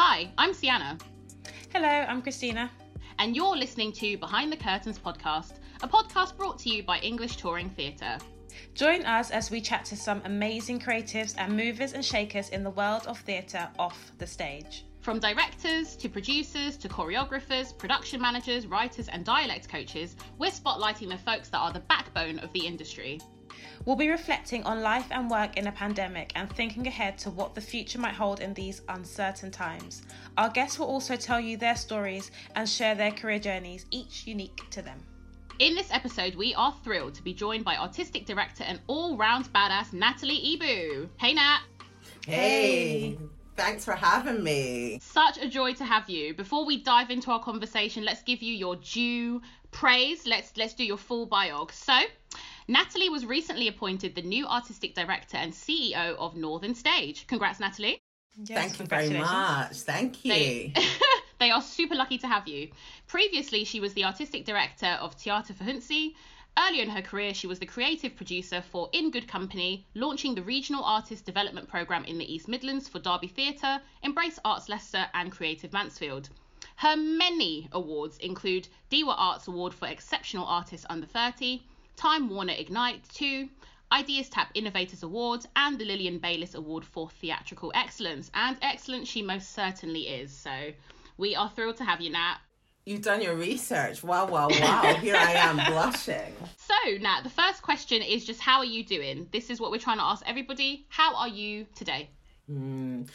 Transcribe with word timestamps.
Hi, 0.00 0.30
I'm 0.38 0.54
Sienna. 0.54 0.96
Hello, 1.72 1.88
I'm 1.88 2.22
Christina. 2.22 2.70
And 3.18 3.34
you're 3.34 3.56
listening 3.56 3.90
to 3.94 4.16
Behind 4.18 4.52
the 4.52 4.56
Curtains 4.56 4.96
podcast, 4.96 5.54
a 5.82 5.88
podcast 5.88 6.36
brought 6.36 6.60
to 6.60 6.68
you 6.68 6.84
by 6.84 7.00
English 7.00 7.34
Touring 7.34 7.68
Theatre. 7.70 8.18
Join 8.74 9.04
us 9.04 9.32
as 9.32 9.50
we 9.50 9.60
chat 9.60 9.84
to 9.86 9.96
some 9.96 10.22
amazing 10.24 10.78
creatives 10.78 11.34
and 11.36 11.56
movers 11.56 11.94
and 11.94 12.04
shakers 12.04 12.50
in 12.50 12.62
the 12.62 12.70
world 12.70 13.08
of 13.08 13.18
theatre 13.18 13.68
off 13.76 14.12
the 14.18 14.26
stage. 14.28 14.84
From 15.00 15.18
directors 15.18 15.96
to 15.96 16.08
producers 16.08 16.76
to 16.76 16.88
choreographers, 16.88 17.76
production 17.76 18.20
managers, 18.20 18.68
writers, 18.68 19.08
and 19.08 19.24
dialect 19.24 19.68
coaches, 19.68 20.14
we're 20.38 20.52
spotlighting 20.52 21.08
the 21.08 21.18
folks 21.18 21.48
that 21.48 21.58
are 21.58 21.72
the 21.72 21.80
backbone 21.80 22.38
of 22.38 22.52
the 22.52 22.64
industry. 22.64 23.20
We'll 23.88 23.96
be 23.96 24.10
reflecting 24.10 24.64
on 24.64 24.82
life 24.82 25.06
and 25.10 25.30
work 25.30 25.56
in 25.56 25.66
a 25.66 25.72
pandemic 25.72 26.32
and 26.34 26.54
thinking 26.54 26.86
ahead 26.86 27.16
to 27.20 27.30
what 27.30 27.54
the 27.54 27.62
future 27.62 27.98
might 27.98 28.12
hold 28.12 28.40
in 28.40 28.52
these 28.52 28.82
uncertain 28.90 29.50
times. 29.50 30.02
Our 30.36 30.50
guests 30.50 30.78
will 30.78 30.88
also 30.88 31.16
tell 31.16 31.40
you 31.40 31.56
their 31.56 31.74
stories 31.74 32.30
and 32.54 32.68
share 32.68 32.94
their 32.94 33.12
career 33.12 33.38
journeys, 33.38 33.86
each 33.90 34.26
unique 34.26 34.60
to 34.72 34.82
them. 34.82 34.98
In 35.58 35.74
this 35.74 35.90
episode, 35.90 36.34
we 36.34 36.54
are 36.54 36.76
thrilled 36.84 37.14
to 37.14 37.22
be 37.22 37.32
joined 37.32 37.64
by 37.64 37.78
artistic 37.78 38.26
director 38.26 38.62
and 38.62 38.78
all 38.88 39.16
round 39.16 39.50
badass 39.54 39.94
Natalie 39.94 40.58
Ibu. 40.58 41.08
Hey, 41.16 41.32
Nat. 41.32 41.60
Hey. 42.26 43.16
Thanks 43.56 43.86
for 43.86 43.94
having 43.94 44.44
me. 44.44 44.98
Such 45.00 45.38
a 45.38 45.48
joy 45.48 45.72
to 45.72 45.84
have 45.86 46.10
you. 46.10 46.34
Before 46.34 46.66
we 46.66 46.82
dive 46.82 47.08
into 47.10 47.30
our 47.30 47.42
conversation, 47.42 48.04
let's 48.04 48.22
give 48.22 48.42
you 48.42 48.54
your 48.54 48.76
due 48.76 49.40
praise. 49.70 50.26
Let's 50.26 50.56
let's 50.58 50.74
do 50.74 50.84
your 50.84 50.98
full 50.98 51.26
biog. 51.26 51.72
So, 51.72 51.98
Natalie 52.70 53.08
was 53.08 53.24
recently 53.24 53.66
appointed 53.66 54.14
the 54.14 54.20
new 54.20 54.46
artistic 54.46 54.94
director 54.94 55.38
and 55.38 55.54
CEO 55.54 56.14
of 56.16 56.36
Northern 56.36 56.74
Stage. 56.74 57.26
Congrats, 57.26 57.60
Natalie. 57.60 57.98
Yes, 58.36 58.76
Thank 58.76 58.78
you 58.78 58.84
very 58.84 59.18
much. 59.18 59.76
Thank 59.78 60.22
you. 60.22 60.32
They, 60.32 60.74
they, 61.40 61.50
are 61.50 61.62
super 61.62 61.94
lucky 61.94 62.18
to 62.18 62.28
have 62.28 62.46
you. 62.46 62.68
Previously, 63.06 63.64
she 63.64 63.80
was 63.80 63.94
the 63.94 64.04
artistic 64.04 64.44
director 64.44 64.98
of 65.00 65.16
Tiata 65.16 65.54
Fahodzi. 65.54 66.14
Earlier 66.58 66.82
in 66.82 66.90
her 66.90 67.00
career, 67.00 67.32
she 67.32 67.46
was 67.46 67.58
the 67.58 67.64
creative 67.64 68.14
producer 68.14 68.60
for 68.60 68.90
In 68.92 69.10
Good 69.10 69.28
Company, 69.28 69.86
launching 69.94 70.34
the 70.34 70.42
Regional 70.42 70.84
Artist 70.84 71.24
Development 71.24 71.66
Programme 71.66 72.04
in 72.04 72.18
the 72.18 72.30
East 72.30 72.48
Midlands 72.48 72.86
for 72.86 72.98
Derby 72.98 73.28
Theatre, 73.28 73.80
Embrace 74.02 74.38
Arts 74.44 74.68
Leicester, 74.68 75.06
and 75.14 75.32
Creative 75.32 75.72
Mansfield. 75.72 76.28
Her 76.76 76.96
many 76.96 77.68
awards 77.72 78.18
include 78.18 78.68
Dewar 78.90 79.14
Arts 79.16 79.48
Award 79.48 79.72
for 79.72 79.88
Exceptional 79.88 80.44
Artist 80.44 80.84
Under 80.90 81.06
30, 81.06 81.62
Time 81.98 82.30
Warner 82.30 82.54
Ignite 82.56 83.02
2, 83.14 83.48
Ideas 83.90 84.28
Tap 84.28 84.52
Innovators 84.54 85.02
Award, 85.02 85.44
and 85.56 85.76
the 85.76 85.84
Lilian 85.84 86.20
Baylis 86.20 86.54
Award 86.54 86.84
for 86.84 87.10
Theatrical 87.10 87.72
Excellence. 87.74 88.30
And 88.34 88.56
excellent 88.62 89.08
she 89.08 89.20
most 89.20 89.52
certainly 89.52 90.02
is. 90.02 90.32
So 90.32 90.70
we 91.16 91.34
are 91.34 91.50
thrilled 91.50 91.76
to 91.78 91.84
have 91.84 92.00
you, 92.00 92.10
Nat. 92.10 92.36
You've 92.86 93.02
done 93.02 93.20
your 93.20 93.34
research. 93.34 94.04
Wow, 94.04 94.28
wow, 94.28 94.48
wow. 94.48 94.94
Here 95.00 95.16
I 95.16 95.32
am 95.32 95.56
blushing. 95.72 96.32
So, 96.56 96.98
Nat, 97.00 97.22
the 97.24 97.30
first 97.30 97.62
question 97.62 98.00
is 98.00 98.24
just 98.24 98.40
how 98.40 98.58
are 98.58 98.64
you 98.64 98.84
doing? 98.84 99.26
This 99.32 99.50
is 99.50 99.60
what 99.60 99.72
we're 99.72 99.78
trying 99.78 99.98
to 99.98 100.04
ask 100.04 100.22
everybody. 100.24 100.86
How 100.88 101.16
are 101.16 101.28
you 101.28 101.66
today? 101.74 102.10
Mm. 102.48 103.08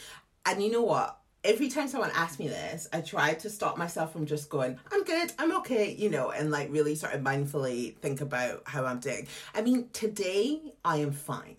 And 0.46 0.62
you 0.62 0.70
know 0.70 0.84
what? 0.84 1.23
Every 1.44 1.68
time 1.68 1.90
someone 1.90 2.12
asks 2.16 2.40
me 2.40 2.48
this, 2.48 2.88
I 2.94 3.02
try 3.02 3.34
to 3.34 3.50
stop 3.50 3.78
myself 3.78 4.14
from 4.14 4.26
just 4.26 4.50
going, 4.50 4.80
I'm 4.94 5.04
good, 5.04 5.34
I'm 5.38 5.54
okay, 5.58 5.94
you 5.94 6.10
know, 6.10 6.32
and 6.32 6.52
like 6.52 6.72
really 6.72 6.96
sort 6.96 7.14
of 7.14 7.22
mindfully 7.22 7.98
think 7.98 8.22
about 8.22 8.64
how 8.66 8.86
I'm 8.86 9.00
doing. 9.00 9.28
I 9.54 9.62
mean, 9.62 9.90
today 9.92 10.62
I 10.86 10.98
am 10.98 11.12
fine. 11.12 11.58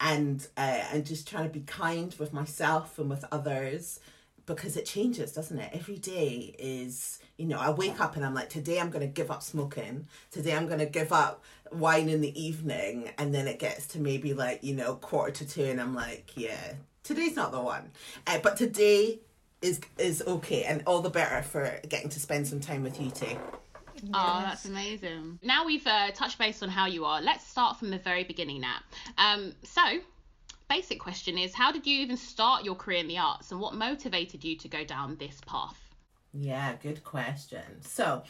And 0.00 0.46
uh, 0.56 0.82
I'm 0.92 1.04
just 1.04 1.26
trying 1.26 1.44
to 1.44 1.50
be 1.50 1.60
kind 1.60 2.14
with 2.18 2.34
myself 2.34 2.98
and 2.98 3.08
with 3.08 3.24
others 3.32 4.00
because 4.44 4.76
it 4.76 4.84
changes, 4.84 5.32
doesn't 5.32 5.58
it? 5.58 5.70
Every 5.72 5.96
day 5.96 6.54
is, 6.58 7.20
you 7.38 7.46
know, 7.46 7.58
I 7.58 7.70
wake 7.70 8.00
up 8.00 8.16
and 8.16 8.24
I'm 8.24 8.34
like, 8.34 8.50
today 8.50 8.80
I'm 8.80 8.90
going 8.90 9.06
to 9.06 9.12
give 9.12 9.30
up 9.30 9.42
smoking. 9.42 10.08
Today 10.30 10.54
I'm 10.54 10.66
going 10.66 10.78
to 10.78 10.86
give 10.86 11.12
up 11.12 11.42
wine 11.72 12.08
in 12.10 12.20
the 12.20 12.38
evening. 12.38 13.12
And 13.16 13.34
then 13.34 13.46
it 13.46 13.58
gets 13.58 13.86
to 13.88 13.98
maybe 13.98 14.34
like, 14.34 14.62
you 14.62 14.74
know, 14.74 14.96
quarter 14.96 15.32
to 15.32 15.48
two 15.48 15.64
and 15.64 15.80
I'm 15.80 15.94
like, 15.94 16.32
yeah, 16.36 16.74
today's 17.02 17.36
not 17.36 17.52
the 17.52 17.60
one. 17.60 17.90
Uh, 18.26 18.38
but 18.42 18.56
today 18.56 19.20
is 19.62 19.80
is 19.98 20.22
okay 20.26 20.64
and 20.64 20.82
all 20.86 21.00
the 21.00 21.10
better 21.10 21.42
for 21.42 21.78
getting 21.88 22.08
to 22.08 22.20
spend 22.20 22.46
some 22.46 22.60
time 22.60 22.82
with 22.82 23.00
you 23.00 23.10
too. 23.10 23.36
Yes. 24.02 24.12
Oh, 24.14 24.40
that's 24.42 24.64
amazing. 24.64 25.38
Now 25.42 25.66
we've 25.66 25.86
uh, 25.86 26.10
touched 26.12 26.38
base 26.38 26.62
on 26.62 26.68
how 26.70 26.86
you 26.86 27.04
are. 27.04 27.20
Let's 27.20 27.46
start 27.46 27.78
from 27.78 27.90
the 27.90 27.98
very 27.98 28.24
beginning 28.24 28.62
now. 28.62 28.78
Um, 29.18 29.52
so, 29.62 29.82
basic 30.68 30.98
question 30.98 31.36
is 31.36 31.52
how 31.54 31.70
did 31.70 31.86
you 31.86 32.00
even 32.00 32.16
start 32.16 32.64
your 32.64 32.74
career 32.74 33.00
in 33.00 33.08
the 33.08 33.18
arts 33.18 33.52
and 33.52 33.60
what 33.60 33.74
motivated 33.74 34.42
you 34.42 34.56
to 34.56 34.68
go 34.68 34.84
down 34.84 35.16
this 35.16 35.40
path? 35.46 35.78
Yeah, 36.32 36.74
good 36.82 37.04
question. 37.04 37.82
So, 37.82 38.22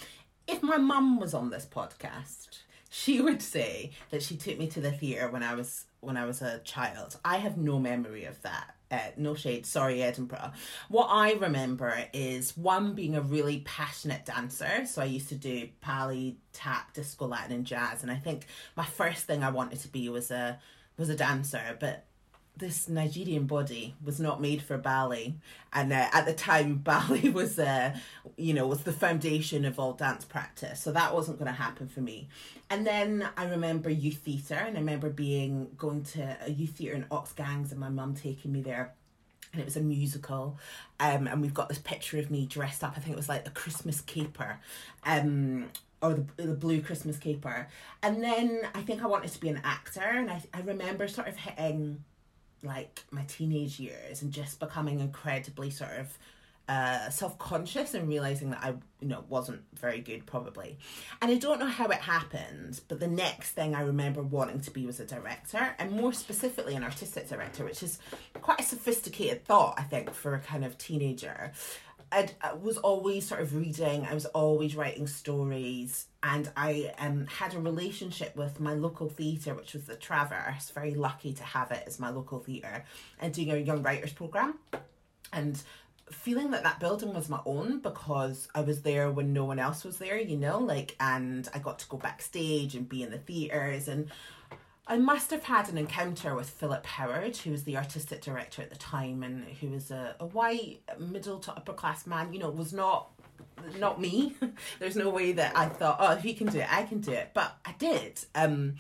if 0.49 0.63
my 0.63 0.79
mum 0.79 1.21
was 1.21 1.35
on 1.35 1.51
this 1.51 1.67
podcast, 1.67 2.59
she 2.91 3.21
would 3.21 3.41
say 3.41 3.93
that 4.11 4.23
she 4.23 4.37
took 4.37 4.59
me 4.59 4.67
to 4.67 4.81
the 4.81 4.91
theatre 4.91 5.31
when 5.31 5.43
I 5.43 5.55
was 5.55 5.87
when 6.01 6.17
I 6.17 6.27
was 6.27 6.43
a 6.43 6.59
child. 6.59 7.17
I 7.25 7.37
have 7.39 7.57
no 7.57 7.79
memory 7.79 8.25
of 8.25 8.43
that. 8.43 8.75
Uh, 8.91 8.99
no 9.17 9.37
shade, 9.37 9.65
sorry, 9.65 10.03
Edinburgh. 10.03 10.51
What 10.89 11.07
I 11.07 11.35
remember 11.35 11.97
is 12.13 12.57
one 12.57 12.95
being 12.95 13.15
a 13.15 13.21
really 13.21 13.61
passionate 13.61 14.27
dancer. 14.27 14.85
So 14.87 15.01
I 15.01 15.05
used 15.05 15.29
to 15.29 15.37
do 15.37 15.69
ballet, 15.87 16.37
tap, 16.53 16.93
disco, 16.93 17.29
Latin, 17.29 17.53
and 17.53 17.65
jazz. 17.65 18.03
And 18.03 18.11
I 18.11 18.17
think 18.17 18.47
my 18.77 18.85
first 18.85 19.27
thing 19.27 19.45
I 19.45 19.51
wanted 19.51 19.79
to 19.81 19.89
be 19.89 20.09
was 20.09 20.33
a 20.33 20.59
was 20.97 21.09
a 21.09 21.17
dancer. 21.17 21.77
But 21.79 22.07
this 22.57 22.89
Nigerian 22.89 23.47
body 23.47 23.95
was 24.05 24.21
not 24.21 24.41
made 24.41 24.63
for 24.63 24.77
ballet, 24.79 25.35
and 25.73 25.93
uh, 25.93 26.09
at 26.13 26.27
the 26.27 26.33
time, 26.33 26.77
ballet 26.85 27.31
was, 27.31 27.59
uh, 27.59 27.97
you 28.37 28.55
know, 28.55 28.67
was 28.67 28.83
the 28.83 28.93
foundation 28.93 29.65
of 29.65 29.79
all 29.79 29.93
dance 29.95 30.25
practice. 30.25 30.81
So 30.81 30.93
that 30.93 31.15
wasn't 31.15 31.39
going 31.39 31.51
to 31.51 31.59
happen 31.59 31.89
for 31.89 32.01
me. 32.01 32.29
And 32.69 32.87
then 32.87 33.27
I 33.37 33.47
remember 33.47 33.91
youth 33.91 34.19
theatre, 34.19 34.55
and 34.55 34.77
I 34.77 34.81
remember 34.81 35.11
being 35.11 35.71
going 35.77 36.05
to 36.05 36.37
a 36.47 36.51
youth 36.51 36.77
theatre 36.77 36.95
in 36.95 37.05
Oxgangs, 37.05 37.71
and 37.71 37.81
my 37.81 37.89
mum 37.89 38.15
taking 38.15 38.53
me 38.53 38.63
there. 38.63 38.93
And 39.53 39.61
it 39.61 39.65
was 39.65 39.77
a 39.77 39.81
musical. 39.81 40.59
Um 41.01 41.27
and 41.27 41.43
we've 41.43 41.55
got 41.55 41.69
this 41.69 41.81
picture 41.81 42.19
of 42.19 42.31
me 42.31 42.47
dressed 42.47 42.85
up. 42.85 42.93
I 42.97 43.01
think 43.01 43.15
it 43.15 43.17
was 43.17 43.29
like 43.29 43.49
a 43.49 43.51
christmas 43.51 44.01
caper. 44.01 44.61
Um 45.05 45.71
or 46.01 46.15
the, 46.15 46.25
the 46.37 46.55
blue 46.55 46.81
christmas 46.81 47.19
caper. 47.19 47.67
And 48.01 48.23
then 48.23 48.61
i 48.77 48.83
think 48.83 49.03
i 49.03 49.07
wanted 49.09 49.33
to 49.33 49.41
be 49.41 49.49
an 49.49 49.61
actor 49.65 50.03
and 50.03 50.31
i, 50.31 50.41
I 50.55 50.61
remember 50.61 51.09
sort 51.09 51.27
of 51.27 51.37
hitting 51.37 52.05
like 52.63 53.05
my 53.11 53.25
teenage 53.25 53.81
years 53.81 54.23
and 54.23 54.33
just 54.33 54.61
becoming 54.61 55.01
incredibly 55.01 55.71
sort 55.71 55.93
of 55.99 56.19
uh, 56.69 57.11
self-conscious 57.11 57.95
and 57.95 58.09
realizing 58.09 58.51
that 58.51 58.61
I 58.63 58.75
you 59.01 59.09
know 59.09 59.25
wasn't 59.29 59.63
very 59.75 60.01
good 60.01 60.25
probably. 60.25 60.79
And 61.21 61.29
I 61.29 61.35
don't 61.35 61.59
know 61.59 61.67
how 61.67 61.89
it 61.89 61.99
happened 61.99 62.81
but 62.87 63.01
the 63.01 63.09
next 63.09 63.51
thing 63.51 63.75
I 63.75 63.81
remember 63.81 64.23
wanting 64.23 64.61
to 64.61 64.71
be 64.71 64.87
was 64.87 65.01
a 65.01 65.05
director 65.05 65.75
and 65.81 65.91
more 65.91 66.13
specifically 66.13 66.77
an 66.77 66.85
artistic 66.85 67.29
director 67.29 67.65
which 67.65 67.83
is 67.83 67.99
quite 68.41 68.61
a 68.61 68.63
sophisticated 68.63 69.45
thought 69.45 69.75
I 69.79 69.83
think 69.83 70.15
for 70.15 70.35
a 70.35 70.39
kind 70.39 70.65
of 70.65 70.79
teenager 70.79 71.51
I'd, 72.13 72.33
I 72.41 72.55
was 72.55 72.77
always 72.79 73.27
sort 73.29 73.41
of 73.41 73.55
reading 73.55 74.05
I 74.05 74.15
was 74.15 74.27
always 74.27 74.75
writing 74.75 75.07
stories 75.07 76.07
and 76.23 76.51
I 76.57 76.93
um, 76.99 77.27
had 77.27 77.55
a 77.55 77.59
relationship 77.59 78.37
with 78.37 78.61
my 78.61 78.75
local 78.75 79.09
theatre, 79.09 79.55
which 79.55 79.75
was 79.75 79.85
the 79.85 79.97
Traverse. 79.97 80.71
Very 80.71 80.95
lucky 80.95 81.33
to 81.35 81.43
have 81.43 81.71
it 81.71 81.85
as 81.87 81.99
my 81.99 82.11
local 82.11 82.41
theatre, 82.41 82.85
and 83.19 83.33
doing 83.33 83.51
a 83.51 83.57
young 83.57 83.83
writers 83.83 84.13
program, 84.13 84.59
and 85.33 85.63
feeling 86.11 86.51
that 86.51 86.65
that 86.65 86.81
building 86.81 87.15
was 87.15 87.29
my 87.29 87.41
own 87.47 87.79
because 87.79 88.49
I 88.55 88.61
was 88.63 88.83
there 88.83 89.11
when 89.11 89.33
no 89.33 89.45
one 89.45 89.59
else 89.59 89.85
was 89.85 89.99
there, 89.99 90.19
you 90.19 90.37
know, 90.37 90.59
like, 90.59 90.97
and 91.01 91.49
I 91.55 91.59
got 91.59 91.79
to 91.79 91.89
go 91.89 91.97
backstage 91.97 92.75
and 92.75 92.89
be 92.89 93.03
in 93.03 93.11
the 93.11 93.19
theatres 93.19 93.89
and. 93.89 94.11
I 94.91 94.99
must 94.99 95.31
have 95.31 95.45
had 95.45 95.69
an 95.69 95.79
encounter 95.79 96.35
with 96.35 96.51
Philip 96.51 96.85
Howard, 96.85 97.37
who 97.37 97.53
was 97.53 97.63
the 97.63 97.77
artistic 97.77 98.23
director 98.23 98.61
at 98.61 98.71
the 98.71 98.77
time, 98.77 99.23
and 99.23 99.45
who 99.45 99.69
was 99.69 99.93
a, 99.93 100.17
a 100.19 100.27
white 100.27 100.81
middle 100.99 101.39
to 101.39 101.53
upper 101.53 101.73
class 101.73 102.09
man. 102.09 102.33
You 102.33 102.41
know, 102.41 102.51
was 102.51 102.73
not 102.73 103.13
not 103.79 104.01
me. 104.01 104.35
There's 104.81 104.97
no 104.97 105.09
way 105.09 105.31
that 105.31 105.57
I 105.57 105.67
thought, 105.67 105.99
oh, 106.01 106.15
if 106.15 106.23
he 106.23 106.35
can 106.35 106.49
do 106.49 106.59
it, 106.59 106.67
I 106.69 106.83
can 106.83 107.01
do 107.01 107.13
it. 107.13 107.31
But 107.35 107.57
I 107.65 107.73
did. 107.79 108.19
Um, 108.35 108.75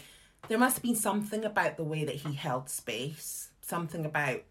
there 0.49 0.59
must 0.59 0.79
have 0.79 0.83
been 0.83 0.97
something 0.97 1.45
about 1.45 1.77
the 1.77 1.85
way 1.85 2.03
that 2.03 2.17
he 2.17 2.33
held 2.33 2.69
space, 2.69 3.51
something 3.61 4.05
about, 4.05 4.43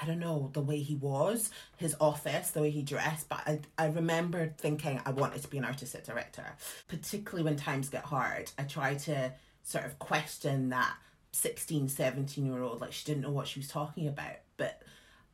I 0.00 0.06
don't 0.06 0.18
know, 0.18 0.48
the 0.54 0.62
way 0.62 0.78
he 0.78 0.94
was, 0.94 1.50
his 1.76 1.94
office, 2.00 2.52
the 2.52 2.62
way 2.62 2.70
he 2.70 2.80
dressed. 2.80 3.28
But 3.28 3.40
I, 3.46 3.60
I 3.76 3.86
remember 3.88 4.54
thinking 4.56 4.98
I 5.04 5.10
wanted 5.10 5.42
to 5.42 5.48
be 5.48 5.58
an 5.58 5.66
artistic 5.66 6.04
director, 6.04 6.56
particularly 6.88 7.42
when 7.42 7.56
times 7.56 7.90
get 7.90 8.04
hard. 8.04 8.50
I 8.56 8.62
try 8.62 8.94
to 8.94 9.32
sort 9.62 9.84
of 9.84 9.98
question 9.98 10.70
that 10.70 10.94
16, 11.32 11.88
17 11.88 12.46
year 12.46 12.62
old, 12.62 12.80
like 12.80 12.92
she 12.92 13.04
didn't 13.04 13.22
know 13.22 13.30
what 13.30 13.46
she 13.46 13.60
was 13.60 13.68
talking 13.68 14.06
about. 14.06 14.36
But 14.56 14.82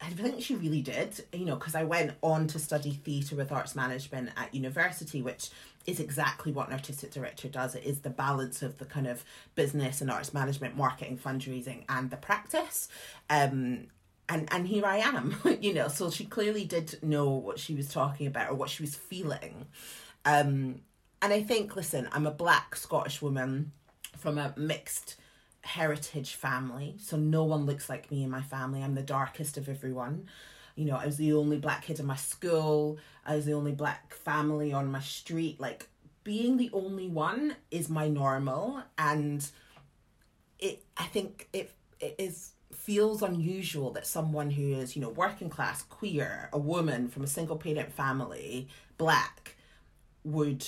I 0.01 0.11
think 0.11 0.43
she 0.43 0.55
really 0.55 0.81
did, 0.81 1.25
you 1.33 1.45
know, 1.45 1.57
because 1.57 1.75
I 1.75 1.85
went 1.85 2.13
on 2.23 2.47
to 2.49 2.59
study 2.59 2.93
theatre 2.93 3.35
with 3.35 3.51
arts 3.51 3.75
management 3.75 4.31
at 4.37 4.55
university, 4.55 5.23
which 5.23 5.51
is 5.87 5.99
exactly 5.99 6.53
what 6.53 6.69
an 6.69 6.75
artistic 6.75 7.11
director 7.11 7.49
does. 7.49 7.75
It 7.75 7.85
is 7.85 8.01
the 8.01 8.11
balance 8.11 8.63
of 8.63 8.79
the 8.79 8.85
kind 8.85 9.09
of 9.09 9.25
business 9.57 10.01
and 10.01 10.11
arts 10.11 10.33
management, 10.33 10.77
marketing, 10.77 11.19
fundraising, 11.19 11.85
and 11.89 12.11
the 12.11 12.17
practice. 12.17 12.89
Um, 13.29 13.89
and 14.29 14.47
and 14.53 14.69
here 14.69 14.85
I 14.85 14.99
am, 14.99 15.37
you 15.61 15.75
know. 15.75 15.89
So 15.89 16.11
she 16.11 16.27
clearly 16.27 16.65
did 16.65 17.03
know 17.03 17.31
what 17.31 17.59
she 17.59 17.75
was 17.75 17.89
talking 17.89 18.27
about 18.27 18.51
or 18.51 18.55
what 18.55 18.71
she 18.71 18.83
was 18.83 18.95
feeling. 18.95 19.67
Um, 20.25 20.83
and 21.21 21.33
I 21.33 21.43
think, 21.43 21.75
listen, 21.75 22.09
I'm 22.13 22.27
a 22.27 22.31
black 22.31 22.77
Scottish 22.77 23.21
woman 23.21 23.73
from 24.17 24.39
a 24.39 24.55
mixed 24.57 25.17
heritage 25.63 26.35
family, 26.35 26.97
so 26.99 27.17
no 27.17 27.45
one 27.45 27.67
looks 27.67 27.89
like 27.89 28.11
me 28.11 28.25
in 28.25 28.31
my 28.31 28.43
family. 28.43 28.83
I'm 28.83 28.95
the 28.95 29.03
darkest 29.03 29.57
of 29.57 29.69
everyone. 29.69 30.29
You 30.77 30.87
know, 30.87 30.97
I 30.97 31.07
was 31.07 31.17
the 31.17 31.33
only 31.33 31.59
black 31.59 31.85
kid 31.85 31.99
in 31.99 32.07
my 32.07 32.17
school. 32.17 32.99
I 33.27 33.37
was 33.37 33.45
the 33.45 33.53
only 33.53 33.73
black 33.73 34.15
family 34.15 34.73
on 34.73 34.91
my 34.91 35.01
street. 35.01 35.61
Like 35.61 35.89
being 36.25 36.57
the 36.57 36.71
only 36.73 37.09
one 37.09 37.57
is 37.71 37.89
my 37.89 38.09
normal, 38.09 38.83
and 38.97 39.47
it. 40.59 40.85
I 40.97 41.05
think 41.05 41.49
it 41.53 41.73
it 42.01 42.15
is 42.19 42.53
feels 42.73 43.23
unusual 43.23 43.91
that 43.93 44.07
someone 44.07 44.51
who 44.51 44.73
is 44.75 44.95
you 44.95 45.03
know 45.03 45.11
working 45.11 45.51
class, 45.51 45.83
queer, 45.83 46.49
a 46.53 46.59
woman 46.59 47.09
from 47.09 47.25
a 47.25 47.27
single 47.27 47.57
parent 47.57 47.93
family, 47.93 48.69
black, 48.97 49.57
would 50.25 50.67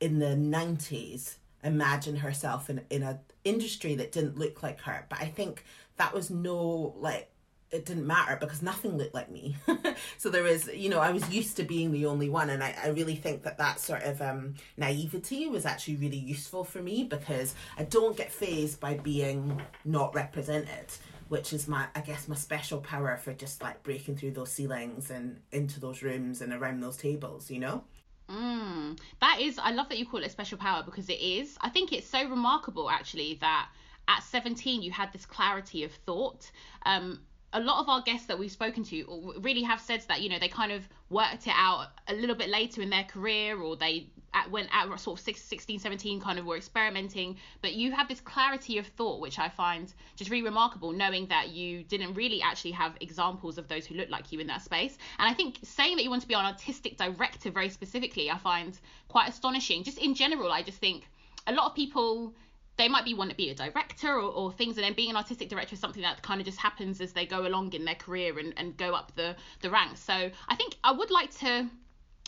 in 0.00 0.18
the 0.18 0.36
nineties 0.36 1.38
imagine 1.62 2.16
herself 2.16 2.68
in 2.70 2.82
in 2.90 3.02
a 3.02 3.20
industry 3.44 3.94
that 3.96 4.12
didn't 4.12 4.38
look 4.38 4.62
like 4.62 4.80
her. 4.82 5.06
But 5.08 5.20
I 5.20 5.26
think 5.26 5.64
that 5.96 6.14
was 6.14 6.30
no 6.30 6.94
like 6.98 7.32
it 7.72 7.86
didn't 7.86 8.06
matter 8.06 8.36
because 8.38 8.60
nothing 8.60 8.98
looked 8.98 9.14
like 9.14 9.30
me. 9.30 9.56
so 10.18 10.28
there 10.28 10.42
was, 10.42 10.68
you 10.74 10.90
know, 10.90 11.00
I 11.00 11.10
was 11.10 11.28
used 11.30 11.56
to 11.56 11.64
being 11.64 11.90
the 11.90 12.04
only 12.04 12.28
one. 12.28 12.50
And 12.50 12.62
I, 12.62 12.76
I 12.84 12.88
really 12.88 13.16
think 13.16 13.42
that 13.44 13.56
that 13.56 13.80
sort 13.80 14.02
of 14.02 14.20
um, 14.20 14.54
naivety 14.76 15.48
was 15.48 15.64
actually 15.64 15.96
really 15.96 16.18
useful 16.18 16.64
for 16.64 16.82
me 16.82 17.04
because 17.04 17.54
I 17.78 17.84
don't 17.84 18.14
get 18.14 18.30
phased 18.30 18.78
by 18.78 18.98
being 18.98 19.60
not 19.86 20.14
represented, 20.14 20.92
which 21.28 21.54
is 21.54 21.66
my, 21.66 21.86
I 21.94 22.00
guess, 22.00 22.28
my 22.28 22.36
special 22.36 22.78
power 22.78 23.16
for 23.16 23.32
just 23.32 23.62
like 23.62 23.82
breaking 23.82 24.16
through 24.16 24.32
those 24.32 24.52
ceilings 24.52 25.10
and 25.10 25.40
into 25.50 25.80
those 25.80 26.02
rooms 26.02 26.42
and 26.42 26.52
around 26.52 26.80
those 26.80 26.98
tables, 26.98 27.50
you 27.50 27.58
know? 27.58 27.84
Mm, 28.30 28.98
that 29.20 29.40
is, 29.40 29.58
I 29.58 29.72
love 29.72 29.88
that 29.88 29.98
you 29.98 30.06
call 30.06 30.20
it 30.20 30.26
a 30.26 30.30
special 30.30 30.58
power 30.58 30.82
because 30.82 31.08
it 31.08 31.20
is. 31.20 31.56
I 31.60 31.68
think 31.68 31.92
it's 31.92 32.06
so 32.06 32.28
remarkable 32.28 32.88
actually 32.90 33.38
that 33.40 33.68
at 34.08 34.22
17 34.22 34.82
you 34.82 34.90
had 34.90 35.12
this 35.12 35.26
clarity 35.26 35.84
of 35.84 35.92
thought. 36.06 36.50
Um, 36.84 37.20
a 37.52 37.60
lot 37.60 37.80
of 37.80 37.88
our 37.88 38.00
guests 38.02 38.26
that 38.26 38.38
we've 38.38 38.50
spoken 38.50 38.82
to 38.84 39.34
really 39.40 39.62
have 39.62 39.80
said 39.80 40.02
that 40.08 40.22
you 40.22 40.30
know 40.30 40.38
they 40.38 40.48
kind 40.48 40.72
of 40.72 40.88
worked 41.10 41.46
it 41.46 41.54
out 41.54 41.88
a 42.08 42.14
little 42.14 42.34
bit 42.34 42.48
later 42.48 42.80
in 42.80 42.88
their 42.88 43.04
career 43.04 43.60
or 43.60 43.76
they 43.76 44.06
at 44.34 44.50
when 44.50 44.66
at 44.72 44.88
sort 44.98 45.18
of 45.18 45.36
16 45.36 45.78
17 45.78 46.20
kind 46.20 46.38
of 46.38 46.46
were 46.46 46.56
experimenting 46.56 47.36
but 47.60 47.72
you 47.74 47.92
have 47.92 48.08
this 48.08 48.20
clarity 48.20 48.78
of 48.78 48.86
thought 48.86 49.20
which 49.20 49.38
i 49.38 49.48
find 49.48 49.92
just 50.16 50.30
really 50.30 50.42
remarkable 50.42 50.92
knowing 50.92 51.26
that 51.26 51.48
you 51.50 51.82
didn't 51.84 52.14
really 52.14 52.42
actually 52.42 52.70
have 52.70 52.96
examples 53.00 53.58
of 53.58 53.68
those 53.68 53.86
who 53.86 53.94
looked 53.94 54.10
like 54.10 54.32
you 54.32 54.40
in 54.40 54.46
that 54.46 54.62
space. 54.62 54.96
And 55.18 55.28
i 55.28 55.34
think 55.34 55.58
saying 55.62 55.96
that 55.96 56.02
you 56.02 56.10
want 56.10 56.22
to 56.22 56.28
be 56.28 56.34
an 56.34 56.44
artistic 56.44 56.96
director 56.96 57.50
very 57.50 57.68
specifically 57.68 58.30
i 58.30 58.38
find 58.38 58.78
quite 59.08 59.28
astonishing. 59.28 59.84
Just 59.84 59.98
in 59.98 60.14
general 60.14 60.50
i 60.50 60.62
just 60.62 60.78
think 60.78 61.08
a 61.46 61.52
lot 61.52 61.66
of 61.66 61.74
people 61.74 62.34
they 62.76 62.88
might 62.88 63.04
be 63.04 63.12
want 63.14 63.28
to 63.30 63.36
be 63.36 63.50
a 63.50 63.54
director 63.54 64.08
or, 64.08 64.30
or 64.32 64.52
things 64.52 64.76
and 64.76 64.84
then 64.84 64.94
being 64.94 65.10
an 65.10 65.16
artistic 65.16 65.48
director 65.48 65.74
is 65.74 65.80
something 65.80 66.02
that 66.02 66.22
kind 66.22 66.40
of 66.40 66.46
just 66.46 66.58
happens 66.58 67.00
as 67.00 67.12
they 67.12 67.26
go 67.26 67.46
along 67.46 67.72
in 67.74 67.84
their 67.84 67.94
career 67.94 68.38
and, 68.38 68.54
and 68.56 68.76
go 68.76 68.94
up 68.94 69.12
the 69.14 69.36
the 69.60 69.70
ranks. 69.70 70.00
So 70.00 70.30
i 70.48 70.56
think 70.56 70.76
i 70.84 70.92
would 70.92 71.10
like 71.10 71.36
to 71.38 71.68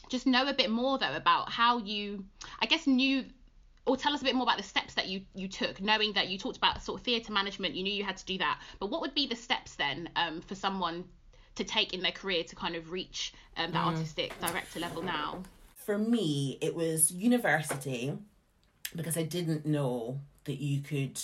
just 0.08 0.26
know 0.26 0.46
a 0.48 0.54
bit 0.54 0.70
more 0.70 0.98
though 0.98 1.14
about 1.14 1.50
how 1.50 1.78
you 1.78 2.24
i 2.60 2.66
guess 2.66 2.86
knew 2.86 3.24
or 3.86 3.96
tell 3.96 4.14
us 4.14 4.22
a 4.22 4.24
bit 4.24 4.34
more 4.34 4.44
about 4.44 4.56
the 4.56 4.62
steps 4.62 4.94
that 4.94 5.08
you 5.08 5.22
you 5.34 5.48
took 5.48 5.80
knowing 5.80 6.12
that 6.12 6.28
you 6.28 6.38
talked 6.38 6.56
about 6.56 6.82
sort 6.82 7.00
of 7.00 7.04
theatre 7.04 7.32
management 7.32 7.74
you 7.74 7.82
knew 7.82 7.92
you 7.92 8.04
had 8.04 8.16
to 8.16 8.24
do 8.24 8.38
that 8.38 8.60
but 8.80 8.90
what 8.90 9.00
would 9.00 9.14
be 9.14 9.26
the 9.26 9.36
steps 9.36 9.74
then 9.76 10.08
um, 10.16 10.40
for 10.40 10.54
someone 10.54 11.04
to 11.54 11.64
take 11.64 11.94
in 11.94 12.00
their 12.00 12.12
career 12.12 12.42
to 12.42 12.56
kind 12.56 12.74
of 12.74 12.90
reach 12.90 13.32
um, 13.56 13.70
that 13.72 13.84
mm. 13.84 13.92
artistic 13.92 14.38
director 14.40 14.80
level 14.80 15.02
now 15.02 15.42
for 15.74 15.98
me 15.98 16.58
it 16.60 16.74
was 16.74 17.10
university 17.10 18.12
because 18.96 19.16
i 19.16 19.22
didn't 19.22 19.66
know 19.66 20.18
that 20.44 20.60
you 20.60 20.80
could 20.80 21.18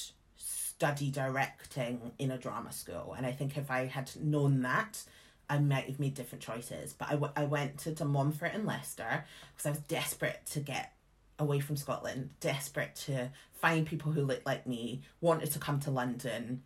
study 0.80 1.10
directing 1.10 2.12
in 2.18 2.30
a 2.30 2.38
drama 2.38 2.72
school. 2.72 3.14
And 3.14 3.26
I 3.26 3.32
think 3.32 3.58
if 3.58 3.70
I 3.70 3.84
had 3.84 4.10
known 4.16 4.62
that, 4.62 5.02
I 5.50 5.58
might 5.58 5.86
have 5.86 6.00
made 6.00 6.14
different 6.14 6.42
choices. 6.42 6.94
But 6.94 7.08
I, 7.08 7.12
w- 7.12 7.32
I 7.36 7.44
went 7.44 7.78
to 7.78 7.92
De 7.92 8.04
Montfort 8.04 8.52
and 8.54 8.64
Leicester 8.64 9.24
because 9.54 9.66
I 9.66 9.70
was 9.70 9.80
desperate 9.80 10.40
to 10.52 10.60
get 10.60 10.94
away 11.38 11.60
from 11.60 11.76
Scotland, 11.76 12.30
desperate 12.40 12.94
to 13.06 13.30
find 13.54 13.86
people 13.86 14.12
who 14.12 14.22
looked 14.22 14.46
like 14.46 14.66
me, 14.66 15.02
wanted 15.20 15.50
to 15.52 15.58
come 15.58 15.80
to 15.80 15.90
London, 15.90 16.62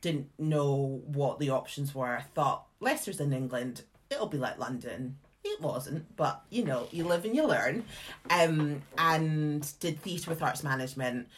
didn't 0.00 0.30
know 0.38 1.02
what 1.06 1.38
the 1.38 1.50
options 1.50 1.94
were, 1.94 2.16
I 2.16 2.22
thought 2.22 2.66
Leicester's 2.80 3.20
in 3.20 3.32
England, 3.32 3.82
it'll 4.10 4.26
be 4.26 4.38
like 4.38 4.58
London. 4.58 5.18
It 5.44 5.60
wasn't, 5.60 6.16
but 6.16 6.42
you 6.50 6.64
know, 6.64 6.88
you 6.90 7.04
live 7.04 7.24
and 7.24 7.34
you 7.34 7.46
learn. 7.46 7.84
Um, 8.30 8.82
and 8.96 9.70
did 9.80 10.00
theatre 10.00 10.30
with 10.30 10.42
arts 10.42 10.62
management 10.62 11.28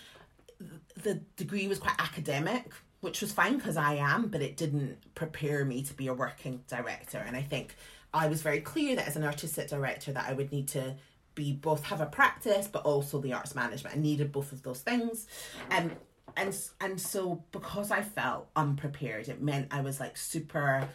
the 1.02 1.14
degree 1.36 1.68
was 1.68 1.78
quite 1.78 1.94
academic, 1.98 2.72
which 3.04 3.20
was 3.20 3.32
fine 3.32 3.56
because 3.56 3.76
I 3.76 3.94
am, 3.94 4.28
but 4.28 4.42
it 4.42 4.56
didn't 4.56 5.14
prepare 5.14 5.64
me 5.64 5.82
to 5.82 5.94
be 5.94 6.08
a 6.08 6.14
working 6.14 6.64
director. 6.66 7.18
And 7.18 7.36
I 7.36 7.42
think 7.42 7.76
I 8.12 8.26
was 8.26 8.42
very 8.42 8.60
clear 8.60 8.96
that 8.96 9.06
as 9.06 9.16
an 9.16 9.24
artistic 9.24 9.68
director 9.68 10.12
that 10.12 10.28
I 10.28 10.32
would 10.32 10.50
need 10.50 10.68
to 10.68 10.96
be 11.34 11.52
both 11.52 11.84
have 11.84 12.00
a 12.00 12.06
practice 12.06 12.68
but 12.68 12.84
also 12.84 13.20
the 13.20 13.32
arts 13.32 13.54
management. 13.54 13.96
I 13.96 13.98
needed 13.98 14.32
both 14.32 14.52
of 14.52 14.62
those 14.62 14.80
things. 14.80 15.26
Um, 15.70 15.92
and 16.36 16.56
and 16.80 17.00
so 17.00 17.44
because 17.52 17.90
I 17.90 18.02
felt 18.02 18.48
unprepared, 18.56 19.28
it 19.28 19.40
meant 19.40 19.68
I 19.70 19.82
was 19.82 20.00
like 20.00 20.16
super 20.16 20.88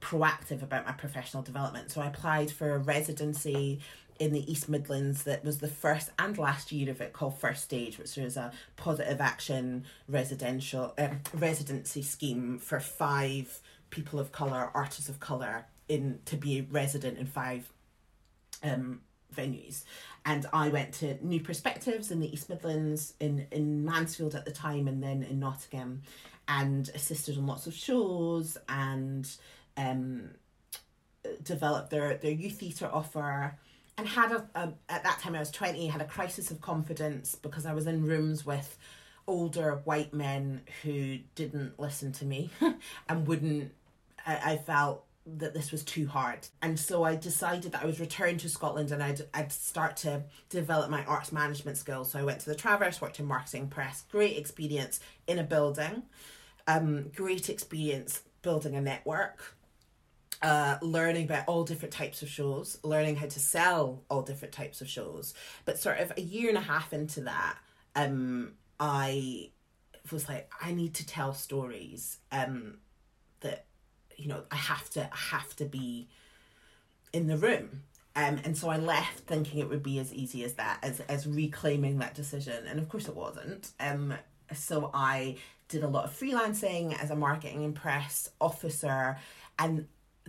proactive 0.00 0.62
about 0.62 0.86
my 0.86 0.92
professional 0.92 1.42
development. 1.42 1.90
So 1.90 2.00
I 2.00 2.06
applied 2.06 2.50
for 2.50 2.74
a 2.74 2.78
residency 2.78 3.80
in 4.18 4.32
the 4.32 4.50
East 4.50 4.68
Midlands 4.68 5.24
that 5.24 5.44
was 5.44 5.58
the 5.58 5.68
first 5.68 6.10
and 6.18 6.38
last 6.38 6.72
year 6.72 6.90
of 6.90 7.00
it 7.00 7.12
called 7.12 7.38
First 7.38 7.64
Stage, 7.64 7.98
which 7.98 8.16
was 8.16 8.36
a 8.36 8.52
positive 8.76 9.20
action 9.20 9.84
residential 10.08 10.94
um, 10.98 11.20
residency 11.34 12.02
scheme 12.02 12.58
for 12.58 12.80
five 12.80 13.60
people 13.90 14.18
of 14.18 14.32
color, 14.32 14.70
artists 14.74 15.08
of 15.08 15.20
color, 15.20 15.66
in 15.88 16.20
to 16.24 16.36
be 16.36 16.66
resident 16.70 17.18
in 17.18 17.26
five 17.26 17.70
um, 18.62 19.00
venues. 19.34 19.84
And 20.24 20.46
I 20.52 20.68
went 20.68 20.94
to 20.94 21.24
New 21.24 21.40
Perspectives 21.40 22.10
in 22.10 22.20
the 22.20 22.32
East 22.32 22.48
Midlands, 22.48 23.14
in 23.20 23.46
in 23.50 23.84
Mansfield 23.84 24.34
at 24.34 24.44
the 24.44 24.50
time, 24.50 24.88
and 24.88 25.02
then 25.02 25.22
in 25.22 25.38
Nottingham, 25.38 26.02
and 26.48 26.88
assisted 26.94 27.36
on 27.36 27.46
lots 27.46 27.66
of 27.66 27.74
shows 27.74 28.56
and 28.68 29.28
um, 29.76 30.30
developed 31.42 31.90
their 31.90 32.16
their 32.16 32.32
youth 32.32 32.60
theatre 32.60 32.88
offer 32.92 33.56
and 33.98 34.06
had 34.06 34.32
a, 34.32 34.48
a, 34.54 34.72
at 34.88 35.04
that 35.04 35.20
time 35.20 35.34
I 35.34 35.38
was 35.38 35.50
20 35.50 35.86
had 35.88 36.00
a 36.00 36.06
crisis 36.06 36.50
of 36.50 36.60
confidence 36.60 37.34
because 37.34 37.66
I 37.66 37.72
was 37.72 37.86
in 37.86 38.04
rooms 38.04 38.44
with 38.44 38.76
older 39.26 39.80
white 39.84 40.12
men 40.12 40.62
who 40.82 41.18
didn't 41.34 41.80
listen 41.80 42.12
to 42.12 42.24
me 42.24 42.50
and 43.08 43.26
wouldn't 43.26 43.72
I, 44.26 44.52
I 44.52 44.56
felt 44.58 45.04
that 45.38 45.54
this 45.54 45.72
was 45.72 45.82
too 45.82 46.06
hard. 46.06 46.46
And 46.62 46.78
so 46.78 47.02
I 47.02 47.16
decided 47.16 47.72
that 47.72 47.82
I 47.82 47.86
would 47.86 47.98
return 47.98 48.38
to 48.38 48.48
Scotland 48.48 48.92
and 48.92 49.02
I'd, 49.02 49.22
I'd 49.34 49.50
start 49.50 49.96
to 49.98 50.22
develop 50.50 50.88
my 50.88 51.04
arts 51.04 51.32
management 51.32 51.76
skills. 51.76 52.12
So 52.12 52.20
I 52.20 52.22
went 52.22 52.40
to 52.40 52.50
the 52.50 52.54
Traverse 52.54 53.00
worked 53.00 53.18
in 53.18 53.26
marketing 53.26 53.68
press 53.68 54.04
great 54.10 54.36
experience 54.36 55.00
in 55.26 55.38
a 55.38 55.44
building 55.44 56.02
um 56.68 57.10
great 57.14 57.48
experience 57.48 58.22
building 58.42 58.74
a 58.74 58.80
network 58.80 59.55
uh, 60.42 60.76
learning 60.82 61.24
about 61.24 61.44
all 61.46 61.64
different 61.64 61.92
types 61.92 62.22
of 62.22 62.28
shows, 62.28 62.78
learning 62.82 63.16
how 63.16 63.26
to 63.26 63.40
sell 63.40 64.02
all 64.10 64.22
different 64.22 64.52
types 64.52 64.80
of 64.80 64.88
shows. 64.88 65.34
But 65.64 65.78
sort 65.78 65.98
of 65.98 66.12
a 66.16 66.20
year 66.20 66.48
and 66.48 66.58
a 66.58 66.62
half 66.62 66.92
into 66.92 67.22
that, 67.22 67.56
um, 67.94 68.52
I 68.78 69.50
was 70.12 70.28
like, 70.28 70.50
I 70.60 70.72
need 70.72 70.94
to 70.94 71.06
tell 71.06 71.32
stories. 71.32 72.18
Um, 72.30 72.78
that 73.40 73.66
you 74.16 74.28
know, 74.28 74.42
I 74.50 74.56
have 74.56 74.88
to, 74.90 75.02
I 75.02 75.16
have 75.16 75.54
to 75.56 75.64
be 75.64 76.08
in 77.12 77.26
the 77.26 77.36
room. 77.36 77.82
Um, 78.14 78.40
and 78.44 78.56
so 78.56 78.70
I 78.70 78.78
left 78.78 79.20
thinking 79.20 79.60
it 79.60 79.68
would 79.68 79.82
be 79.82 79.98
as 79.98 80.12
easy 80.12 80.42
as 80.44 80.54
that, 80.54 80.78
as 80.82 81.00
as 81.00 81.26
reclaiming 81.26 81.98
that 81.98 82.14
decision, 82.14 82.66
and 82.66 82.78
of 82.78 82.88
course 82.88 83.08
it 83.08 83.14
wasn't. 83.14 83.70
Um, 83.78 84.14
so 84.54 84.90
I 84.94 85.36
did 85.68 85.82
a 85.82 85.88
lot 85.88 86.04
of 86.04 86.18
freelancing 86.18 86.98
as 86.98 87.10
a 87.10 87.16
marketing 87.16 87.62
and 87.64 87.74
press 87.74 88.30
officer, 88.40 89.18
and 89.58 89.86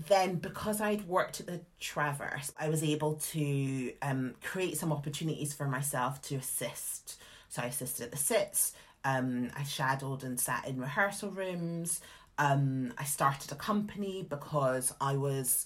then 0.08 0.36
because 0.36 0.80
I'd 0.80 1.08
worked 1.08 1.39
at 1.39 1.48
the 1.48 1.62
Traverse, 1.80 2.54
I 2.60 2.70
was 2.70 2.84
able 2.84 3.16
to 3.16 3.94
um, 4.01 4.36
create 4.44 4.77
some 4.77 4.92
opportunities 4.92 5.54
for 5.54 5.68
myself 5.68 6.22
to 6.24 6.36
assist. 6.36 7.20
So 7.50 7.63
I 7.63 7.66
assisted 7.66 8.06
at 8.06 8.12
the 8.12 8.18
Citz, 8.18 8.74
um, 9.04 9.50
I 9.56 9.63
shadowed 9.63 10.24
and 10.24 10.39
sat 10.39 10.68
in 10.68 10.80
rehearsal 10.80 11.32
rooms. 11.32 12.01
Um, 12.38 12.94
I 12.98 13.06
started 13.06 13.51
a 13.51 13.56
company 13.56 14.25
because 14.30 14.94
I 15.01 15.18
was 15.18 15.66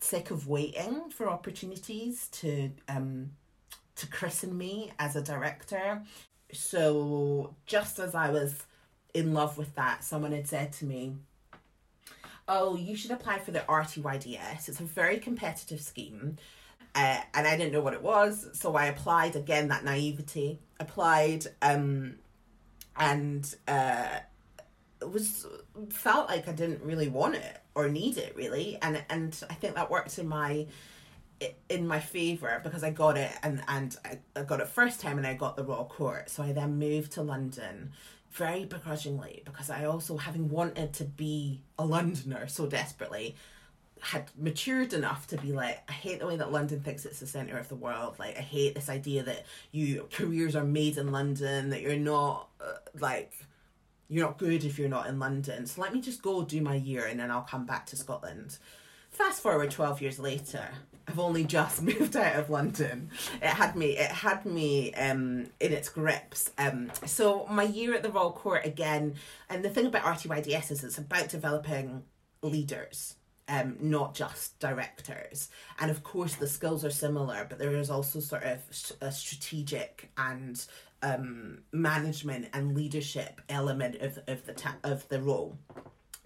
sick 0.00 0.30
of 0.30 0.48
waiting 0.48 1.10
for 1.10 1.28
opportunities 1.28 2.28
to 2.28 2.70
um, 2.88 3.30
to 3.96 4.06
christen 4.06 4.56
me 4.56 4.92
as 4.98 5.16
a 5.16 5.22
director. 5.22 6.02
So 6.52 7.54
just 7.66 7.98
as 7.98 8.14
I 8.14 8.30
was 8.30 8.64
in 9.12 9.34
love 9.34 9.58
with 9.58 9.74
that, 9.74 10.04
someone 10.04 10.32
had 10.32 10.46
said 10.46 10.72
to 10.74 10.84
me, 10.84 11.16
oh, 12.48 12.76
you 12.76 12.96
should 12.96 13.10
apply 13.10 13.38
for 13.38 13.50
the 13.50 13.60
RTYDS. 13.60 14.68
It's 14.68 14.80
a 14.80 14.84
very 14.84 15.18
competitive 15.18 15.80
scheme. 15.80 16.36
Uh, 16.94 17.20
and 17.34 17.46
I 17.46 17.56
didn't 17.56 17.72
know 17.72 17.80
what 17.80 17.92
it 17.92 18.02
was, 18.02 18.48
so 18.54 18.74
I 18.74 18.86
applied 18.86 19.36
again. 19.36 19.68
That 19.68 19.84
naivety 19.84 20.58
applied, 20.80 21.44
um, 21.62 22.16
and 22.96 23.54
uh, 23.68 24.20
it 25.00 25.10
was 25.10 25.46
felt 25.90 26.28
like 26.28 26.48
I 26.48 26.52
didn't 26.52 26.82
really 26.82 27.08
want 27.08 27.36
it 27.36 27.60
or 27.74 27.88
need 27.88 28.16
it 28.16 28.34
really, 28.34 28.78
and 28.82 29.04
and 29.10 29.40
I 29.48 29.54
think 29.54 29.74
that 29.74 29.90
worked 29.90 30.18
in 30.18 30.26
my 30.26 30.66
in 31.68 31.86
my 31.86 32.00
favor 32.00 32.60
because 32.64 32.82
I 32.82 32.90
got 32.90 33.16
it 33.16 33.30
and 33.42 33.62
and 33.68 33.96
I, 34.04 34.18
I 34.34 34.42
got 34.42 34.60
it 34.60 34.68
first 34.68 35.00
time 35.00 35.18
and 35.18 35.26
I 35.26 35.34
got 35.34 35.56
the 35.56 35.64
Royal 35.64 35.84
Court. 35.84 36.30
So 36.30 36.42
I 36.42 36.52
then 36.52 36.78
moved 36.78 37.12
to 37.12 37.22
London 37.22 37.92
very 38.30 38.64
begrudgingly 38.64 39.42
because 39.44 39.70
I 39.70 39.84
also 39.84 40.16
having 40.16 40.48
wanted 40.48 40.92
to 40.94 41.04
be 41.04 41.62
a 41.78 41.84
Londoner 41.84 42.48
so 42.48 42.66
desperately 42.66 43.36
had 44.00 44.30
matured 44.38 44.92
enough 44.92 45.26
to 45.28 45.36
be 45.38 45.52
like 45.52 45.82
I 45.88 45.92
hate 45.92 46.20
the 46.20 46.26
way 46.26 46.36
that 46.36 46.52
London 46.52 46.80
thinks 46.80 47.04
it's 47.04 47.20
the 47.20 47.26
center 47.26 47.58
of 47.58 47.68
the 47.68 47.74
world. 47.74 48.16
Like 48.18 48.36
I 48.36 48.42
hate 48.42 48.74
this 48.74 48.88
idea 48.88 49.22
that 49.24 49.44
you 49.72 50.08
careers 50.12 50.54
are 50.54 50.64
made 50.64 50.98
in 50.98 51.10
London 51.10 51.70
that 51.70 51.82
you're 51.82 51.96
not 51.96 52.48
uh, 52.60 52.74
like 52.98 53.32
you're 54.08 54.24
not 54.24 54.38
good 54.38 54.64
if 54.64 54.78
you're 54.78 54.88
not 54.88 55.08
in 55.08 55.18
London. 55.18 55.66
So 55.66 55.80
let 55.80 55.92
me 55.92 56.00
just 56.00 56.22
go 56.22 56.42
do 56.42 56.60
my 56.60 56.76
year 56.76 57.06
and 57.06 57.18
then 57.18 57.30
I'll 57.30 57.42
come 57.42 57.66
back 57.66 57.86
to 57.86 57.96
Scotland. 57.96 58.58
Fast 59.10 59.42
forward 59.42 59.70
12 59.70 60.00
years 60.00 60.18
later 60.18 60.68
I've 61.08 61.18
only 61.18 61.44
just 61.44 61.82
moved 61.90 62.16
out 62.16 62.36
of 62.36 62.50
London. 62.50 63.10
It 63.40 63.48
had 63.48 63.74
me. 63.74 63.96
It 63.96 64.10
had 64.10 64.44
me 64.44 64.92
um, 64.94 65.46
in 65.58 65.72
its 65.72 65.88
grips. 65.88 66.50
Um, 66.58 66.90
so 67.06 67.46
my 67.50 67.64
year 67.64 67.94
at 67.94 68.02
the 68.02 68.10
Royal 68.10 68.32
Court 68.32 68.64
again, 68.64 69.14
and 69.48 69.64
the 69.64 69.70
thing 69.70 69.86
about 69.86 70.02
RTYDS 70.02 70.70
is 70.70 70.84
it's 70.84 70.98
about 70.98 71.28
developing 71.28 72.04
leaders. 72.42 73.14
Um, 73.50 73.78
not 73.80 74.14
just 74.14 74.58
directors. 74.58 75.48
And 75.80 75.90
of 75.90 76.02
course, 76.02 76.34
the 76.34 76.46
skills 76.46 76.84
are 76.84 76.90
similar, 76.90 77.46
but 77.48 77.58
there 77.58 77.72
is 77.72 77.88
also 77.88 78.20
sort 78.20 78.42
of 78.42 78.58
a 79.00 79.10
strategic 79.10 80.10
and 80.18 80.62
um, 81.02 81.62
management 81.72 82.48
and 82.52 82.74
leadership 82.76 83.40
element 83.48 83.96
of, 84.02 84.18
of 84.26 84.44
the 84.44 84.52
ta- 84.52 84.76
of 84.84 85.08
the 85.08 85.22
role. 85.22 85.56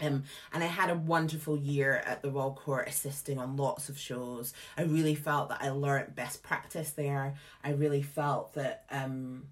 Um, 0.01 0.23
and 0.51 0.63
I 0.63 0.67
had 0.67 0.89
a 0.89 0.95
wonderful 0.95 1.57
year 1.57 2.01
at 2.05 2.21
the 2.21 2.31
Royal 2.31 2.53
Court 2.53 2.87
assisting 2.87 3.37
on 3.37 3.57
lots 3.57 3.89
of 3.89 3.97
shows. 3.97 4.53
I 4.77 4.83
really 4.83 5.15
felt 5.15 5.49
that 5.49 5.61
I 5.61 5.69
learnt 5.69 6.15
best 6.15 6.43
practice 6.43 6.91
there. 6.91 7.35
I 7.63 7.71
really 7.71 8.01
felt 8.01 8.53
that 8.53 8.85
um, 8.91 9.47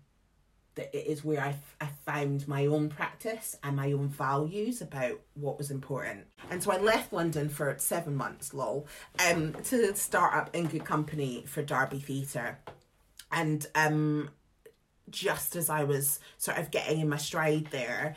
that 0.75 0.95
it 0.95 1.07
is 1.07 1.23
where 1.23 1.41
I, 1.41 1.55
I 1.79 1.87
found 2.05 2.47
my 2.47 2.65
own 2.65 2.89
practice 2.89 3.57
and 3.63 3.75
my 3.75 3.91
own 3.91 4.07
values 4.07 4.81
about 4.81 5.19
what 5.33 5.57
was 5.57 5.69
important. 5.69 6.25
And 6.49 6.63
so 6.63 6.71
I 6.71 6.77
left 6.77 7.11
London 7.11 7.49
for 7.49 7.75
seven 7.77 8.15
months, 8.15 8.53
lol, 8.53 8.87
um, 9.29 9.53
to 9.65 9.95
start 9.95 10.33
up 10.33 10.55
in 10.55 10.67
good 10.67 10.85
company 10.85 11.43
for 11.45 11.61
Derby 11.61 11.99
Theatre. 11.99 12.59
And 13.31 13.65
um, 13.75 14.29
just 15.09 15.55
as 15.55 15.69
I 15.69 15.83
was 15.83 16.19
sort 16.37 16.57
of 16.57 16.71
getting 16.71 17.01
in 17.01 17.09
my 17.09 17.17
stride 17.17 17.67
there, 17.71 18.15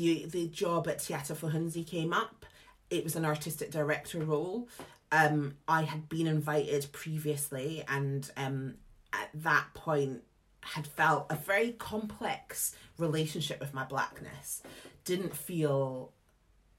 the 0.00 0.24
the 0.26 0.46
job 0.48 0.88
at 0.88 0.98
Teatr 0.98 1.36
Fy 1.36 1.82
came 1.82 2.12
up. 2.12 2.46
It 2.88 3.04
was 3.04 3.16
an 3.16 3.26
artistic 3.26 3.70
director 3.70 4.20
role. 4.20 4.68
Um, 5.12 5.56
I 5.68 5.82
had 5.82 6.08
been 6.08 6.26
invited 6.26 6.88
previously, 6.92 7.84
and 7.86 8.28
um, 8.36 8.76
at 9.12 9.28
that 9.34 9.66
point 9.74 10.22
had 10.62 10.86
felt 10.86 11.26
a 11.30 11.36
very 11.36 11.72
complex 11.72 12.74
relationship 12.96 13.60
with 13.60 13.74
my 13.74 13.84
blackness. 13.84 14.62
Didn't 15.04 15.36
feel 15.36 16.12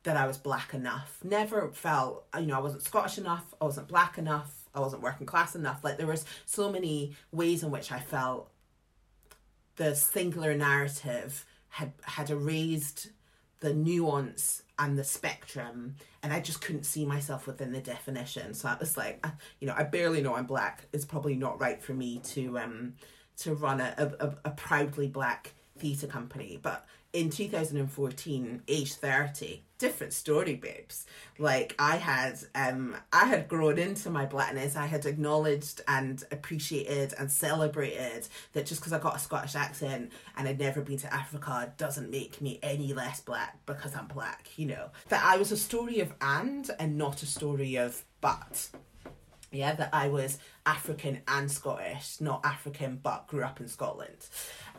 that 0.04 0.18
I 0.18 0.26
was 0.26 0.38
black 0.38 0.74
enough. 0.74 1.20
Never 1.24 1.70
felt, 1.70 2.26
you 2.40 2.48
know, 2.48 2.56
I 2.56 2.62
wasn't 2.62 2.82
Scottish 2.82 3.20
enough. 3.20 3.54
I 3.62 3.66
wasn't 3.66 3.88
black 3.88 4.18
enough. 4.18 4.52
I 4.74 4.80
wasn't 4.80 5.04
working 5.04 5.28
class 5.28 5.56
enough. 5.56 5.84
Like 5.84 5.98
there 5.98 6.08
was 6.08 6.26
so 6.46 6.72
many 6.72 7.16
ways 7.32 7.62
in 7.62 7.70
which 7.70 7.92
I 7.92 8.00
felt 8.00 8.50
the 9.76 9.96
singular 9.96 10.56
narrative 10.56 11.46
had 11.72 11.94
had 12.04 12.30
erased 12.30 13.10
the 13.62 13.74
nuance 13.74 14.64
and 14.78 14.98
the 14.98 15.04
spectrum 15.04 15.96
and 16.24 16.34
i 16.34 16.40
just 16.40 16.62
couldn't 16.62 16.84
see 16.84 17.06
myself 17.06 17.48
within 17.48 17.72
the 17.72 17.80
definition. 17.80 18.54
So 18.54 18.68
i 18.68 18.78
was 18.80 18.98
like 18.98 19.26
you 19.60 19.68
know 19.68 19.76
i 19.76 19.84
barely 19.84 20.22
know 20.22 20.36
i'm 20.36 20.46
black. 20.46 20.86
It's 20.94 21.06
probably 21.06 21.36
not 21.36 21.60
right 21.60 21.82
for 21.82 21.94
me 21.94 22.20
to 22.26 22.60
um 22.60 22.94
to 23.38 23.56
run 23.56 23.80
a, 23.80 24.14
a, 24.20 24.36
a 24.46 24.52
proudly 24.52 25.08
black 25.08 25.54
theatre 25.78 26.08
company. 26.08 26.60
But 26.62 26.86
in 27.14 27.30
2014 27.30 28.64
age 28.68 28.94
30 28.94 29.64
different 29.82 30.14
story 30.14 30.56
babes. 30.56 31.08
Like 31.40 31.74
i 31.80 31.96
had 31.96 32.38
um 32.54 32.96
i 33.12 33.26
had 33.26 33.48
grown 33.48 33.80
into 33.80 34.12
my 34.12 34.26
blackness. 34.28 34.76
I 34.76 34.86
had 34.86 35.06
acknowledged 35.08 35.82
and 35.88 36.24
appreciated 36.32 37.16
and 37.18 37.32
celebrated 37.32 38.28
that 38.54 38.68
just 38.68 38.80
because 38.80 38.94
i 38.94 39.00
got 39.00 39.16
a 39.16 39.20
scottish 39.20 39.56
accent 39.56 40.12
and 40.38 40.48
i'd 40.48 40.60
never 40.60 40.82
been 40.82 40.98
to 40.98 41.12
africa 41.12 41.74
doesn't 41.78 42.12
make 42.12 42.40
me 42.42 42.60
any 42.62 42.94
less 42.94 43.20
black 43.22 43.58
because 43.66 43.96
i'm 43.96 44.08
black 44.08 44.48
you 44.56 44.68
know? 44.68 44.90
That 45.10 45.24
i 45.26 45.38
was 45.38 45.52
a 45.52 45.58
story 45.58 46.00
of 46.00 46.14
and 46.22 46.70
and 46.80 46.98
not 46.98 47.24
a 47.24 47.26
story 47.26 47.76
of 47.76 48.04
but 48.22 48.70
yeah 49.52 49.74
that 49.74 49.90
i 49.94 50.08
was 50.08 50.38
african 50.66 51.22
and 51.28 51.52
scottish 51.52 52.20
not 52.20 52.42
african 52.46 53.00
but 53.02 53.28
grew 53.28 53.44
up 53.44 53.60
in 53.60 53.68
scotland 53.68 54.28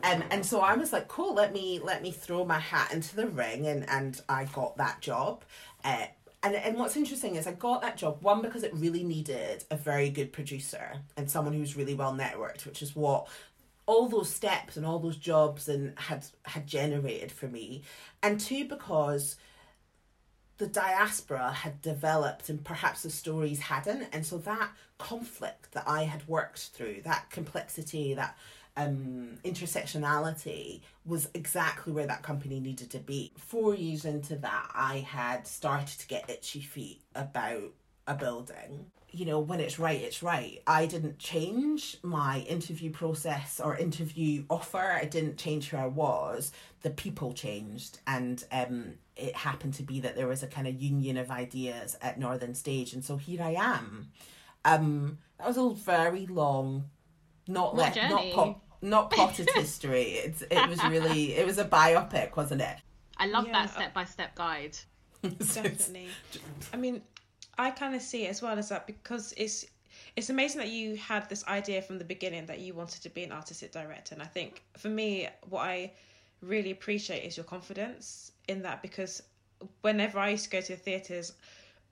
um, 0.03 0.21
and 0.31 0.45
so 0.45 0.59
I 0.59 0.75
was 0.75 0.91
like, 0.91 1.07
cool, 1.07 1.33
let 1.33 1.53
me 1.53 1.79
let 1.81 2.01
me 2.01 2.11
throw 2.11 2.43
my 2.43 2.59
hat 2.59 2.91
into 2.91 3.15
the 3.15 3.27
ring 3.27 3.67
and, 3.67 3.89
and 3.89 4.19
I 4.27 4.45
got 4.45 4.77
that 4.77 4.99
job. 4.99 5.43
Uh, 5.83 6.07
and, 6.43 6.55
and 6.55 6.77
what's 6.77 6.97
interesting 6.97 7.35
is 7.35 7.47
I 7.47 7.53
got 7.53 7.81
that 7.83 7.95
job, 7.95 8.21
one, 8.21 8.41
because 8.41 8.63
it 8.63 8.73
really 8.73 9.03
needed 9.03 9.63
a 9.71 9.77
very 9.77 10.09
good 10.09 10.33
producer 10.33 10.97
and 11.15 11.31
someone 11.31 11.53
who's 11.53 11.77
really 11.77 11.93
well 11.93 12.13
networked, 12.13 12.65
which 12.65 12.81
is 12.81 12.93
what 12.97 13.27
all 13.85 14.09
those 14.09 14.29
steps 14.29 14.75
and 14.75 14.85
all 14.85 14.99
those 14.99 15.15
jobs 15.15 15.69
and 15.69 15.97
had 15.97 16.25
had 16.43 16.67
generated 16.67 17.31
for 17.31 17.47
me. 17.47 17.83
And 18.21 18.41
two, 18.41 18.65
because 18.67 19.37
the 20.63 20.69
diaspora 20.69 21.51
had 21.51 21.81
developed 21.81 22.47
and 22.47 22.63
perhaps 22.63 23.03
the 23.03 23.09
stories 23.09 23.59
hadn't. 23.59 24.07
And 24.13 24.25
so 24.25 24.37
that 24.37 24.69
conflict 24.97 25.73
that 25.73 25.83
I 25.85 26.03
had 26.03 26.25
worked 26.25 26.69
through, 26.73 27.01
that 27.03 27.29
complexity, 27.29 28.13
that 28.13 28.37
um, 28.77 29.39
intersectionality 29.43 30.79
was 31.05 31.27
exactly 31.33 31.91
where 31.91 32.07
that 32.07 32.23
company 32.23 32.61
needed 32.61 32.91
to 32.91 32.99
be. 32.99 33.33
Four 33.37 33.75
years 33.75 34.05
into 34.05 34.37
that, 34.37 34.71
I 34.73 34.99
had 34.99 35.47
started 35.47 35.99
to 35.99 36.07
get 36.07 36.29
itchy 36.29 36.61
feet 36.61 37.01
about 37.13 37.73
a 38.07 38.15
building. 38.15 38.85
You 39.11 39.25
know, 39.25 39.41
when 39.41 39.59
it's 39.59 39.79
right, 39.79 39.99
it's 39.99 40.23
right. 40.23 40.61
I 40.65 40.85
didn't 40.85 41.19
change 41.19 41.97
my 42.03 42.39
interview 42.47 42.89
process 42.89 43.59
or 43.59 43.75
interview 43.75 44.45
offer. 44.49 44.97
I 45.01 45.03
didn't 45.03 45.37
change 45.37 45.67
who 45.67 45.77
I 45.77 45.87
was. 45.87 46.53
The 46.83 46.89
people 46.89 47.33
changed, 47.33 47.99
and 48.07 48.41
um, 48.49 48.93
it 49.15 49.35
happened 49.35 49.75
to 49.75 49.83
be 49.83 49.99
that 50.01 50.15
there 50.15 50.27
was 50.27 50.43
a 50.43 50.47
kind 50.47 50.67
of 50.67 50.81
union 50.81 51.17
of 51.17 51.29
ideas 51.29 51.97
at 52.01 52.19
Northern 52.19 52.55
Stage, 52.55 52.93
and 52.93 53.03
so 53.03 53.17
here 53.17 53.41
I 53.41 53.51
am. 53.51 54.11
Um, 54.65 55.19
that 55.37 55.47
was 55.47 55.57
a 55.57 55.69
very 55.69 56.25
long 56.25 56.85
not 57.47 57.75
like 57.75 57.95
not 57.95 58.31
pop, 58.31 58.61
not 58.81 59.11
potted 59.15 59.49
history. 59.51 60.13
It's 60.13 60.41
it 60.43 60.69
was 60.69 60.83
really 60.85 61.35
it 61.35 61.45
was 61.45 61.57
a 61.57 61.65
biopic, 61.65 62.35
wasn't 62.35 62.61
it? 62.61 62.77
I 63.17 63.27
love 63.27 63.47
yeah, 63.47 63.53
that 63.53 63.73
step 63.73 63.93
by 63.93 64.05
step 64.05 64.35
guide. 64.35 64.77
Definitely. 65.21 66.07
I 66.73 66.77
mean, 66.77 67.01
I 67.57 67.71
kind 67.71 67.95
of 67.95 68.01
see 68.01 68.25
it 68.25 68.29
as 68.29 68.41
well 68.41 68.57
as 68.57 68.69
that 68.69 68.87
because 68.87 69.33
it's 69.37 69.65
it's 70.15 70.29
amazing 70.29 70.59
that 70.59 70.69
you 70.69 70.95
had 70.95 71.29
this 71.29 71.45
idea 71.47 71.81
from 71.81 71.97
the 71.97 72.05
beginning 72.05 72.45
that 72.47 72.59
you 72.59 72.73
wanted 72.73 73.03
to 73.03 73.09
be 73.09 73.23
an 73.23 73.31
artistic 73.31 73.71
director, 73.71 74.15
and 74.15 74.21
I 74.21 74.27
think 74.27 74.63
for 74.77 74.89
me, 74.89 75.27
what 75.49 75.61
I 75.61 75.91
really 76.43 76.71
appreciate 76.71 77.23
is 77.23 77.37
your 77.37 77.45
confidence 77.45 78.31
in 78.47 78.61
that 78.63 78.81
because 78.81 79.23
whenever 79.81 80.19
I 80.19 80.29
used 80.29 80.45
to 80.45 80.49
go 80.49 80.61
to 80.61 80.73
the 80.73 80.77
theatres 80.77 81.33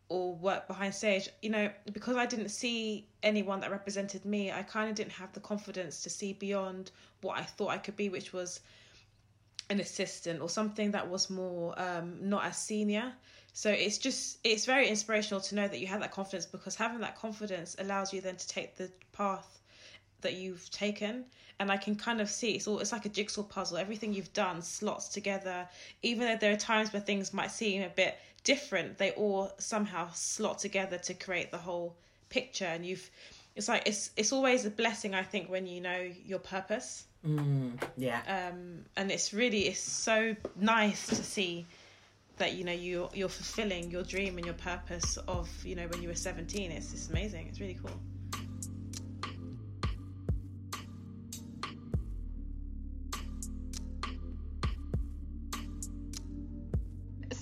or 0.10 0.36
work 0.36 0.68
behind 0.68 0.94
stage 0.94 1.30
you 1.42 1.50
know 1.50 1.72
because 1.94 2.18
i 2.18 2.26
didn't 2.26 2.50
see 2.50 3.08
anyone 3.24 3.62
that 3.62 3.72
represented 3.72 4.26
me 4.26 4.52
i 4.52 4.62
kind 4.62 4.90
of 4.90 4.96
didn't 4.96 5.14
have 5.14 5.32
the 5.32 5.40
confidence 5.40 6.04
to 6.04 6.10
see 6.10 6.34
beyond 6.34 6.92
what 7.22 7.40
i 7.40 7.44
thought 7.44 7.70
i 7.70 7.78
could 7.78 7.96
be 7.96 8.10
which 8.10 8.34
was 8.34 8.60
an 9.72 9.80
assistant 9.80 10.42
or 10.42 10.50
something 10.50 10.92
that 10.92 11.10
was 11.10 11.30
more 11.30 11.74
um, 11.82 12.18
not 12.22 12.44
as 12.44 12.58
senior. 12.58 13.14
So 13.54 13.72
it's 13.72 13.98
just 13.98 14.38
it's 14.44 14.66
very 14.66 14.88
inspirational 14.88 15.40
to 15.42 15.56
know 15.56 15.68
that 15.68 15.80
you 15.80 15.88
have 15.88 16.02
that 16.02 16.12
confidence 16.12 16.46
because 16.46 16.76
having 16.76 17.00
that 17.00 17.18
confidence 17.18 17.76
allows 17.80 18.14
you 18.14 18.22
then 18.22 18.36
to 18.36 18.48
take 18.48 18.76
the 18.76 18.92
path 19.14 19.61
that 20.22 20.34
you've 20.34 20.70
taken 20.70 21.26
and 21.62 21.72
I 21.72 21.78
can 21.78 21.96
kind 21.96 22.22
of 22.22 22.30
see 22.30 22.54
it's 22.54 22.68
all 22.68 22.80
it's 22.80 22.92
like 22.92 23.06
a 23.06 23.10
jigsaw 23.10 23.44
puzzle. 23.44 23.78
Everything 23.78 24.14
you've 24.14 24.34
done 24.34 24.64
slots 24.64 25.10
together. 25.10 25.68
Even 26.02 26.28
though 26.28 26.36
there 26.36 26.52
are 26.52 26.58
times 26.58 26.92
where 26.92 27.02
things 27.02 27.36
might 27.36 27.52
seem 27.52 27.84
a 27.84 27.90
bit 27.90 28.18
different, 28.44 28.98
they 28.98 29.12
all 29.12 29.52
somehow 29.60 30.10
slot 30.16 30.58
together 30.58 30.98
to 30.98 31.14
create 31.14 31.52
the 31.52 31.60
whole 31.60 31.96
picture. 32.30 32.66
And 32.66 32.84
you've 32.84 33.08
it's 33.56 33.68
like 33.68 33.84
it's 33.86 34.10
it's 34.18 34.32
always 34.32 34.66
a 34.66 34.72
blessing 34.72 35.14
I 35.14 35.22
think 35.22 35.52
when 35.52 35.68
you 35.68 35.82
know 35.82 36.10
your 36.26 36.40
purpose. 36.40 37.06
Mm, 37.24 37.80
yeah. 37.96 38.22
Um, 38.28 38.86
and 38.98 39.12
it's 39.12 39.32
really 39.32 39.68
it's 39.68 39.80
so 39.80 40.36
nice 40.56 41.06
to 41.10 41.24
see 41.24 41.68
that 42.38 42.56
you 42.56 42.64
know 42.64 42.72
you 42.72 43.08
you're 43.14 43.30
fulfilling 43.30 43.92
your 43.92 44.02
dream 44.02 44.38
and 44.38 44.46
your 44.48 44.56
purpose 44.56 45.18
of 45.28 45.48
you 45.64 45.76
know 45.76 45.86
when 45.90 46.02
you 46.02 46.08
were 46.08 46.16
17 46.16 46.72
it's 46.72 46.92
just 46.92 47.12
amazing 47.12 47.46
it's 47.48 47.60
really 47.60 47.78
cool 47.80 48.00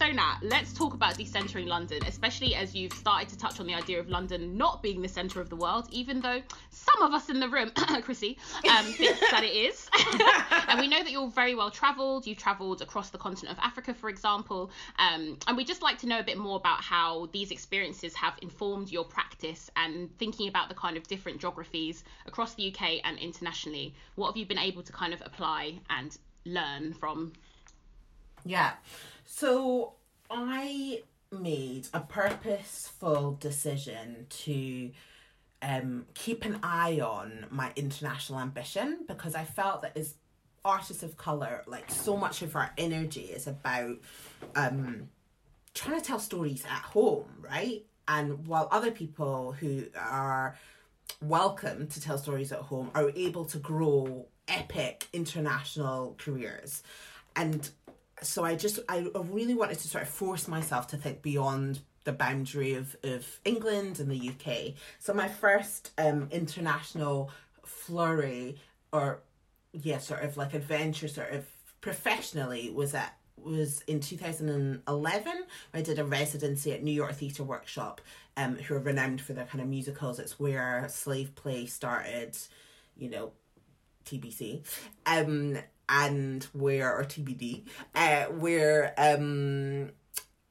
so 0.10 0.16
Nat, 0.16 0.40
let's 0.42 0.74
talk 0.74 0.96
about 0.96 1.16
decentering 1.16 1.68
London, 1.68 2.00
especially 2.08 2.56
as 2.56 2.74
you've 2.74 2.94
started 2.94 3.30
to 3.30 3.38
touch 3.38 3.60
on 3.60 3.68
the 3.68 3.76
idea 3.76 4.00
of 4.00 4.10
London 4.10 4.58
not 4.58 4.82
being 4.82 5.04
the 5.04 5.08
centre 5.08 5.40
of 5.40 5.50
the 5.50 5.56
world, 5.56 5.88
even 5.92 6.20
though 6.20 6.42
some 6.72 7.04
of 7.04 7.14
us 7.14 7.30
in 7.30 7.40
the 7.40 7.48
room, 7.48 7.70
Chrissy, 8.02 8.40
um, 8.72 8.86
thinks 8.94 9.20
that 9.20 9.44
it 9.44 9.54
is. 9.54 9.88
and 10.68 10.80
we 10.80 10.88
know 10.88 11.04
that 11.04 11.12
you're 11.12 11.30
very 11.30 11.54
well 11.54 11.70
travelled. 11.70 12.26
You've 12.26 12.40
travelled 12.40 12.82
across 12.82 13.12
the 13.12 13.20
continent 13.20 13.56
of 13.56 13.64
Africa, 13.64 13.94
for 13.94 14.10
example. 14.10 14.72
Um, 14.98 15.38
and 15.46 15.56
we'd 15.56 15.68
just 15.68 15.84
like 15.84 16.00
to 16.00 16.08
know 16.08 16.18
a 16.18 16.24
bit 16.24 16.40
more 16.40 16.58
about 16.58 16.82
how 16.82 17.28
these 17.32 17.52
experiences 17.52 18.16
have 18.16 18.34
informed 18.42 18.90
your 18.90 19.04
practice 19.04 19.70
and 19.76 20.10
thinking 20.18 20.48
about 20.48 20.70
the 20.70 20.76
kind 20.76 20.98
of 20.98 21.08
different 21.08 21.40
geographies 21.40 22.04
across 22.26 22.56
the 22.56 22.74
UK 22.74 23.02
and 23.04 23.20
internationally. 23.20 23.94
What 24.16 24.30
have 24.30 24.38
you 24.38 24.48
been 24.48 24.58
able 24.58 24.82
to 24.82 24.92
kind 24.92 25.14
of 25.14 25.22
apply 25.24 25.78
and 25.92 26.18
learn 26.46 26.94
from? 26.94 27.34
Yeah. 28.44 28.72
So 29.26 29.94
I 30.30 31.02
made 31.32 31.88
a 31.94 32.00
purposeful 32.00 33.38
decision 33.40 34.28
to 34.30 34.92
um, 35.62 36.06
keep 36.14 36.46
an 36.46 36.60
eye 36.64 37.00
on 37.00 37.46
my 37.50 37.72
international 37.76 38.40
ambition 38.40 39.00
because 39.08 39.36
I 39.36 39.44
felt 39.44 39.82
that 39.82 39.98
as 39.98 40.16
artists 40.64 41.04
of 41.04 41.18
color, 41.18 41.64
like 41.68 41.90
so 41.90 42.16
much 42.16 42.42
of 42.42 42.56
our 42.56 42.72
energy 42.78 43.22
is 43.22 43.48
about 43.48 43.98
um, 44.56 45.10
trying 45.74 46.00
to 46.00 46.06
tell 46.06 46.20
stories 46.20 46.64
at 46.66 46.82
home, 46.82 47.26
right? 47.40 47.86
And 48.08 48.48
while 48.48 48.68
other 48.72 48.92
people 48.92 49.52
who 49.54 49.86
are 49.96 50.58
welcome 51.22 51.88
to 51.88 52.02
tell 52.02 52.18
stories 52.18 52.52
at 52.52 52.60
home 52.60 52.92
are 52.96 53.12
able 53.16 53.46
to 53.46 53.58
grow 53.58 54.26
epic 54.48 55.08
international 55.14 56.16
careers. 56.18 56.84
And 57.36 57.70
so 58.22 58.44
I 58.44 58.56
just 58.56 58.80
I 58.90 59.08
really 59.16 59.54
wanted 59.54 59.80
to 59.80 59.88
sort 59.88 60.04
of 60.04 60.10
force 60.10 60.48
myself 60.48 60.88
to 60.88 60.98
think 60.98 61.22
beyond 61.22 61.80
the 62.04 62.12
boundary 62.12 62.74
of, 62.74 62.96
of 63.04 63.40
England 63.46 64.00
and 64.00 64.10
the 64.10 64.30
UK. 64.30 64.74
So 65.00 65.14
my 65.14 65.28
first 65.28 65.92
um 65.98 66.28
international 66.32 67.32
flurry 67.66 68.58
or 68.92 69.20
yeah, 69.74 70.00
sort 70.00 70.24
of 70.24 70.38
like 70.38 70.54
adventure 70.54 71.08
sort 71.08 71.32
of 71.32 71.46
professionally 71.82 72.72
was 72.72 72.94
at 72.94 73.16
was 73.38 73.82
in 73.88 74.02
2011 74.02 75.44
I 75.74 75.82
did 75.82 75.98
a 75.98 76.04
residency 76.04 76.74
at 76.74 76.84
New 76.84 76.92
York 76.92 77.14
Theatre 77.14 77.44
Workshop 77.44 78.02
um 78.36 78.56
who 78.58 78.76
are 78.76 78.80
renowned 78.80 79.22
for 79.22 79.34
their 79.34 79.46
kind 79.46 79.62
of 79.62 79.68
musicals. 79.68 80.20
It's 80.20 80.40
where 80.40 80.86
slave 80.90 81.36
play 81.36 81.66
started 81.66 82.38
you 82.98 83.10
know 83.10 83.32
TBC 84.06 84.66
um 85.06 85.58
and 85.90 86.44
where 86.54 86.96
or 86.96 87.04
TBD, 87.04 87.64
uh, 87.96 88.26
where 88.26 88.94
um, 88.98 89.90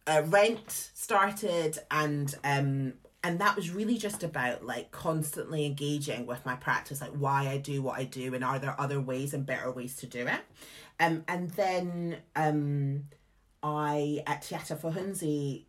uh, 0.07 0.23
Rent 0.26 0.90
started, 0.95 1.78
and 1.90 2.35
um, 2.45 2.95
and 3.23 3.40
that 3.40 3.57
was 3.57 3.71
really 3.71 3.97
just 3.97 4.23
about 4.23 4.64
like 4.64 4.90
constantly 4.90 5.64
engaging 5.64 6.26
with 6.26 6.45
my 6.45 6.57
practice, 6.57 7.00
like 7.00 7.12
why 7.12 7.49
I 7.49 7.59
do 7.59 7.80
what 7.83 7.99
I 7.99 8.04
do, 8.04 8.35
and 8.35 8.45
are 8.45 8.59
there 8.59 8.78
other 8.78 9.00
ways 9.00 9.33
and 9.33 9.47
better 9.47 9.71
ways 9.71 9.97
to 9.97 10.07
do 10.07 10.26
it, 10.26 10.40
um, 11.00 11.25
and 11.28 11.50
then 11.50 12.18
um, 12.35 13.04
I 13.62 14.23
at 14.26 14.42
Tiata 14.42 14.78
Fahodzi 14.78 15.64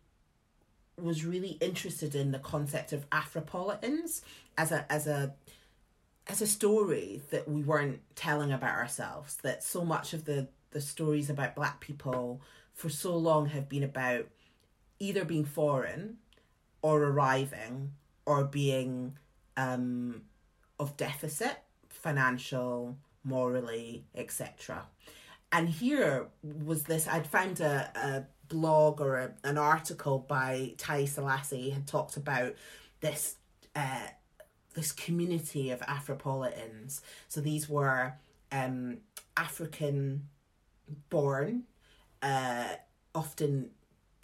was 0.96 1.24
really 1.24 1.56
interested 1.60 2.14
in 2.14 2.30
the 2.30 2.38
concept 2.38 2.92
of 2.92 3.08
Afropolitans 3.10 4.22
as 4.58 4.72
a 4.72 4.90
as 4.92 5.06
a 5.06 5.34
as 6.30 6.40
a 6.40 6.46
story 6.46 7.20
that 7.30 7.48
we 7.48 7.60
weren't 7.62 8.00
telling 8.14 8.52
about 8.52 8.76
ourselves 8.76 9.36
that 9.42 9.64
so 9.64 9.84
much 9.84 10.12
of 10.14 10.24
the 10.24 10.46
the 10.70 10.80
stories 10.80 11.28
about 11.28 11.56
black 11.56 11.80
people 11.80 12.40
for 12.72 12.88
so 12.88 13.16
long 13.16 13.46
have 13.46 13.68
been 13.68 13.82
about 13.82 14.26
either 15.00 15.24
being 15.24 15.44
foreign 15.44 16.18
or 16.82 17.02
arriving 17.02 17.90
or 18.26 18.44
being 18.44 19.16
um 19.56 20.22
of 20.78 20.96
deficit 20.96 21.58
financial 21.88 22.96
morally 23.24 24.04
etc 24.14 24.86
and 25.50 25.68
here 25.68 26.28
was 26.42 26.84
this 26.84 27.08
i'd 27.08 27.26
found 27.26 27.58
a, 27.58 27.90
a 27.96 28.24
blog 28.48 29.00
or 29.00 29.16
a, 29.16 29.32
an 29.42 29.58
article 29.58 30.18
by 30.18 30.74
Taiye 30.76 31.08
Selasi 31.08 31.72
had 31.72 31.86
talked 31.86 32.16
about 32.16 32.54
this 33.00 33.36
uh, 33.76 34.08
this 34.74 34.92
community 34.92 35.70
of 35.70 35.80
Afropolitans. 35.80 37.00
So 37.28 37.40
these 37.40 37.68
were 37.68 38.14
um, 38.52 38.98
African 39.36 40.28
born, 41.08 41.64
uh, 42.22 42.68
often 43.14 43.70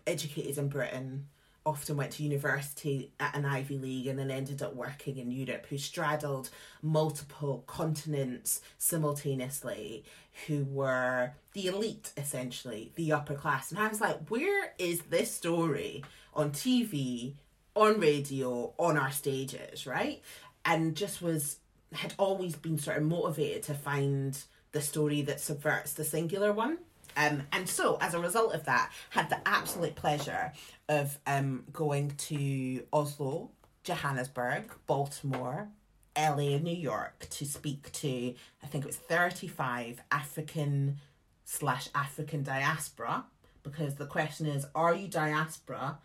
educated 0.06 0.58
in 0.58 0.68
Britain, 0.68 1.26
often 1.66 1.96
went 1.96 2.12
to 2.12 2.22
university 2.22 3.12
at 3.18 3.34
an 3.34 3.44
Ivy 3.44 3.76
League 3.76 4.06
and 4.06 4.18
then 4.18 4.30
ended 4.30 4.62
up 4.62 4.74
working 4.76 5.18
in 5.18 5.32
Europe, 5.32 5.66
who 5.68 5.76
straddled 5.76 6.48
multiple 6.80 7.64
continents 7.66 8.60
simultaneously, 8.78 10.04
who 10.46 10.64
were 10.64 11.32
the 11.54 11.66
elite 11.66 12.12
essentially, 12.16 12.92
the 12.94 13.12
upper 13.12 13.34
class. 13.34 13.72
And 13.72 13.80
I 13.80 13.88
was 13.88 14.00
like, 14.00 14.28
where 14.28 14.74
is 14.78 15.02
this 15.02 15.34
story 15.34 16.04
on 16.32 16.52
TV? 16.52 17.34
On 17.76 18.00
radio, 18.00 18.72
on 18.78 18.96
our 18.96 19.12
stages, 19.12 19.86
right? 19.86 20.22
And 20.64 20.96
just 20.96 21.22
was 21.22 21.58
had 21.92 22.14
always 22.18 22.56
been 22.56 22.78
sort 22.78 22.96
of 22.96 23.04
motivated 23.04 23.62
to 23.64 23.74
find 23.74 24.36
the 24.72 24.80
story 24.80 25.22
that 25.22 25.40
subverts 25.40 25.92
the 25.92 26.04
singular 26.04 26.52
one. 26.52 26.78
Um, 27.16 27.42
and 27.52 27.68
so, 27.68 27.96
as 28.00 28.14
a 28.14 28.18
result 28.18 28.54
of 28.54 28.64
that, 28.64 28.90
had 29.10 29.30
the 29.30 29.38
absolute 29.46 29.94
pleasure 29.94 30.52
of 30.88 31.18
um, 31.26 31.64
going 31.72 32.10
to 32.10 32.82
Oslo, 32.92 33.50
Johannesburg, 33.84 34.70
Baltimore, 34.86 35.68
LA, 36.16 36.54
and 36.54 36.64
New 36.64 36.76
York 36.76 37.26
to 37.30 37.46
speak 37.46 37.90
to, 37.92 38.34
I 38.62 38.66
think 38.66 38.84
it 38.84 38.86
was 38.86 38.96
35 38.96 40.02
African 40.10 40.98
slash 41.44 41.88
African 41.94 42.42
diaspora. 42.42 43.24
Because 43.62 43.94
the 43.94 44.06
question 44.06 44.46
is, 44.46 44.66
are 44.74 44.94
you 44.94 45.08
diaspora 45.08 45.98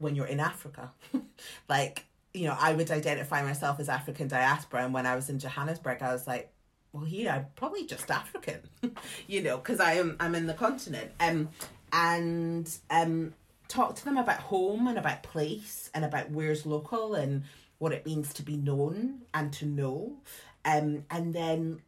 when 0.00 0.16
you're 0.16 0.26
in 0.26 0.40
Africa. 0.40 0.90
like, 1.68 2.04
you 2.34 2.46
know, 2.46 2.56
I 2.58 2.72
would 2.72 2.90
identify 2.90 3.42
myself 3.42 3.78
as 3.78 3.88
African 3.88 4.26
diaspora. 4.26 4.84
And 4.84 4.92
when 4.92 5.06
I 5.06 5.14
was 5.14 5.30
in 5.30 5.38
Johannesburg, 5.38 6.02
I 6.02 6.12
was 6.12 6.26
like, 6.26 6.52
well, 6.92 7.04
here 7.04 7.30
I'm 7.30 7.46
probably 7.54 7.86
just 7.86 8.10
African, 8.10 8.60
you 9.28 9.42
know, 9.42 9.58
because 9.58 9.78
I 9.78 9.92
am 9.94 10.16
I'm 10.18 10.34
in 10.34 10.46
the 10.46 10.54
continent. 10.54 11.12
Um, 11.20 11.50
and 11.92 12.68
um, 12.90 13.34
talk 13.68 13.94
to 13.96 14.04
them 14.04 14.16
about 14.16 14.40
home 14.40 14.88
and 14.88 14.98
about 14.98 15.22
place 15.22 15.90
and 15.94 16.04
about 16.04 16.30
where's 16.30 16.66
local 16.66 17.14
and 17.14 17.44
what 17.78 17.92
it 17.92 18.04
means 18.04 18.32
to 18.34 18.42
be 18.42 18.56
known 18.56 19.22
and 19.32 19.52
to 19.54 19.66
know. 19.66 20.16
Um, 20.64 21.04
and 21.10 21.32
then 21.32 21.80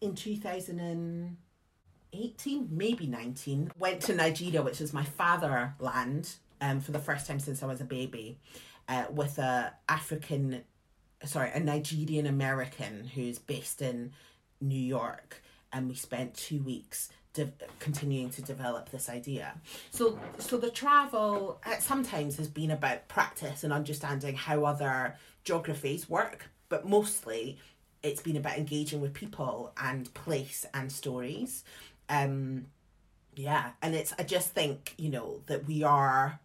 in 0.00 0.14
2018, 0.14 2.68
maybe 2.70 3.06
19, 3.06 3.72
went 3.78 4.00
to 4.02 4.14
Nigeria, 4.14 4.62
which 4.62 4.80
is 4.80 4.92
my 4.92 5.04
fatherland 5.04 6.34
um, 6.60 6.80
for 6.80 6.92
the 6.92 6.98
first 6.98 7.26
time 7.26 7.40
since 7.40 7.62
I 7.62 7.66
was 7.66 7.80
a 7.80 7.84
baby 7.84 8.38
uh, 8.88 9.04
with 9.10 9.38
a 9.38 9.72
African, 9.88 10.62
sorry, 11.24 11.50
a 11.52 11.60
Nigerian 11.60 12.26
American 12.26 13.10
who's 13.14 13.38
based 13.38 13.82
in 13.82 14.12
New 14.60 14.78
York. 14.78 15.42
And 15.72 15.88
we 15.88 15.94
spent 15.94 16.34
two 16.34 16.62
weeks 16.62 17.10
de- 17.32 17.52
continuing 17.78 18.30
to 18.30 18.42
develop 18.42 18.90
this 18.90 19.08
idea. 19.08 19.54
So, 19.90 20.18
so 20.38 20.56
the 20.56 20.70
travel 20.70 21.60
sometimes 21.78 22.36
has 22.36 22.48
been 22.48 22.72
about 22.72 23.08
practice 23.08 23.62
and 23.62 23.72
understanding 23.72 24.34
how 24.34 24.64
other 24.64 25.16
geographies 25.44 26.08
work, 26.08 26.50
but 26.68 26.86
mostly 26.86 27.58
it's 28.02 28.22
been 28.22 28.36
about 28.36 28.58
engaging 28.58 29.00
with 29.00 29.14
people 29.14 29.72
and 29.80 30.12
place 30.14 30.66
and 30.74 30.90
stories. 30.90 31.64
Um, 32.08 32.66
yeah, 33.36 33.70
and 33.80 33.94
it's 33.94 34.12
I 34.18 34.24
just 34.24 34.50
think 34.50 34.94
you 34.98 35.08
know 35.08 35.42
that 35.46 35.66
we 35.66 35.82
are 35.84 36.40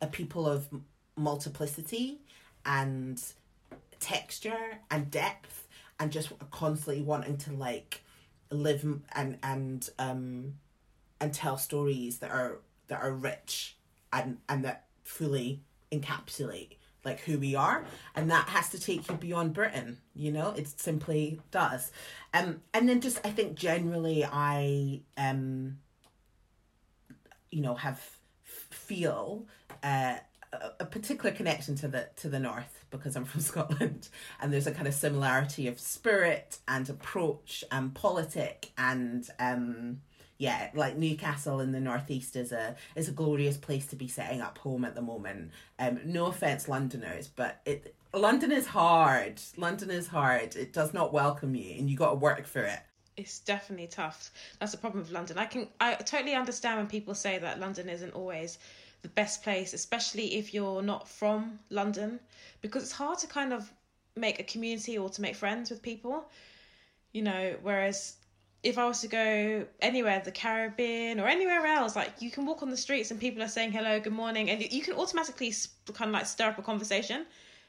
a 0.00 0.06
people 0.06 0.46
of 0.46 0.68
multiplicity 1.16 2.20
and 2.64 3.22
texture 4.00 4.78
and 4.90 5.10
depth 5.10 5.66
and 5.98 6.12
just 6.12 6.32
constantly 6.50 7.02
wanting 7.02 7.36
to 7.36 7.52
like 7.52 8.02
live 8.50 8.84
and 9.12 9.38
and 9.42 9.90
um 9.98 10.54
and 11.20 11.34
tell 11.34 11.58
stories 11.58 12.18
that 12.18 12.30
are 12.30 12.58
that 12.86 13.02
are 13.02 13.12
rich 13.12 13.76
and 14.12 14.38
and 14.48 14.64
that 14.64 14.86
fully 15.04 15.62
encapsulate 15.90 16.76
like 17.04 17.20
who 17.20 17.38
we 17.38 17.54
are. 17.54 17.84
And 18.16 18.30
that 18.30 18.48
has 18.48 18.68
to 18.70 18.80
take 18.80 19.08
you 19.08 19.14
beyond 19.16 19.54
britain 19.54 19.98
you 20.14 20.30
know? 20.32 20.50
It 20.50 20.68
simply 20.80 21.40
does. 21.50 21.90
Um 22.32 22.62
and 22.72 22.88
then 22.88 23.00
just 23.00 23.20
i 23.24 23.30
think 23.30 23.56
generally 23.56 24.24
i 24.24 25.00
um 25.16 25.78
you 27.50 27.62
know 27.62 27.74
have 27.74 28.00
feel 28.44 29.46
a, 29.82 30.20
a 30.80 30.84
particular 30.84 31.30
connection 31.30 31.74
to 31.76 31.88
the 31.88 32.08
to 32.16 32.28
the 32.28 32.38
north 32.38 32.84
because 32.90 33.16
I'm 33.16 33.24
from 33.24 33.40
Scotland, 33.52 34.08
and 34.40 34.52
there's 34.52 34.66
a 34.66 34.72
kind 34.72 34.88
of 34.88 34.94
similarity 34.94 35.66
of 35.68 35.78
spirit 35.78 36.58
and 36.66 36.88
approach 36.88 37.64
and 37.70 37.94
politic 37.94 38.72
and 38.76 39.28
um, 39.38 40.00
yeah, 40.38 40.70
like 40.72 40.96
Newcastle 40.96 41.58
in 41.58 41.72
the 41.72 41.80
northeast 41.80 42.36
is 42.36 42.52
a 42.52 42.76
is 42.94 43.08
a 43.08 43.12
glorious 43.12 43.56
place 43.56 43.86
to 43.86 43.96
be 43.96 44.06
setting 44.06 44.40
up 44.40 44.58
home 44.58 44.84
at 44.84 44.94
the 44.94 45.02
moment. 45.02 45.50
Um, 45.78 46.00
no 46.04 46.26
offense, 46.26 46.68
Londoners, 46.68 47.26
but 47.26 47.60
it 47.66 47.94
London 48.14 48.52
is 48.52 48.66
hard. 48.66 49.40
London 49.56 49.90
is 49.90 50.06
hard. 50.06 50.54
It 50.54 50.72
does 50.72 50.94
not 50.94 51.12
welcome 51.12 51.56
you, 51.56 51.74
and 51.76 51.90
you 51.90 51.96
got 51.96 52.10
to 52.10 52.14
work 52.14 52.46
for 52.46 52.62
it. 52.62 52.78
It's 53.16 53.40
definitely 53.40 53.88
tough. 53.88 54.30
That's 54.60 54.70
the 54.70 54.78
problem 54.78 55.02
with 55.02 55.10
London. 55.10 55.38
I 55.38 55.46
can 55.46 55.66
I 55.80 55.94
totally 55.94 56.36
understand 56.36 56.78
when 56.78 56.86
people 56.86 57.14
say 57.14 57.38
that 57.38 57.58
London 57.58 57.88
isn't 57.88 58.14
always 58.14 58.58
the 59.02 59.08
best 59.08 59.42
place, 59.42 59.74
especially 59.74 60.36
if 60.36 60.52
you're 60.52 60.82
not 60.82 61.08
from 61.08 61.58
London, 61.70 62.20
because 62.60 62.82
it's 62.82 62.92
hard 62.92 63.18
to 63.20 63.26
kind 63.26 63.52
of 63.52 63.70
make 64.16 64.40
a 64.40 64.42
community 64.42 64.98
or 64.98 65.08
to 65.10 65.22
make 65.22 65.36
friends 65.36 65.70
with 65.70 65.82
people. 65.82 66.28
You 67.12 67.22
know, 67.22 67.56
whereas 67.62 68.16
if 68.62 68.76
I 68.76 68.86
was 68.86 69.00
to 69.00 69.08
go 69.08 69.66
anywhere, 69.80 70.20
the 70.24 70.32
Caribbean 70.32 71.20
or 71.20 71.28
anywhere 71.28 71.64
else, 71.64 71.94
like 71.94 72.12
you 72.20 72.30
can 72.30 72.44
walk 72.44 72.62
on 72.62 72.70
the 72.70 72.76
streets 72.76 73.10
and 73.10 73.20
people 73.20 73.42
are 73.42 73.48
saying 73.48 73.72
hello, 73.72 74.00
good 74.00 74.12
morning, 74.12 74.50
and 74.50 74.60
you 74.72 74.82
can 74.82 74.94
automatically 74.94 75.54
kind 75.94 76.08
of 76.08 76.12
like 76.12 76.26
stir 76.26 76.48
up 76.48 76.58
a 76.58 76.62
conversation. 76.62 77.24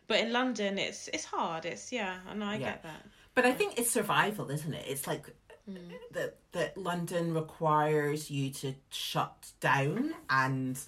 But 0.07 0.21
in 0.21 0.33
London, 0.33 0.79
it's 0.79 1.07
it's 1.13 1.25
hard. 1.25 1.65
It's 1.65 1.91
yeah, 1.91 2.17
I 2.27 2.33
know 2.33 2.47
I 2.47 2.53
yeah. 2.55 2.71
get 2.71 2.83
that. 2.83 3.05
But 3.35 3.45
I 3.45 3.51
think 3.51 3.77
it's 3.77 3.91
survival, 3.91 4.49
isn't 4.49 4.73
it? 4.73 4.85
It's 4.87 5.05
like 5.05 5.27
mm. 5.69 5.77
that 6.11 6.37
that 6.53 6.75
London 6.77 7.35
requires 7.35 8.31
you 8.31 8.49
to 8.49 8.73
shut 8.89 9.51
down 9.59 10.15
and 10.29 10.79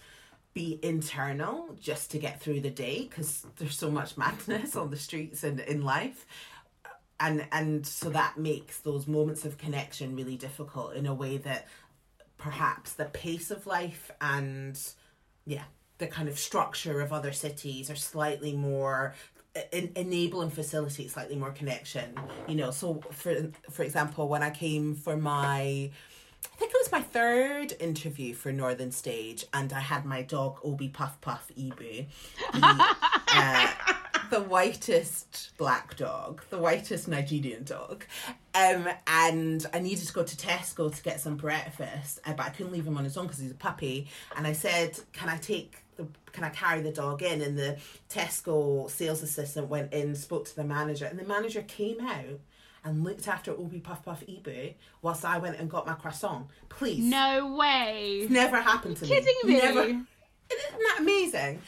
be 0.54 0.80
internal 0.84 1.76
just 1.80 2.12
to 2.12 2.20
get 2.20 2.42
through 2.42 2.60
the 2.62 2.70
day 2.70 3.08
because 3.10 3.46
there's 3.58 3.78
so 3.78 3.90
much 3.90 4.18
madness 4.18 4.76
on 4.76 4.90
the 4.90 4.98
streets 4.98 5.44
and 5.44 5.60
in 5.62 5.84
life. 5.84 6.26
And 7.20 7.46
and 7.52 7.86
so 7.86 8.10
that 8.10 8.38
makes 8.38 8.80
those 8.80 9.08
moments 9.08 9.46
of 9.46 9.58
connection 9.58 10.16
really 10.16 10.38
difficult 10.38 10.96
in 10.96 11.06
a 11.06 11.14
way 11.14 11.38
that 11.38 11.68
perhaps 12.38 12.94
the 12.94 13.06
pace 13.06 13.52
of 13.52 13.68
life 13.68 14.10
and 14.20 14.80
yeah 15.46 15.64
the 16.00 16.08
kind 16.08 16.28
of 16.28 16.40
structure 16.40 17.00
of 17.00 17.14
other 17.14 17.32
cities 17.32 17.92
are 17.92 17.96
slightly 17.96 18.54
more 18.54 19.14
en- 19.72 19.92
enable 19.96 20.42
and 20.42 20.52
facilitate 20.52 21.12
slightly 21.12 21.36
more 21.36 21.52
connection 21.52 22.16
you 22.48 22.56
know. 22.56 22.72
So 22.72 23.02
for 23.12 23.52
for 23.70 23.84
example 23.84 24.28
when 24.28 24.42
i 24.42 24.50
came 24.50 24.96
for 24.96 25.16
my 25.16 25.92
think 26.62 26.74
it 26.76 26.80
was 26.80 26.91
my 26.91 27.02
third 27.02 27.74
interview 27.80 28.36
for 28.36 28.52
Northern 28.52 28.91
Stage, 28.91 29.45
and 29.52 29.74
I 29.74 29.80
had 29.80 30.06
my 30.06 30.21
dog 30.21 30.60
Obi 30.63 30.89
Puff 30.89 31.19
Puff 31.19 31.50
Ibu, 31.58 32.06
the, 32.54 32.86
uh, 33.34 33.71
the 34.30 34.41
whitest 34.41 35.54
black 35.58 35.97
dog, 35.97 36.43
the 36.52 36.60
whitest 36.60 37.08
Nigerian 37.08 37.63
dog, 37.63 38.06
um, 38.54 38.88
and 39.08 39.65
I 39.74 39.80
needed 39.80 40.06
to 40.06 40.13
go 40.13 40.21
to 40.21 40.38
Tesco 40.38 40.95
to 40.95 41.02
get 41.02 41.19
some 41.19 41.36
breakfast, 41.36 42.19
uh, 42.28 42.34
but 42.34 42.45
I 42.45 42.50
couldn't 42.50 42.74
leave 42.74 42.86
him 42.86 42.95
on 42.95 43.06
his 43.06 43.17
own 43.17 43.26
because 43.26 43.39
he's 43.39 43.50
a 43.50 43.56
puppy. 43.56 44.08
And 44.38 44.45
I 44.45 44.54
said, 44.54 45.00
"Can 45.13 45.30
I 45.30 45.38
take 45.38 45.78
the? 45.95 46.06
Can 46.32 46.43
I 46.43 46.50
carry 46.50 46.82
the 46.82 46.91
dog 46.91 47.24
in?" 47.24 47.41
And 47.41 47.58
the 47.58 47.78
Tesco 48.08 48.88
sales 48.88 49.24
assistant 49.24 49.67
went 49.67 49.93
in, 49.93 50.13
spoke 50.13 50.45
to 50.45 50.56
the 50.56 50.63
manager, 50.63 51.06
and 51.06 51.17
the 51.17 51.26
manager 51.26 51.63
came 51.63 52.00
out 52.02 52.39
and 52.84 53.04
looked 53.04 53.28
after 53.28 53.52
Obi 53.52 53.80
Puff 53.80 54.04
Puff 54.04 54.24
Ibu 54.28 54.74
whilst 55.02 55.26
I 55.26 55.38
went 55.38 55.60
and 55.60 55.70
got 55.70 55.86
my 55.86 55.94
croissant. 55.94 56.48
Please. 56.70 57.04
No 57.04 57.56
way. 57.56 58.22
It's 58.24 58.32
never 58.32 58.62
happened 58.62 58.98
to 58.98 59.04
me. 59.04 59.10
Kidding 59.10 59.36
me. 59.46 59.54
Never. 59.54 59.82
Isn't 59.84 60.06
that 60.50 60.98
amazing? 61.00 61.62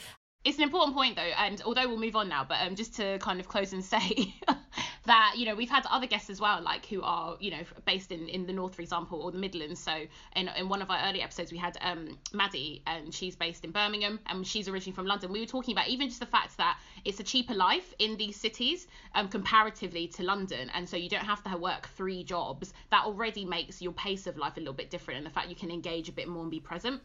It's 0.44 0.58
an 0.58 0.64
important 0.64 0.96
point 0.96 1.16
though, 1.16 1.22
and 1.22 1.62
although 1.66 1.88
we'll 1.88 2.00
move 2.00 2.18
on 2.18 2.28
now, 2.28 2.44
but 2.44 2.58
um, 2.62 2.76
just 2.76 2.96
to 2.96 3.18
kind 3.20 3.40
of 3.40 3.48
close 3.48 3.72
and 3.72 3.84
say 3.84 4.36
that 5.06 5.34
you 5.38 5.46
know 5.46 5.56
we've 5.56 5.70
had 5.70 5.86
other 5.90 6.08
guests 6.08 6.30
as 6.30 6.40
well, 6.40 6.62
like 6.62 6.86
who 6.86 7.02
are 7.02 7.36
you 7.40 7.52
know 7.52 7.62
based 7.86 8.12
in 8.12 8.28
in 8.30 8.46
the 8.46 8.54
north, 8.54 8.76
for 8.76 8.82
example, 8.82 9.22
or 9.22 9.32
the 9.32 9.38
Midlands. 9.38 9.80
So 9.80 10.06
in 10.36 10.50
in 10.50 10.70
one 10.70 10.82
of 10.82 10.90
our 10.90 11.00
early 11.08 11.22
episodes, 11.22 11.52
we 11.52 11.58
had 11.58 11.78
um 11.82 12.18
Maddie, 12.32 12.82
and 12.88 13.14
she's 13.14 13.36
based 13.36 13.66
in 13.66 13.72
Birmingham, 13.72 14.20
and 14.28 14.46
she's 14.46 14.68
originally 14.68 14.96
from 14.96 15.06
London. 15.06 15.32
We 15.32 15.40
were 15.40 15.46
talking 15.46 15.74
about 15.74 15.88
even 15.88 16.08
just 16.08 16.20
the 16.20 16.26
fact 16.26 16.58
that 16.58 16.80
it's 17.06 17.20
a 17.20 17.24
cheaper 17.24 17.54
life 17.54 17.94
in 18.00 18.18
these 18.18 18.36
cities 18.36 18.88
um 19.16 19.28
comparatively 19.28 20.08
to 20.10 20.24
London, 20.24 20.70
and 20.74 20.88
so 20.88 20.98
you 20.98 21.10
don't 21.10 21.26
have 21.26 21.44
to 21.44 21.58
work 21.58 21.90
three 21.96 22.24
jobs. 22.24 22.74
That 22.92 23.06
already 23.06 23.46
makes 23.46 23.82
your 23.82 23.94
pace 23.94 24.28
of 24.28 24.38
life 24.38 24.58
a 24.58 24.60
little 24.60 24.74
bit 24.74 24.90
different, 24.90 25.18
and 25.18 25.26
the 25.26 25.32
fact 25.32 25.50
you 25.50 25.56
can 25.56 25.72
engage 25.72 26.10
a 26.10 26.14
bit 26.14 26.28
more 26.28 26.44
and 26.44 26.52
be 26.52 26.60
present. 26.60 27.02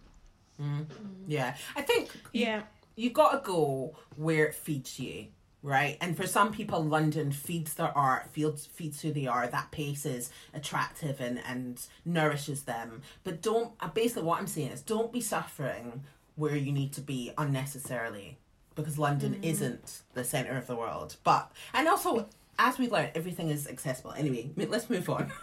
Mm. 0.60 0.86
Yeah, 1.26 1.56
I 1.76 1.82
think 1.82 2.10
yeah 2.32 2.62
you 2.98 3.10
got 3.10 3.30
to 3.30 3.38
go 3.46 3.96
where 4.16 4.46
it 4.46 4.54
feeds 4.54 4.98
you 4.98 5.28
right? 5.62 5.96
And 6.00 6.16
for 6.16 6.26
some 6.26 6.52
people 6.52 6.84
london 6.84 7.32
feeds 7.32 7.74
their 7.74 7.96
art 7.96 8.28
feeds 8.30 8.66
feeds 8.66 9.00
who 9.00 9.12
they 9.12 9.26
are. 9.26 9.46
That 9.46 9.70
pace 9.70 10.06
is 10.06 10.30
attractive 10.54 11.20
and 11.20 11.40
and 11.46 11.80
nourishes 12.04 12.62
them. 12.62 13.02
But 13.24 13.42
don't 13.42 13.72
uh, 13.80 13.88
basically 13.88 14.24
what 14.24 14.38
i'm 14.38 14.46
saying 14.46 14.70
is 14.70 14.82
don't 14.82 15.12
be 15.12 15.20
suffering 15.20 16.04
where 16.36 16.56
you 16.56 16.72
need 16.72 16.92
to 16.92 17.00
be 17.00 17.32
unnecessarily 17.36 18.38
because 18.74 18.98
london 18.98 19.34
mm. 19.34 19.44
isn't 19.44 20.02
the 20.14 20.24
center 20.24 20.56
of 20.56 20.66
the 20.66 20.76
world. 20.76 21.16
But 21.24 21.50
and 21.74 21.88
also 21.88 22.28
as 22.58 22.78
we've 22.78 22.92
learned 22.92 23.12
everything 23.14 23.50
is 23.50 23.66
accessible. 23.66 24.12
Anyway 24.12 24.50
let's 24.56 24.88
move 24.88 25.08
on. 25.08 25.32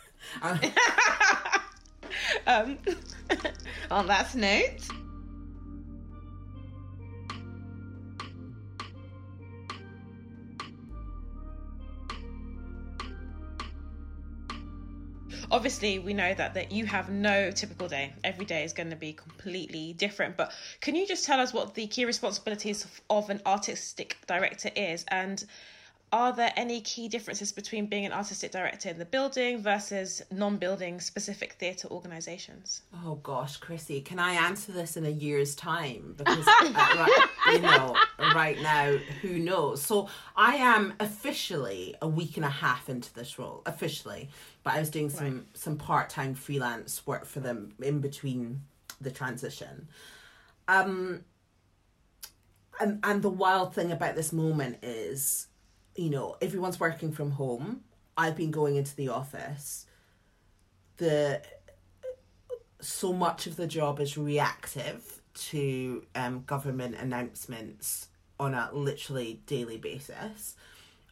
Um 2.48 2.78
on 3.92 4.08
that 4.08 4.34
note 4.36 5.05
obviously 15.56 16.00
we 16.00 16.14
know 16.14 16.34
that 16.34 16.54
that 16.54 16.70
you 16.70 16.86
have 16.86 17.10
no 17.10 17.50
typical 17.50 17.88
day. 17.88 18.12
Every 18.26 18.46
day 18.46 18.66
is 18.66 18.74
going 18.74 18.90
to 18.90 18.98
be 18.98 19.14
completely 19.14 19.94
different 19.94 20.36
but 20.36 20.52
can 20.82 20.96
you 20.96 21.08
just 21.08 21.24
tell 21.26 21.40
us 21.40 21.54
what 21.54 21.76
the 21.76 21.88
key 21.88 22.04
responsibilities 22.04 22.84
of, 22.84 23.02
of 23.10 23.30
an 23.30 23.42
artistic 23.46 24.18
director 24.28 24.70
is? 24.76 25.06
And 25.08 25.44
are 26.16 26.32
there 26.32 26.54
any 26.56 26.80
key 26.80 27.10
differences 27.10 27.52
between 27.52 27.88
being 27.88 28.06
an 28.06 28.14
artistic 28.14 28.50
director 28.50 28.88
in 28.88 28.98
the 28.98 29.04
building 29.04 29.62
versus 29.62 30.22
non-building 30.32 31.02
specific 31.02 31.52
theatre 31.60 31.90
organisations? 31.90 32.84
Oh 33.04 33.16
gosh, 33.16 33.58
Chrissy, 33.58 34.00
can 34.00 34.18
I 34.18 34.32
answer 34.32 34.72
this 34.72 34.96
in 34.96 35.06
a 35.06 35.10
year's 35.10 35.56
time? 35.56 36.16
Because 36.18 36.48
uh, 36.48 36.72
right, 36.74 37.28
you 37.52 37.60
know, 37.60 37.98
right 38.34 38.58
now, 38.62 38.96
who 39.22 39.38
knows? 39.40 39.82
So 39.82 40.08
I 40.38 40.56
am 40.56 40.94
officially 41.02 41.96
a 42.02 42.08
week 42.08 42.38
and 42.38 42.46
a 42.46 42.50
half 42.50 42.88
into 42.88 43.14
this 43.14 43.38
role, 43.38 43.62
officially, 43.66 44.30
but 44.64 44.76
I 44.76 44.80
was 44.80 44.90
doing 44.90 45.10
some 45.10 45.34
right. 45.34 45.44
some 45.54 45.76
part 45.76 46.10
time 46.10 46.34
freelance 46.34 47.06
work 47.06 47.26
for 47.26 47.42
them 47.42 47.74
in 47.82 48.00
between 48.00 48.62
the 49.02 49.12
transition. 49.12 49.90
Um, 50.70 51.26
and 52.80 53.02
and 53.04 53.22
the 53.22 53.30
wild 53.30 53.76
thing 53.76 53.92
about 53.92 54.16
this 54.16 54.32
moment 54.32 54.78
is 54.82 55.48
you 55.96 56.10
know, 56.10 56.36
everyone's 56.42 56.80
working 56.80 57.12
from 57.12 57.32
home. 57.32 57.82
I've 58.18 58.36
been 58.36 58.52
going 58.52 58.76
into 58.76 58.96
the 58.96 59.10
office. 59.10 59.86
The 60.98 61.42
so 62.80 63.14
much 63.14 63.48
of 63.48 63.56
the 63.56 63.68
job 63.68 64.00
is 64.00 64.18
reactive 64.18 65.22
to 65.34 66.06
um, 66.14 66.44
government 66.46 66.96
announcements 66.96 68.10
on 68.40 68.54
a 68.54 68.70
literally 68.74 69.42
daily 69.48 69.78
basis. 69.78 70.56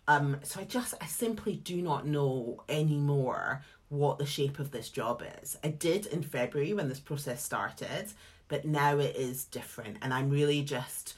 Um, 0.08 0.38
so 0.44 0.60
I 0.60 0.66
just 0.66 0.94
I 1.02 1.06
simply 1.06 1.56
do 1.56 1.82
not 1.82 2.06
know 2.06 2.64
anymore 2.68 3.64
what 3.90 4.18
the 4.18 4.26
shape 4.26 4.60
of 4.60 4.72
this 4.72 4.90
job 4.90 5.24
is. 5.42 5.58
I 5.64 5.70
did 5.70 6.06
in 6.08 6.24
February 6.24 6.74
when 6.74 6.90
this 6.90 7.00
process 7.00 7.44
started, 7.44 8.08
but 8.48 8.66
now 8.66 8.98
it 8.98 9.16
is 9.16 9.46
different, 9.46 9.98
and 10.02 10.14
I'm 10.14 10.30
really 10.30 10.64
just. 10.64 11.16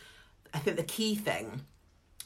I 0.54 0.60
think 0.60 0.78
the 0.78 0.84
key 0.84 1.16
thing 1.16 1.62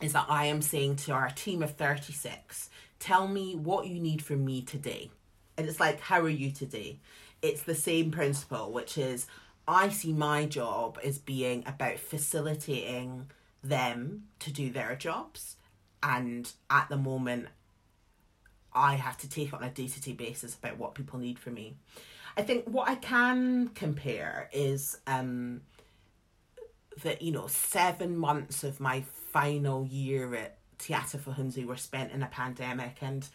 is 0.02 0.14
that 0.14 0.26
I 0.30 0.46
am 0.46 0.62
saying 0.62 0.98
to 0.98 1.12
our 1.12 1.30
team 1.30 1.62
of 1.62 1.76
36, 1.76 2.70
tell 3.00 3.28
me 3.28 3.56
what 3.56 3.88
you 3.88 4.00
need 4.00 4.22
from 4.22 4.46
me 4.46 4.62
today. 4.62 5.12
And 5.58 5.68
it's 5.68 5.80
like, 5.80 6.00
how 6.00 6.22
are 6.22 6.30
you 6.30 6.52
today? 6.52 7.00
It's 7.42 7.64
the 7.64 7.76
same 7.76 8.12
principle, 8.12 8.72
which 8.72 8.98
is 8.98 9.28
I 9.68 9.90
see 9.90 10.14
my 10.14 10.46
job 10.46 10.98
as 11.04 11.18
being 11.18 11.64
about 11.68 12.00
facilitating 12.00 13.28
them 13.64 14.24
to 14.40 14.52
do 14.52 14.70
their 14.70 14.96
jobs. 14.96 15.58
And 16.02 16.52
at 16.70 16.88
the 16.90 16.98
moment, 16.98 17.48
I 18.74 18.96
have 18.96 19.18
to 19.18 19.30
take 19.30 19.54
on 19.54 19.64
a 19.64 19.70
day 19.70 19.88
to 19.88 20.02
day 20.02 20.14
basis 20.14 20.56
about 20.56 20.78
what 20.78 20.96
people 20.96 21.20
need 21.20 21.40
from 21.40 21.56
me. 21.56 21.76
I 22.38 22.42
think 22.42 22.66
what 22.66 22.88
I 22.88 22.96
can 22.96 23.70
compare 23.70 24.50
is 24.54 24.98
um, 25.08 25.62
that, 27.04 27.22
you 27.22 27.32
know, 27.32 27.48
seven 27.48 28.18
months 28.18 28.64
of 28.64 28.80
my 28.80 29.02
final 29.32 29.86
year 29.86 30.34
at 30.36 30.58
Tiata 30.78 31.20
Fahodzi 31.20 31.66
were 31.66 31.78
spent 31.78 32.12
in 32.12 32.24
a 32.24 32.28
pandemic 32.28 32.98
and 33.02 33.28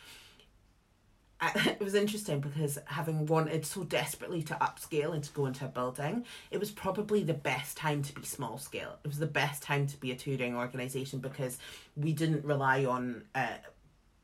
it 1.56 1.80
was 1.80 1.94
interesting 1.94 2.40
because 2.40 2.78
having 2.86 3.26
wanted 3.26 3.66
so 3.66 3.84
desperately 3.84 4.42
to 4.42 4.54
upscale 4.54 5.14
and 5.14 5.22
to 5.24 5.32
go 5.32 5.46
into 5.46 5.64
a 5.64 5.68
building, 5.68 6.24
it 6.50 6.58
was 6.58 6.70
probably 6.70 7.22
the 7.22 7.34
best 7.34 7.76
time 7.76 8.02
to 8.02 8.12
be 8.14 8.24
small 8.24 8.58
scale. 8.58 8.96
It 9.04 9.08
was 9.08 9.18
the 9.18 9.26
best 9.26 9.62
time 9.62 9.86
to 9.88 9.96
be 9.98 10.10
a 10.12 10.16
touring 10.16 10.56
organisation 10.56 11.18
because 11.18 11.58
we 11.96 12.12
didn't 12.12 12.44
rely 12.44 12.84
on 12.84 13.24
uh, 13.34 13.48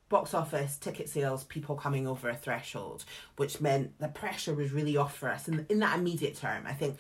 box 0.09 0.35
office, 0.35 0.76
ticket 0.76 1.09
sales, 1.09 1.44
people 1.44 1.76
coming 1.76 2.07
over 2.07 2.29
a 2.29 2.35
threshold, 2.35 3.05
which 3.37 3.61
meant 3.61 3.98
the 3.98 4.09
pressure 4.09 4.55
was 4.55 4.72
really 4.72 4.96
off 4.96 5.16
for 5.16 5.29
us. 5.29 5.48
And 5.48 5.66
in 5.68 5.81
that 5.81 5.98
immediate 5.98 6.37
term, 6.37 6.64
I 6.66 6.72
think 6.72 6.96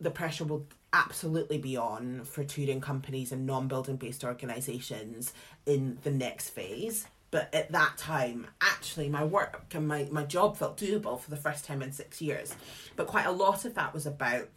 the 0.00 0.10
pressure 0.10 0.44
will 0.44 0.66
absolutely 0.92 1.58
be 1.58 1.76
on 1.76 2.24
for 2.24 2.44
touring 2.44 2.80
companies 2.80 3.32
and 3.32 3.46
non 3.46 3.68
building 3.68 3.96
based 3.96 4.24
organisations 4.24 5.32
in 5.66 5.98
the 6.02 6.10
next 6.10 6.50
phase. 6.50 7.06
But 7.30 7.54
at 7.54 7.72
that 7.72 7.98
time, 7.98 8.46
actually, 8.60 9.08
my 9.10 9.22
work 9.22 9.66
and 9.74 9.86
my, 9.86 10.08
my 10.10 10.24
job 10.24 10.56
felt 10.56 10.78
doable 10.78 11.20
for 11.20 11.28
the 11.28 11.36
first 11.36 11.64
time 11.64 11.82
in 11.82 11.92
six 11.92 12.22
years. 12.22 12.54
But 12.96 13.06
quite 13.06 13.26
a 13.26 13.32
lot 13.32 13.66
of 13.66 13.74
that 13.74 13.92
was 13.92 14.06
about 14.06 14.48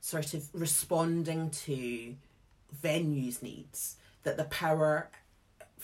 sort 0.00 0.34
of 0.34 0.48
responding 0.52 1.50
to 1.50 2.16
venues' 2.82 3.42
needs, 3.42 3.96
that 4.24 4.36
the 4.36 4.44
power 4.44 5.08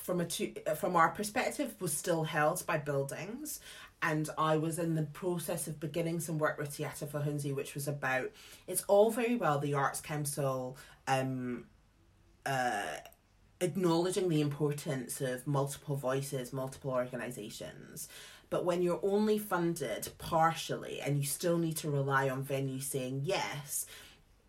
from 0.07 0.21
a 0.21 0.75
from 0.77 0.95
our 0.95 1.09
perspective 1.09 1.75
was 1.81 1.92
still 1.92 2.23
held 2.23 2.64
by 2.64 2.79
buildings 2.79 3.59
and 4.01 4.29
I 4.38 4.57
was 4.57 4.79
in 4.79 4.95
the 4.95 5.03
process 5.03 5.66
of 5.66 5.81
beginning 5.81 6.21
some 6.21 6.38
work 6.38 6.59
with 6.59 6.71
Tiata 6.71 7.09
Fahodzi, 7.09 7.53
which 7.53 7.75
was 7.75 7.88
about 7.88 8.31
it's 8.69 8.85
all 8.85 9.11
very 9.11 9.35
well 9.35 9.59
the 9.59 9.75
Arts 9.75 10.01
Council 10.01 10.77
um, 11.09 11.64
uh, 12.45 12.99
acknowledging 13.61 14.29
the 14.29 14.42
importance 14.42 15.21
of 15.21 15.45
multiple 15.45 15.97
voices, 15.97 16.53
multiple 16.53 16.92
organisations. 16.92 18.09
But 18.49 18.64
when 18.64 18.83
you're 18.83 19.01
only 19.03 19.38
funded 19.38 20.09
partially 20.19 21.01
and 21.01 21.19
you 21.19 21.25
still 21.25 21.59
need 21.59 21.79
to 21.79 21.90
rely 21.90 22.29
on 22.29 22.45
venues 22.45 22.85
saying 22.85 23.23
yes, 23.25 23.87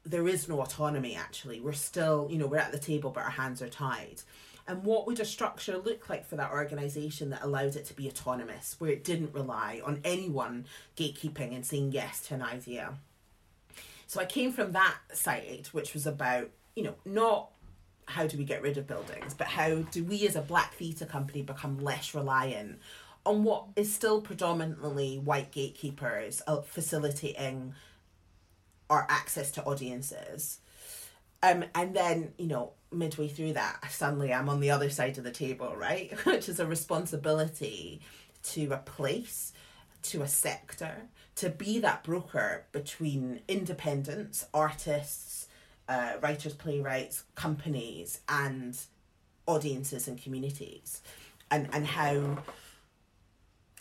there 0.05 0.27
is 0.27 0.47
no 0.47 0.61
autonomy 0.61 1.15
actually. 1.15 1.61
We're 1.61 1.73
still, 1.73 2.27
you 2.29 2.37
know, 2.37 2.45
we're 2.45 2.57
at 2.57 2.71
the 2.71 2.77
table, 2.77 3.09
but 3.09 3.23
our 3.23 3.31
hands 3.31 3.63
are 3.63 3.69
tied. 3.69 4.21
And 4.67 4.83
what 4.83 5.07
would 5.07 5.19
a 5.19 5.25
structure 5.25 5.77
look 5.77 6.09
like 6.09 6.25
for 6.25 6.35
that 6.35 6.51
organisation 6.51 7.29
that 7.29 7.43
allowed 7.43 7.75
it 7.75 7.85
to 7.85 7.93
be 7.93 8.07
autonomous, 8.07 8.75
where 8.79 8.91
it 8.91 9.03
didn't 9.03 9.33
rely 9.33 9.81
on 9.85 10.01
anyone 10.03 10.65
gatekeeping 10.97 11.55
and 11.55 11.65
saying 11.65 11.93
yes 11.93 12.27
to 12.27 12.33
an 12.33 12.41
idea? 12.41 12.95
So 14.07 14.19
I 14.19 14.25
came 14.25 14.51
from 14.51 14.73
that 14.73 14.97
side, 15.13 15.69
which 15.71 15.93
was 15.93 16.05
about, 16.05 16.49
you 16.75 16.83
know, 16.83 16.95
not 17.05 17.49
how 18.05 18.27
do 18.27 18.37
we 18.37 18.43
get 18.43 18.61
rid 18.61 18.77
of 18.77 18.87
buildings, 18.87 19.33
but 19.33 19.47
how 19.47 19.75
do 19.75 20.03
we 20.03 20.27
as 20.27 20.35
a 20.35 20.41
black 20.41 20.73
theatre 20.73 21.05
company 21.05 21.41
become 21.41 21.79
less 21.79 22.13
reliant 22.13 22.79
on 23.25 23.43
what 23.43 23.65
is 23.75 23.93
still 23.93 24.21
predominantly 24.21 25.17
white 25.17 25.51
gatekeepers 25.51 26.41
uh, 26.47 26.61
facilitating 26.61 27.73
our 28.89 29.05
access 29.09 29.51
to 29.51 29.63
audiences. 29.65 30.59
Um, 31.43 31.65
and 31.75 31.95
then, 31.95 32.33
you 32.37 32.47
know, 32.47 32.73
midway 32.91 33.27
through 33.27 33.53
that, 33.53 33.79
suddenly 33.91 34.33
I'm 34.33 34.49
on 34.49 34.59
the 34.59 34.71
other 34.71 34.89
side 34.89 35.17
of 35.17 35.23
the 35.23 35.31
table, 35.31 35.75
right? 35.75 36.11
Which 36.25 36.49
is 36.49 36.59
a 36.59 36.65
responsibility 36.65 38.01
to 38.43 38.71
a 38.71 38.77
place, 38.77 39.53
to 40.03 40.21
a 40.21 40.27
sector, 40.27 41.09
to 41.35 41.49
be 41.49 41.79
that 41.79 42.03
broker 42.03 42.65
between 42.71 43.41
independents, 43.47 44.47
artists, 44.53 45.47
uh, 45.87 46.13
writers, 46.21 46.53
playwrights, 46.53 47.23
companies, 47.35 48.21
and 48.27 48.77
audiences 49.45 50.07
and 50.07 50.21
communities. 50.21 51.01
And, 51.49 51.69
and 51.71 51.85
how 51.85 52.39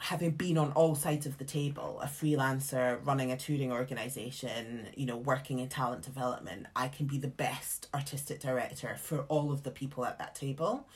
having 0.07 0.31
been 0.31 0.57
on 0.57 0.71
all 0.73 0.95
sides 0.95 1.27
of 1.27 1.37
the 1.37 1.45
table, 1.45 1.99
a 2.01 2.07
freelancer 2.07 3.05
running 3.05 3.33
a 3.33 3.37
touring 3.37 3.73
organization, 3.73 4.87
you 4.95 5.05
know, 5.05 5.17
working 5.17 5.59
in 5.59 5.69
talent 5.69 6.03
development, 6.03 6.65
I 6.77 6.87
can 6.87 7.07
be 7.07 7.19
the 7.19 7.27
best 7.27 7.89
artistic 7.93 8.39
director 8.39 8.95
for 9.01 9.23
all 9.23 9.51
of 9.51 9.65
the 9.65 9.73
people 9.73 10.05
at 10.05 10.21
that 10.21 10.37
table. 10.37 10.87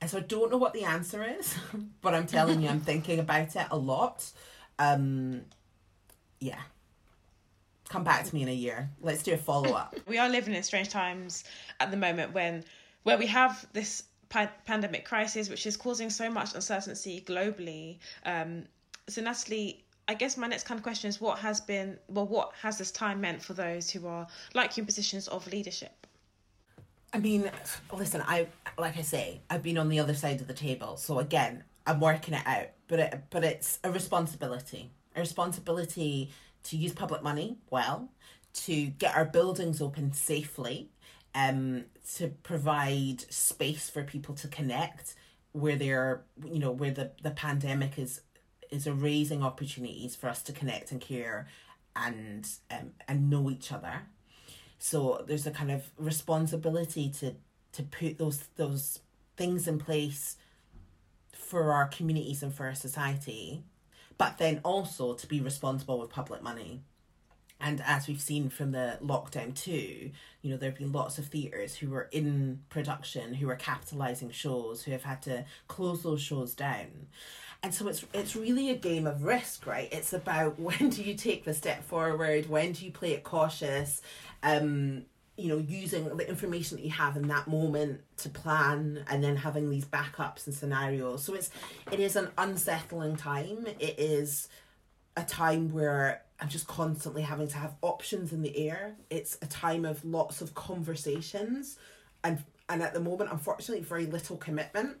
And 0.00 0.10
so 0.10 0.18
I 0.18 0.22
don't 0.22 0.50
know 0.50 0.56
what 0.56 0.72
the 0.72 0.82
answer 0.82 1.22
is, 1.22 1.54
but 2.02 2.14
I'm 2.14 2.26
telling 2.26 2.60
you, 2.62 2.68
I'm 2.68 2.80
thinking 2.92 3.20
about 3.20 3.54
it 3.54 3.66
a 3.70 3.78
lot. 3.78 4.28
Um, 4.76 5.42
yeah. 6.40 6.62
Come 7.90 8.02
back 8.02 8.24
to 8.24 8.34
me 8.34 8.42
in 8.42 8.48
a 8.48 8.54
year. 8.54 8.90
Let's 9.00 9.22
do 9.22 9.34
a 9.34 9.36
follow 9.36 9.72
up. 9.72 9.94
We 10.08 10.18
are 10.18 10.28
living 10.28 10.54
in 10.54 10.64
strange 10.64 10.88
times 10.88 11.44
at 11.78 11.92
the 11.92 11.96
moment 11.96 12.34
when 12.34 12.64
where 13.04 13.18
we 13.18 13.28
have 13.28 13.64
this 13.72 14.02
pandemic 14.32 15.04
crisis, 15.04 15.48
which 15.48 15.66
is 15.66 15.76
causing 15.76 16.10
so 16.10 16.30
much 16.30 16.54
uncertainty 16.54 17.22
globally. 17.26 17.98
Um, 18.24 18.64
so, 19.08 19.20
Natalie, 19.20 19.84
I 20.08 20.14
guess 20.14 20.36
my 20.36 20.46
next 20.46 20.64
kind 20.64 20.78
of 20.78 20.82
question 20.82 21.08
is 21.08 21.20
what 21.20 21.38
has 21.38 21.60
been, 21.60 21.98
well, 22.08 22.26
what 22.26 22.52
has 22.60 22.78
this 22.78 22.90
time 22.90 23.20
meant 23.20 23.42
for 23.42 23.54
those 23.54 23.90
who 23.90 24.06
are 24.06 24.26
like 24.54 24.76
you 24.76 24.82
in 24.82 24.86
positions 24.86 25.28
of 25.28 25.46
leadership? 25.46 26.06
I 27.12 27.18
mean, 27.18 27.50
listen, 27.92 28.22
I 28.26 28.48
like 28.78 28.96
I 28.96 29.02
say, 29.02 29.42
I've 29.50 29.62
been 29.62 29.76
on 29.76 29.90
the 29.90 30.00
other 30.00 30.14
side 30.14 30.40
of 30.40 30.46
the 30.46 30.54
table. 30.54 30.96
So 30.96 31.18
again, 31.18 31.62
I'm 31.86 32.00
working 32.00 32.34
it 32.34 32.46
out, 32.46 32.68
but 32.88 33.00
it, 33.00 33.22
but 33.30 33.44
it's 33.44 33.78
a 33.84 33.90
responsibility, 33.90 34.90
a 35.14 35.20
responsibility 35.20 36.30
to 36.64 36.76
use 36.76 36.92
public 36.92 37.22
money 37.22 37.58
well, 37.70 38.08
to 38.54 38.86
get 38.86 39.14
our 39.14 39.24
buildings 39.24 39.82
open 39.82 40.12
safely, 40.12 40.88
um, 41.34 41.84
to 42.16 42.28
provide 42.42 43.22
space 43.32 43.88
for 43.88 44.02
people 44.02 44.34
to 44.36 44.48
connect 44.48 45.14
where 45.52 45.76
they're 45.76 46.22
you 46.44 46.58
know 46.58 46.70
where 46.70 46.90
the, 46.90 47.10
the 47.22 47.30
pandemic 47.30 47.98
is 47.98 48.22
is 48.70 48.88
raising 48.88 49.42
opportunities 49.42 50.16
for 50.16 50.28
us 50.28 50.42
to 50.42 50.52
connect 50.52 50.92
and 50.92 51.00
care 51.00 51.46
and 51.94 52.48
um, 52.70 52.92
and 53.06 53.30
know 53.30 53.50
each 53.50 53.72
other. 53.72 54.02
So 54.78 55.24
there's 55.26 55.46
a 55.46 55.50
kind 55.50 55.70
of 55.70 55.90
responsibility 55.98 57.10
to 57.20 57.34
to 57.72 57.82
put 57.82 58.18
those 58.18 58.38
those 58.56 59.00
things 59.36 59.66
in 59.66 59.78
place 59.78 60.36
for 61.32 61.72
our 61.72 61.86
communities 61.86 62.42
and 62.42 62.54
for 62.54 62.66
our 62.66 62.74
society 62.74 63.62
but 64.18 64.38
then 64.38 64.60
also 64.64 65.14
to 65.14 65.26
be 65.26 65.40
responsible 65.40 65.98
with 65.98 66.10
public 66.10 66.42
money 66.42 66.80
and 67.62 67.80
as 67.86 68.08
we've 68.08 68.20
seen 68.20 68.50
from 68.50 68.72
the 68.72 68.98
lockdown 69.02 69.54
too, 69.54 70.10
you 70.42 70.50
know, 70.50 70.56
there 70.56 70.70
have 70.70 70.78
been 70.78 70.92
lots 70.92 71.18
of 71.18 71.26
theatres 71.26 71.76
who 71.76 71.90
were 71.90 72.08
in 72.10 72.60
production, 72.68 73.34
who 73.34 73.46
were 73.46 73.56
capitalising 73.56 74.32
shows, 74.32 74.82
who 74.82 74.90
have 74.90 75.04
had 75.04 75.22
to 75.22 75.44
close 75.68 76.02
those 76.02 76.20
shows 76.20 76.54
down. 76.54 77.06
And 77.62 77.72
so 77.72 77.86
it's 77.86 78.04
it's 78.12 78.34
really 78.34 78.70
a 78.70 78.74
game 78.74 79.06
of 79.06 79.22
risk, 79.22 79.66
right? 79.66 79.88
It's 79.92 80.12
about 80.12 80.58
when 80.58 80.90
do 80.90 81.02
you 81.02 81.14
take 81.14 81.44
the 81.44 81.54
step 81.54 81.84
forward, 81.84 82.48
when 82.48 82.72
do 82.72 82.84
you 82.84 82.90
play 82.90 83.12
it 83.12 83.22
cautious, 83.22 84.02
um, 84.42 85.04
you 85.36 85.48
know, 85.48 85.58
using 85.58 86.16
the 86.16 86.28
information 86.28 86.78
that 86.78 86.82
you 86.84 86.90
have 86.90 87.16
in 87.16 87.28
that 87.28 87.46
moment 87.46 88.00
to 88.18 88.28
plan 88.28 89.04
and 89.08 89.22
then 89.22 89.36
having 89.36 89.70
these 89.70 89.84
backups 89.84 90.46
and 90.46 90.54
scenarios. 90.54 91.22
So 91.22 91.34
it's 91.34 91.50
it 91.92 92.00
is 92.00 92.16
an 92.16 92.30
unsettling 92.36 93.14
time. 93.14 93.66
It 93.78 94.00
is 94.00 94.48
a 95.16 95.22
time 95.22 95.72
where 95.72 96.22
I'm 96.42 96.48
just 96.48 96.66
constantly 96.66 97.22
having 97.22 97.46
to 97.46 97.56
have 97.56 97.76
options 97.82 98.32
in 98.32 98.42
the 98.42 98.68
air. 98.68 98.96
It's 99.10 99.38
a 99.42 99.46
time 99.46 99.84
of 99.84 100.04
lots 100.04 100.40
of 100.40 100.54
conversations 100.54 101.78
and 102.24 102.42
and 102.68 102.82
at 102.82 102.94
the 102.94 103.00
moment 103.00 103.30
unfortunately 103.30 103.84
very 103.84 104.06
little 104.06 104.36
commitment 104.36 104.96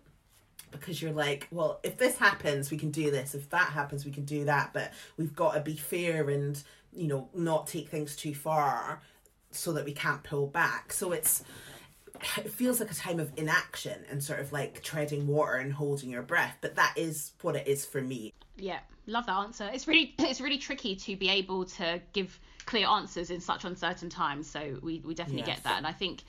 because 0.70 1.02
you're 1.02 1.12
like, 1.12 1.48
well, 1.50 1.80
if 1.82 1.98
this 1.98 2.16
happens, 2.16 2.70
we 2.70 2.78
can 2.78 2.92
do 2.92 3.10
this. 3.10 3.34
If 3.34 3.50
that 3.50 3.70
happens, 3.70 4.04
we 4.04 4.12
can 4.12 4.24
do 4.24 4.44
that. 4.44 4.72
But 4.72 4.92
we've 5.16 5.34
got 5.34 5.54
to 5.54 5.60
be 5.60 5.76
fair 5.76 6.30
and, 6.30 6.62
you 6.92 7.08
know, 7.08 7.28
not 7.34 7.66
take 7.66 7.88
things 7.88 8.14
too 8.14 8.34
far 8.34 9.02
so 9.50 9.72
that 9.72 9.84
we 9.84 9.92
can't 9.92 10.22
pull 10.22 10.46
back. 10.46 10.92
So 10.92 11.10
it's 11.10 11.42
it 12.36 12.52
feels 12.52 12.78
like 12.78 12.92
a 12.92 12.94
time 12.94 13.18
of 13.18 13.32
inaction 13.36 14.04
and 14.10 14.22
sort 14.22 14.38
of 14.38 14.52
like 14.52 14.80
treading 14.84 15.26
water 15.26 15.54
and 15.54 15.72
holding 15.72 16.08
your 16.08 16.22
breath. 16.22 16.56
But 16.60 16.76
that 16.76 16.94
is 16.96 17.32
what 17.42 17.56
it 17.56 17.66
is 17.66 17.84
for 17.84 18.00
me. 18.00 18.32
Yeah, 18.56 18.78
love 19.06 19.26
that 19.26 19.36
answer. 19.36 19.68
It's 19.72 19.86
really 19.86 20.14
it's 20.18 20.40
really 20.40 20.58
tricky 20.58 20.96
to 20.96 21.16
be 21.16 21.28
able 21.28 21.64
to 21.64 22.00
give 22.12 22.38
clear 22.64 22.86
answers 22.86 23.30
in 23.30 23.40
such 23.40 23.64
uncertain 23.64 24.08
times. 24.08 24.48
So 24.48 24.78
we, 24.82 25.00
we 25.00 25.14
definitely 25.14 25.44
yes. 25.46 25.56
get 25.56 25.64
that. 25.64 25.78
And 25.78 25.86
I 25.86 25.92
think 25.92 26.22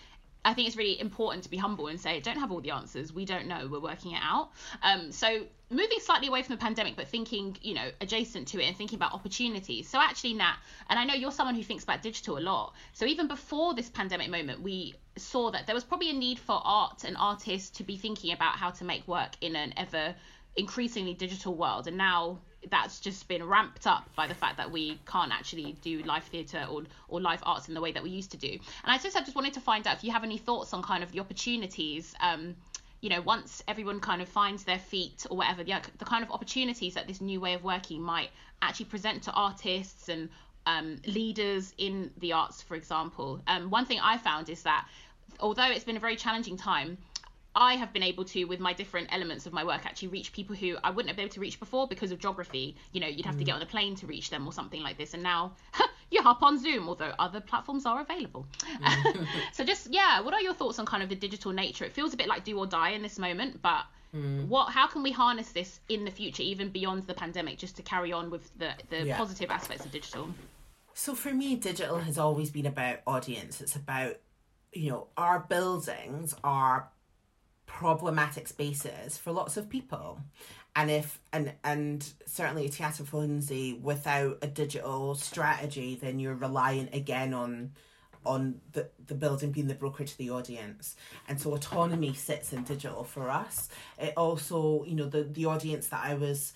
I 0.46 0.54
think 0.54 0.68
it's 0.68 0.76
really 0.76 1.00
important 1.00 1.44
to 1.44 1.50
be 1.50 1.58
humble 1.58 1.88
and 1.88 2.00
say, 2.00 2.20
don't 2.20 2.38
have 2.38 2.52
all 2.52 2.60
the 2.60 2.72
answers. 2.72 3.14
We 3.14 3.24
don't 3.24 3.48
know. 3.48 3.68
We're 3.72 3.80
working 3.80 4.12
it 4.12 4.20
out. 4.22 4.50
Um, 4.82 5.12
so 5.12 5.46
moving 5.70 6.00
slightly 6.02 6.28
away 6.28 6.44
from 6.44 6.56
the 6.56 6.60
pandemic, 6.60 6.98
but 6.98 7.08
thinking, 7.08 7.58
you 7.62 7.74
know, 7.74 7.90
adjacent 8.02 8.50
to 8.50 8.60
it 8.60 8.66
and 8.66 8.76
thinking 8.76 8.98
about 8.98 9.14
opportunities. 9.14 9.88
So 9.88 10.00
actually, 10.00 10.34
Nat, 10.34 10.58
and 10.90 11.00
I 11.00 11.06
know 11.06 11.14
you're 11.14 11.32
someone 11.32 11.56
who 11.56 11.64
thinks 11.64 11.86
about 11.86 12.02
digital 12.02 12.38
a 12.38 12.42
lot. 12.42 12.74
So 12.92 13.06
even 13.06 13.28
before 13.30 13.74
this 13.74 13.90
pandemic 13.90 14.30
moment, 14.30 14.62
we 14.62 14.96
saw 15.18 15.50
that 15.52 15.66
there 15.66 15.76
was 15.76 15.86
probably 15.86 16.10
a 16.10 16.14
need 16.14 16.40
for 16.40 16.62
art 16.66 17.06
and 17.06 17.16
artists 17.18 17.70
to 17.78 17.84
be 17.84 17.96
thinking 17.96 18.34
about 18.34 18.58
how 18.58 18.72
to 18.72 18.84
make 18.84 19.08
work 19.08 19.32
in 19.40 19.56
an 19.56 19.74
ever 19.78 20.14
increasingly 20.56 21.14
digital 21.14 21.56
world 21.56 21.88
and 21.88 21.98
now 21.98 22.40
that's 22.70 23.00
just 23.00 23.28
been 23.28 23.44
ramped 23.44 23.86
up 23.88 24.10
by 24.16 24.28
the 24.28 24.34
fact 24.34 24.58
that 24.58 24.72
we 24.72 25.00
can't 25.06 25.32
actually 25.32 25.76
do 25.82 26.02
live 26.04 26.24
theatre 26.24 26.66
or, 26.70 26.84
or 27.08 27.20
live 27.22 27.40
arts 27.44 27.68
in 27.68 27.74
the 27.74 27.82
way 27.82 27.92
that 27.92 28.04
we 28.04 28.10
used 28.10 28.32
to 28.32 28.38
do 28.38 28.50
and 28.50 28.60
i 28.86 28.98
just 28.98 29.16
i 29.18 29.20
just 29.20 29.36
wanted 29.36 29.54
to 29.54 29.60
find 29.60 29.86
out 29.88 29.98
if 29.98 30.04
you 30.04 30.12
have 30.12 30.24
any 30.24 30.38
thoughts 30.38 30.74
on 30.74 30.82
kind 30.82 31.04
of 31.04 31.12
the 31.12 31.20
opportunities 31.20 32.14
um, 32.22 32.56
you 33.04 33.10
know, 33.10 33.22
once 33.22 33.62
everyone 33.68 34.00
kind 34.00 34.22
of 34.22 34.30
finds 34.30 34.64
their 34.64 34.80
feet 34.80 35.26
or 35.30 35.36
whatever, 35.36 35.62
the, 35.62 35.74
the 35.98 36.06
kind 36.06 36.24
of 36.24 36.32
opportunities 36.32 36.94
that 36.94 37.06
this 37.06 37.20
new 37.20 37.42
way 37.42 37.54
of 37.54 37.62
working 37.62 38.02
might 38.02 38.30
actually 38.62 38.86
present 38.86 39.24
to 39.24 39.32
artists 39.34 40.08
and 40.08 40.30
um, 40.66 40.96
leaders 41.06 41.74
in 41.78 42.12
the 42.20 42.32
arts, 42.32 42.62
for 42.62 42.76
example. 42.76 43.42
Um, 43.46 43.70
one 43.70 43.86
thing 43.86 44.00
I 44.02 44.18
found 44.18 44.48
is 44.48 44.64
that 44.64 44.88
although 45.42 45.70
it's 45.70 45.84
been 45.84 45.98
a 45.98 46.00
very 46.00 46.16
challenging 46.16 46.56
time, 46.56 46.98
I 47.56 47.76
have 47.76 47.94
been 47.94 48.04
able 48.04 48.26
to, 48.26 48.46
with 48.46 48.60
my 48.60 48.74
different 48.74 49.10
elements 49.12 49.46
of 49.46 49.54
my 49.54 49.64
work, 49.64 49.86
actually 49.86 50.08
reach 50.08 50.34
people 50.34 50.56
who 50.56 50.76
I 50.84 50.90
wouldn't 50.90 51.10
have 51.10 51.16
been 51.16 51.26
able 51.26 51.34
to 51.36 51.40
reach 51.40 51.60
before 51.60 51.88
because 51.88 52.12
of 52.12 52.20
geography. 52.20 52.76
You 52.92 53.02
know, 53.02 53.08
you'd 53.08 53.26
have 53.26 53.36
mm. 53.36 53.40
to 53.40 53.44
get 53.44 53.56
on 53.56 53.62
a 53.62 53.66
plane 53.66 53.96
to 53.98 54.08
reach 54.08 54.30
them 54.32 54.48
or 54.48 54.54
something 54.54 54.82
like 54.82 54.98
this. 54.98 55.14
And 55.14 55.22
now 55.22 55.54
you 56.12 56.22
hop 56.24 56.42
on 56.42 56.58
Zoom, 56.58 56.90
although 56.90 57.14
other 57.20 57.40
platforms 57.40 57.86
are 57.86 58.02
available. 58.02 58.48
Mm. 58.82 59.28
so 59.54 59.64
just 59.64 59.94
yeah, 59.94 60.20
what 60.22 60.34
are 60.34 60.42
your 60.42 60.54
thoughts 60.54 60.80
on 60.80 60.86
kind 60.86 61.04
of 61.04 61.10
the 61.10 61.16
digital 61.16 61.52
nature? 61.52 61.86
It 61.86 61.94
feels 61.94 62.14
a 62.14 62.18
bit 62.18 62.28
like 62.28 62.44
do 62.44 62.58
or 62.58 62.66
die 62.66 62.90
in 62.90 63.04
this 63.04 63.20
moment, 63.20 63.62
but 63.62 63.86
mm. 64.16 64.48
what 64.48 64.72
how 64.72 64.88
can 64.88 65.04
we 65.04 65.12
harness 65.12 65.52
this 65.52 65.80
in 65.90 66.06
the 66.06 66.12
future, 66.12 66.42
even 66.42 66.70
beyond 66.70 67.06
the 67.06 67.14
pandemic, 67.14 67.60
just 67.60 67.76
to 67.76 67.84
carry 67.84 68.12
on 68.12 68.32
with 68.32 68.50
the 68.58 68.72
the 68.90 69.06
yeah. 69.06 69.18
positive 69.18 69.52
aspects 69.52 69.86
of 69.86 69.92
digital? 69.92 70.28
So 70.96 71.14
for 71.14 71.34
me, 71.34 71.56
digital 71.56 72.00
has 72.00 72.18
always 72.18 72.50
been 72.50 72.66
about 72.66 73.00
audience. 73.06 73.62
It's 73.62 73.76
about 73.76 74.16
you 74.72 74.90
know 74.90 75.08
our 75.18 75.40
buildings 75.40 76.36
are 76.44 76.90
problematic 77.66 78.48
spaces 78.48 79.18
for 79.18 79.32
lots 79.32 79.58
of 79.58 79.70
people. 79.70 80.20
And 80.76 80.90
if 80.90 81.20
and 81.32 81.54
and 81.64 82.14
certainly 82.26 82.66
a 82.66 82.70
Tiata 82.70 83.04
Fahodzi 83.04 83.80
without 83.80 84.40
a 84.42 84.48
digital 84.48 85.16
strategy 85.16 85.98
then 86.02 86.20
you're 86.20 86.34
reliant 86.36 86.94
again 86.94 87.34
on 87.34 87.72
on 88.26 88.62
the, 88.72 88.90
the 89.08 89.16
building 89.16 89.52
being 89.52 89.68
the 89.68 89.76
broker 89.76 90.06
to 90.06 90.18
the 90.18 90.30
audience. 90.30 90.96
And 91.28 91.40
so 91.40 91.54
autonomy 91.54 92.14
sits 92.14 92.54
in 92.54 92.64
digital 92.64 93.04
for 93.04 93.30
us. 93.30 93.70
It 94.00 94.14
also 94.18 94.84
you 94.86 94.96
know 94.96 95.06
the 95.08 95.24
the 95.24 95.46
audience 95.46 95.88
that 95.88 96.02
i 96.04 96.16
was 96.16 96.54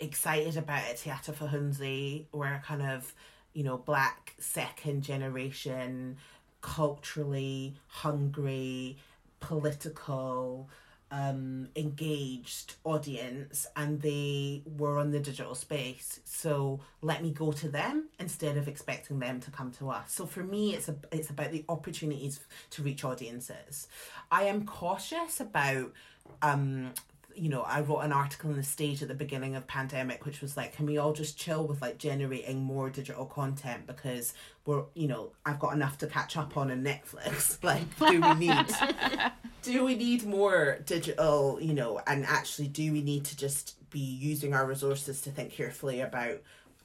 excited 0.00 0.56
about 0.56 0.82
at 0.82 0.96
Tiata 0.96 1.32
Fahodzi 1.32 2.26
were 2.32 2.60
kind 2.64 2.82
of 2.82 3.14
you 3.52 3.62
know 3.62 3.76
black 3.76 4.34
second 4.38 5.02
generation 5.02 6.16
culturally 6.60 7.74
hungry 7.88 8.98
political 9.42 10.70
um, 11.12 11.68
engaged 11.76 12.76
audience 12.84 13.66
and 13.76 14.00
they 14.00 14.62
were 14.64 14.98
on 14.98 15.10
the 15.10 15.20
digital 15.20 15.54
space. 15.54 16.20
So 16.24 16.80
let 17.02 17.22
me 17.22 17.32
go 17.32 17.52
to 17.52 17.68
them 17.68 18.08
instead 18.18 18.56
of 18.56 18.66
expecting 18.66 19.18
them 19.18 19.38
to 19.40 19.50
come 19.50 19.70
to 19.72 19.90
us. 19.90 20.10
So 20.10 20.24
for 20.24 20.42
me, 20.42 20.74
it's 20.74 20.88
a, 20.88 20.96
it's 21.12 21.28
about 21.28 21.52
the 21.52 21.66
opportunities 21.68 22.40
to 22.70 22.82
reach 22.82 23.04
audiences. 23.04 23.88
I 24.30 24.44
am 24.44 24.64
cautious 24.64 25.38
about 25.38 25.92
um, 26.40 26.94
you 27.34 27.48
know, 27.48 27.62
I 27.62 27.80
wrote 27.80 28.00
an 28.00 28.12
article 28.12 28.50
in 28.50 28.56
the 28.56 28.62
stage 28.62 29.02
at 29.02 29.08
the 29.08 29.14
beginning 29.14 29.56
of 29.56 29.66
pandemic, 29.66 30.24
which 30.24 30.40
was 30.40 30.56
like, 30.56 30.74
can 30.74 30.86
we 30.86 30.98
all 30.98 31.12
just 31.12 31.38
chill 31.38 31.66
with 31.66 31.82
like 31.82 31.98
generating 31.98 32.62
more 32.62 32.90
digital 32.90 33.26
content 33.26 33.86
because 33.86 34.34
we're, 34.64 34.84
you 34.94 35.08
know, 35.08 35.32
I've 35.44 35.58
got 35.58 35.74
enough 35.74 35.98
to 35.98 36.06
catch 36.06 36.36
up 36.36 36.56
on 36.56 36.70
in 36.70 36.82
Netflix. 36.82 37.58
Like, 37.62 37.96
do 37.98 38.20
we 38.20 38.34
need, 38.34 38.66
do 39.62 39.84
we 39.84 39.94
need 39.94 40.24
more 40.24 40.78
digital, 40.84 41.58
you 41.60 41.74
know, 41.74 42.00
and 42.06 42.24
actually 42.26 42.68
do 42.68 42.92
we 42.92 43.02
need 43.02 43.24
to 43.26 43.36
just 43.36 43.76
be 43.90 44.00
using 44.00 44.52
our 44.54 44.66
resources 44.66 45.20
to 45.22 45.30
think 45.30 45.52
carefully 45.52 46.00
about 46.00 46.40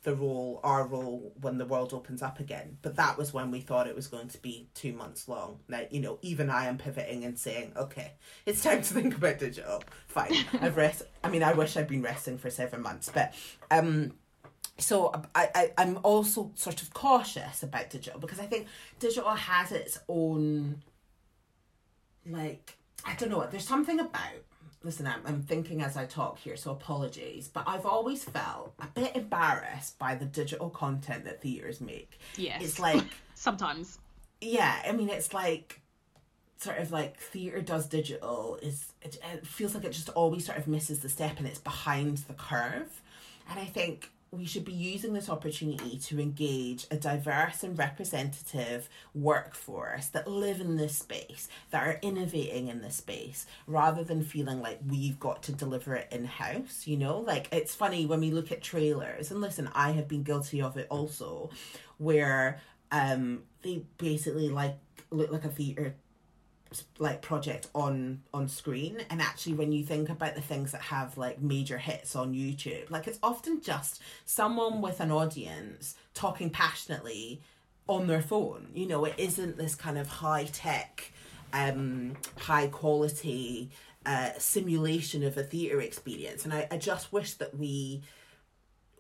the 0.08 0.16
role, 0.16 0.62
our 0.64 0.88
role, 0.88 1.34
when 1.42 1.58
the 1.58 1.66
world 1.66 1.94
opens 1.94 2.22
up 2.22 2.40
again. 2.40 2.78
But 2.82 2.96
that 2.96 3.18
was 3.18 3.34
when 3.34 3.52
we 3.52 3.60
thought 3.60 3.88
it 3.88 3.96
was 3.96 4.08
going 4.08 4.30
to 4.30 4.38
be 4.38 4.70
two 4.74 4.94
months 4.94 5.28
long. 5.28 5.60
Now, 5.68 5.82
you 5.92 6.00
know, 6.00 6.18
even 6.22 6.50
I 6.50 6.68
am 6.68 6.78
pivoting 6.78 7.26
and 7.26 7.38
saying, 7.38 7.74
okay, 7.76 8.14
it's 8.46 8.64
time 8.64 8.82
to 8.84 8.94
think 8.94 9.18
about 9.18 9.38
digital. 9.38 9.84
Fine, 10.08 10.46
I've 10.62 10.78
rest. 10.78 11.04
I 11.26 11.30
mean, 11.30 11.44
I 11.44 11.52
wish 11.52 11.76
I'd 11.76 11.90
been 11.90 12.02
resting 12.02 12.38
for 12.38 12.50
seven 12.50 12.82
months, 12.82 13.12
but 13.14 13.34
um, 13.70 14.14
so 14.78 15.12
I, 15.36 15.50
I 15.54 15.72
I'm 15.78 16.00
also 16.04 16.52
sort 16.56 16.82
of 16.82 16.94
cautious 16.94 17.62
about 17.62 17.90
digital 17.90 18.18
because 18.18 18.40
I 18.40 18.46
think 18.46 18.68
digital 19.00 19.32
has 19.32 19.74
its 19.74 20.00
own, 20.08 20.84
like 22.26 22.78
I 23.04 23.14
don't 23.16 23.30
know. 23.30 23.46
There's 23.52 23.68
something 23.68 24.00
about 24.00 24.40
listen, 24.84 25.08
I'm, 25.08 25.22
I'm 25.26 25.42
thinking 25.42 25.82
as 25.82 25.98
I 25.98 26.06
talk 26.06 26.40
here, 26.40 26.56
so 26.56 26.72
apologies, 26.72 27.48
but 27.48 27.64
I've 27.68 27.86
always 27.86 28.24
felt 28.24 28.74
a 28.80 28.88
bit 28.88 29.16
embarrassed 29.16 29.98
by 30.00 30.16
the 30.16 30.26
digital 30.26 30.70
content 30.70 31.26
that 31.26 31.42
theatres 31.42 31.82
make. 31.82 32.20
Yes. 32.38 32.62
It's 32.64 32.80
like. 32.80 33.04
Sometimes. 33.36 34.00
Yeah, 34.42 34.76
I 34.88 34.92
mean, 34.92 35.10
it's 35.10 35.34
like 35.34 35.82
sort 36.58 36.78
of 36.80 36.92
like 36.92 37.20
theatre 37.20 37.62
does 37.62 37.86
digital 37.86 38.58
is 38.62 38.92
it, 39.02 39.20
it 39.34 39.46
feels 39.46 39.76
like 39.76 39.84
it 39.84 39.92
just 39.92 40.10
always 40.10 40.46
sort 40.46 40.58
of 40.58 40.68
misses 40.68 41.00
the 41.00 41.10
step 41.10 41.38
and 41.38 41.48
it's 41.48 41.60
behind 41.60 42.18
the 42.20 42.34
curve 42.34 43.02
and 43.50 43.60
i 43.60 43.66
think 43.66 44.10
we 44.38 44.46
should 44.46 44.66
be 44.66 44.74
using 44.74 45.14
this 45.14 45.30
opportunity 45.30 45.98
to 45.98 46.20
engage 46.20 46.86
a 46.92 46.98
diverse 46.98 47.64
and 47.64 47.78
representative 47.78 48.88
workforce 49.16 50.08
that 50.08 50.28
live 50.28 50.62
in 50.62 50.78
this 50.78 50.96
space, 50.96 51.50
that 51.72 51.86
are 51.86 52.00
innovating 52.02 52.68
in 52.68 52.82
this 52.82 52.98
space, 52.98 53.46
rather 53.66 54.04
than 54.04 54.24
feeling 54.24 54.62
like 54.62 54.80
we've 54.88 55.20
got 55.20 55.44
to 55.44 55.52
deliver 55.52 55.96
it 55.96 56.08
in 56.12 56.26
house. 56.26 56.86
You 56.86 56.98
know, 56.98 57.20
like 57.20 57.48
it's 57.52 57.76
funny 57.76 58.06
when 58.06 58.22
we 58.22 58.32
look 58.32 58.52
at 58.52 58.62
trailers, 58.62 59.32
and 59.32 59.42
listen, 59.42 59.70
I 59.74 59.92
have 59.92 60.08
been 60.08 60.24
guilty 60.24 60.62
of 60.62 60.78
it 60.78 60.88
also, 60.90 61.50
where 61.98 62.62
um 62.92 63.44
they 63.64 63.84
basically 63.98 64.50
like 64.50 64.78
look 65.12 65.32
like 65.32 65.44
a 65.44 65.50
theatre 65.50 65.96
like 67.00 67.22
project 67.22 67.68
on 67.74 68.22
on 68.34 68.48
screen. 68.48 69.02
And 69.10 69.22
actually 69.22 69.54
when 69.54 69.72
you 69.72 69.84
think 69.84 70.10
about 70.10 70.36
the 70.36 70.42
things 70.42 70.72
that 70.72 70.82
have 70.82 71.18
like 71.18 71.42
major 71.42 71.78
hits 71.78 72.16
on 72.16 72.34
YouTube 72.34 72.90
like 72.90 73.08
it's 73.08 73.20
often 73.24 73.62
just 73.62 74.02
someone 74.26 74.82
with 74.82 75.00
an 75.00 75.12
audience 75.12 75.96
talking 76.14 76.50
passionately 76.50 77.42
on 77.88 78.08
their 78.08 78.22
phone. 78.22 78.70
You 78.74 78.88
know 78.88 79.06
it 79.06 79.16
isn't 79.18 79.58
this 79.58 79.76
kind 79.76 79.98
of 79.98 80.08
high 80.08 80.46
tech 80.46 81.12
um 81.54 82.16
high 82.38 82.68
quality 82.68 83.70
uh 84.06 84.32
simulation 84.38 85.24
of 85.24 85.38
a 85.38 85.44
theater 85.44 85.82
experience. 85.82 86.46
And 86.46 86.54
I, 86.54 86.68
I 86.72 86.78
just 86.78 87.14
wish 87.14 87.34
that 87.36 87.58
we 87.58 88.04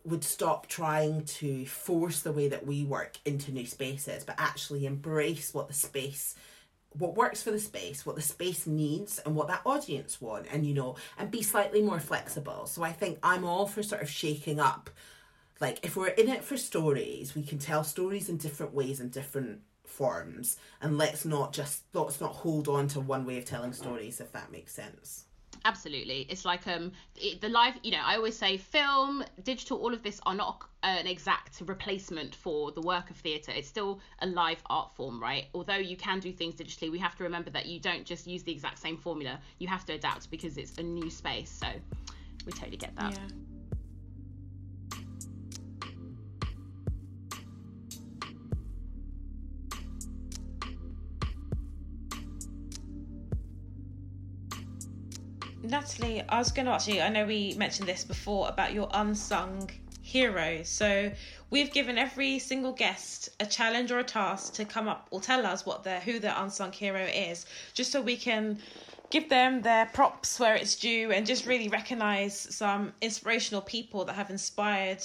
would 0.08 0.23
stop 0.23 0.67
trying 0.67 1.25
to 1.25 1.65
force 1.65 2.21
the 2.21 2.32
way 2.32 2.47
that 2.47 2.65
we 2.65 2.86
work 2.86 3.17
into 3.25 3.51
new 3.51 3.65
spaces 3.65 4.23
but 4.23 4.36
actually 4.38 4.86
embrace 4.86 5.53
what 5.53 5.67
the 5.67 5.73
space 5.73 6.34
what 6.91 7.15
works 7.15 7.43
for 7.43 7.52
the 7.52 7.60
space, 7.60 8.06
what 8.06 8.15
the 8.15 8.21
space 8.21 8.65
needs, 8.67 9.19
and 9.19 9.36
what 9.36 9.47
that 9.47 9.62
audience 9.65 10.19
want, 10.21 10.47
and 10.52 10.65
you 10.65 10.73
know, 10.73 10.95
and 11.17 11.32
be 11.32 11.41
slightly 11.41 11.82
more 11.82 12.00
flexible. 12.00 12.65
So 12.65 12.84
I 12.84 12.91
think 12.91 13.19
I'm 13.23 13.45
all 13.45 13.67
for 13.67 13.84
sort 13.84 14.02
of 14.02 14.10
shaking 14.10 14.60
up. 14.60 14.89
Like 15.60 15.86
if 15.86 15.95
we're 15.95 16.08
in 16.08 16.30
it 16.30 16.43
for 16.43 16.58
stories, 16.58 17.36
we 17.36 17.43
can 17.43 17.60
tell 17.60 17.84
stories 17.84 18.30
in 18.30 18.38
different 18.38 18.73
ways 18.73 19.00
and 19.00 19.12
different 19.12 19.62
forms, 19.86 20.58
and 20.82 20.97
let's 20.97 21.26
not 21.26 21.54
just 21.54 21.84
let's 21.93 22.21
not 22.21 22.34
hold 22.34 22.67
on 22.67 22.88
to 22.89 23.00
one 23.00 23.26
way 23.26 23.38
of 23.38 23.45
telling 23.45 23.73
stories, 23.73 24.19
if 24.19 24.32
that 24.34 24.52
makes 24.52 24.73
sense 24.73 25.26
absolutely. 25.67 26.25
It's 26.30 26.45
like 26.45 26.65
um 26.67 26.91
it, 27.15 27.41
the 27.41 27.49
live 27.49 27.75
you 27.84 27.91
know 27.91 28.01
i 28.03 28.15
always 28.15 28.38
say 28.38 28.58
film 28.58 29.23
digital 29.43 29.77
all 29.77 29.93
of 29.93 30.01
this 30.01 30.19
are 30.25 30.36
not 30.36 30.63
an 30.84 31.08
exact 31.08 31.62
replacement 31.65 32.34
for 32.34 32.71
the 32.71 32.82
work 32.82 33.10
of 33.10 33.17
theatre. 33.17 33.51
It's 33.51 33.67
still 33.67 33.99
a 34.19 34.27
live 34.27 34.62
art 34.67 34.95
form 34.95 35.21
right? 35.21 35.45
Although 35.53 35.75
you 35.91 35.97
can 35.97 36.19
do 36.19 36.32
things 36.32 36.56
digitally 36.56 36.91
we 36.91 36.99
have 36.99 37.15
to 37.17 37.23
remember 37.23 37.49
that 37.51 37.65
you 37.65 37.80
don't 37.80 38.06
just 38.06 38.25
use 38.27 38.43
the 38.43 38.51
exact 38.51 38.80
same 38.80 38.97
formula. 38.97 39.39
You 39.60 39.67
have 39.67 39.86
to 39.86 39.93
adapt 39.93 40.32
because 40.32 40.58
it's 40.58 40.77
a 40.77 40.84
new 40.84 41.10
space. 41.10 41.49
So 41.49 41.67
we 42.45 42.53
totally 42.53 42.77
get 42.77 42.95
that. 42.95 43.12
Yeah. 43.12 43.57
Natalie, 55.67 56.23
I 56.30 56.38
was 56.38 56.51
going 56.51 56.65
to 56.65 56.71
ask 56.71 56.88
you, 56.88 57.01
I 57.01 57.10
know 57.10 57.25
we 57.25 57.53
mentioned 57.58 57.89
this 57.89 58.06
before 58.06 58.47
about 58.47 58.74
your 58.74 58.89
unsung 58.93 59.70
heroes. 60.01 60.70
So 60.70 61.11
we've 61.49 61.72
given 61.72 61.97
every 61.97 62.39
single 62.39 62.72
guest 62.72 63.30
a 63.41 63.45
challenge 63.45 63.91
or 63.91 63.99
a 63.99 64.03
task 64.03 64.53
to 64.53 64.65
come 64.65 64.88
up 64.88 65.07
or 65.11 65.20
tell 65.20 65.45
us 65.45 65.65
what 65.65 65.84
their 65.84 65.99
who 65.99 66.20
their 66.20 66.34
unsung 66.38 66.72
hero 66.72 67.03
is, 67.03 67.45
just 67.74 67.91
so 67.91 68.01
we 68.01 68.15
can 68.15 68.59
give 69.09 69.28
them 69.30 69.61
their 69.61 69.88
props 69.88 70.39
where 70.39 70.55
it's 70.55 70.76
due 70.76 71.11
and 71.11 71.26
just 71.26 71.45
really 71.45 71.68
recognize 71.68 72.38
some 72.38 72.93
inspirational 73.01 73.61
people 73.61 74.05
that 74.05 74.13
have 74.13 74.30
inspired 74.30 75.03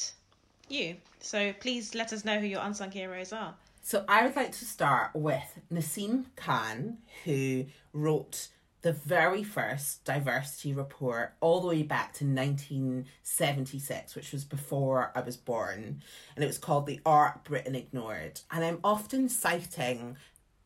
you. 0.68 0.96
So 1.18 1.52
please 1.60 1.94
let 1.94 2.12
us 2.12 2.24
know 2.24 2.38
who 2.38 2.46
your 2.46 2.62
unsung 2.62 2.92
heroes 2.92 3.32
are. 3.32 3.54
So 3.82 4.04
I 4.08 4.24
would 4.24 4.36
like 4.36 4.52
to 4.52 4.64
start 4.64 5.10
with 5.14 5.58
Naseem 5.72 6.26
Khan, 6.36 6.98
who 7.24 7.66
wrote 7.92 8.48
the 8.82 8.92
very 8.92 9.42
first 9.44 10.04
diversity 10.04 10.74
report 10.74 11.34
all 11.40 11.60
the 11.60 11.68
way 11.68 11.82
back 11.84 12.12
to 12.14 12.24
1976, 12.24 14.14
which 14.16 14.32
was 14.32 14.44
before 14.44 15.12
I 15.14 15.20
was 15.20 15.36
born. 15.36 16.02
And 16.34 16.44
it 16.44 16.48
was 16.48 16.58
called 16.58 16.86
The 16.86 17.00
Art 17.06 17.44
Britain 17.44 17.76
Ignored. 17.76 18.40
And 18.50 18.64
I'm 18.64 18.80
often 18.82 19.28
citing 19.28 20.16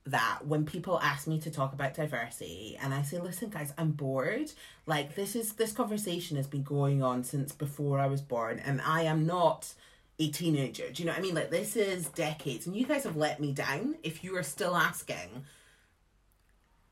that 0.07 0.47
when 0.47 0.65
people 0.65 0.99
ask 1.01 1.27
me 1.27 1.39
to 1.41 1.51
talk 1.51 1.73
about 1.73 1.95
diversity 1.95 2.79
and 2.81 2.95
I 2.95 3.03
say, 3.03 3.19
listen, 3.19 3.51
guys, 3.51 3.75
I'm 3.77 3.91
bored. 3.91 4.51
Like 4.87 5.15
this 5.15 5.37
is 5.37 5.53
this 5.55 5.73
conversation 5.73 6.37
has 6.39 6.47
been 6.47 6.63
going 6.63 7.03
on 7.03 7.23
since 7.25 7.53
before 7.53 7.99
I 7.99 8.07
was 8.07 8.23
born, 8.23 8.61
and 8.61 8.81
I 8.81 9.03
am 9.03 9.27
not 9.27 9.75
a 10.19 10.31
teenager. 10.31 10.91
Do 10.91 11.03
you 11.03 11.07
know 11.07 11.13
what 11.13 11.19
I 11.19 11.23
mean? 11.23 11.35
Like 11.35 11.51
this 11.51 11.77
is 11.77 12.09
decades, 12.09 12.67
and 12.67 12.77
you 12.77 12.87
guys 12.87 13.05
have 13.05 13.17
let 13.17 13.41
me 13.41 13.53
down 13.53 13.97
if 14.03 14.23
you 14.25 14.37
are 14.37 14.43
still 14.43 14.77
asking 14.77 15.45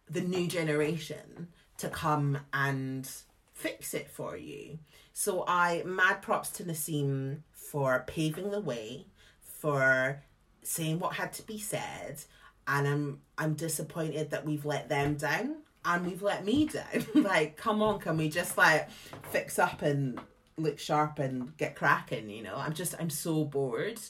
the 0.08 0.20
new 0.20 0.46
generation 0.46 1.48
to 1.78 1.88
come 1.88 2.38
and 2.52 3.10
fix 3.52 3.94
it 3.94 4.10
for 4.10 4.36
you. 4.36 4.78
So 5.12 5.44
I 5.46 5.82
mad 5.84 6.22
props 6.22 6.50
to 6.50 6.64
Naseem 6.64 7.40
for 7.52 8.04
paving 8.06 8.50
the 8.50 8.60
way, 8.60 9.06
for 9.40 10.22
saying 10.62 10.98
what 10.98 11.14
had 11.14 11.32
to 11.34 11.42
be 11.46 11.58
said, 11.58 12.22
and 12.66 12.86
I'm 12.86 13.20
I'm 13.38 13.54
disappointed 13.54 14.30
that 14.30 14.44
we've 14.44 14.64
let 14.64 14.88
them 14.88 15.14
down 15.14 15.56
and 15.84 16.06
we've 16.06 16.22
let 16.22 16.44
me 16.44 16.66
down. 16.66 17.06
like, 17.14 17.56
come 17.56 17.82
on, 17.82 18.00
can 18.00 18.16
we 18.16 18.28
just 18.28 18.56
like 18.56 18.88
fix 19.30 19.58
up 19.58 19.82
and 19.82 20.20
look 20.56 20.78
sharp 20.78 21.18
and 21.18 21.56
get 21.56 21.74
cracking, 21.74 22.30
you 22.30 22.42
know? 22.42 22.54
I'm 22.56 22.72
just 22.74 22.94
I'm 22.98 23.10
so 23.10 23.44
bored 23.44 24.00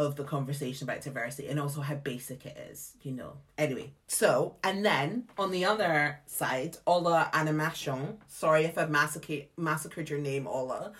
of 0.00 0.16
the 0.16 0.24
conversation 0.24 0.88
about 0.88 1.02
diversity 1.02 1.48
and 1.48 1.60
also 1.60 1.82
how 1.82 1.94
basic 1.94 2.46
it 2.46 2.56
is, 2.70 2.94
you 3.02 3.12
know. 3.12 3.34
Anyway, 3.58 3.92
so 4.06 4.56
and 4.64 4.82
then 4.82 5.24
on 5.36 5.50
the 5.50 5.66
other 5.66 6.18
side, 6.26 6.78
Ola 6.86 7.28
Animashawun, 7.34 8.16
sorry 8.26 8.64
if 8.64 8.78
I've 8.78 8.88
massacred 8.90 9.48
massacred 9.58 10.08
your 10.08 10.18
name, 10.18 10.46
Ola, 10.46 10.92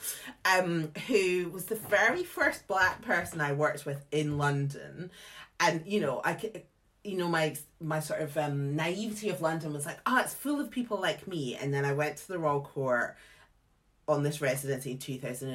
um, 0.44 0.92
who 1.08 1.48
was 1.48 1.64
the 1.64 1.76
very 1.76 2.24
first 2.24 2.68
black 2.68 3.00
person 3.00 3.40
I 3.40 3.52
worked 3.52 3.86
with 3.86 4.04
in 4.12 4.36
London, 4.36 5.10
and 5.58 5.82
you 5.86 6.00
know 6.00 6.20
I 6.22 6.34
could. 6.34 6.62
You 7.02 7.16
know 7.16 7.28
my 7.28 7.56
my 7.80 8.00
sort 8.00 8.20
of 8.20 8.36
um, 8.36 8.76
naivety 8.76 9.30
of 9.30 9.40
London 9.40 9.72
was 9.72 9.86
like, 9.86 9.98
oh, 10.04 10.20
it's 10.20 10.34
full 10.34 10.60
of 10.60 10.70
people 10.70 11.00
like 11.00 11.26
me. 11.26 11.56
And 11.56 11.72
then 11.72 11.86
I 11.86 11.94
went 11.94 12.18
to 12.18 12.28
the 12.28 12.38
Royal 12.38 12.60
Court 12.60 13.16
on 14.06 14.22
this 14.22 14.42
residency 14.42 14.90
in 14.90 14.98
two 14.98 15.18
thousand 15.18 15.48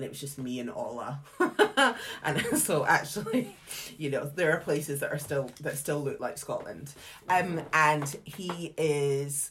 and 0.00 0.06
it 0.06 0.08
was 0.08 0.18
just 0.18 0.38
me 0.38 0.58
and 0.60 0.70
Ola. 0.70 1.20
and 2.24 2.40
so 2.58 2.86
actually, 2.86 3.54
you 3.98 4.08
know, 4.10 4.24
there 4.24 4.50
are 4.56 4.60
places 4.60 5.00
that 5.00 5.12
are 5.12 5.18
still 5.18 5.50
that 5.60 5.76
still 5.76 6.00
look 6.02 6.20
like 6.20 6.38
Scotland. 6.38 6.90
Um 7.28 7.60
and 7.74 8.16
he 8.24 8.72
is 8.78 9.50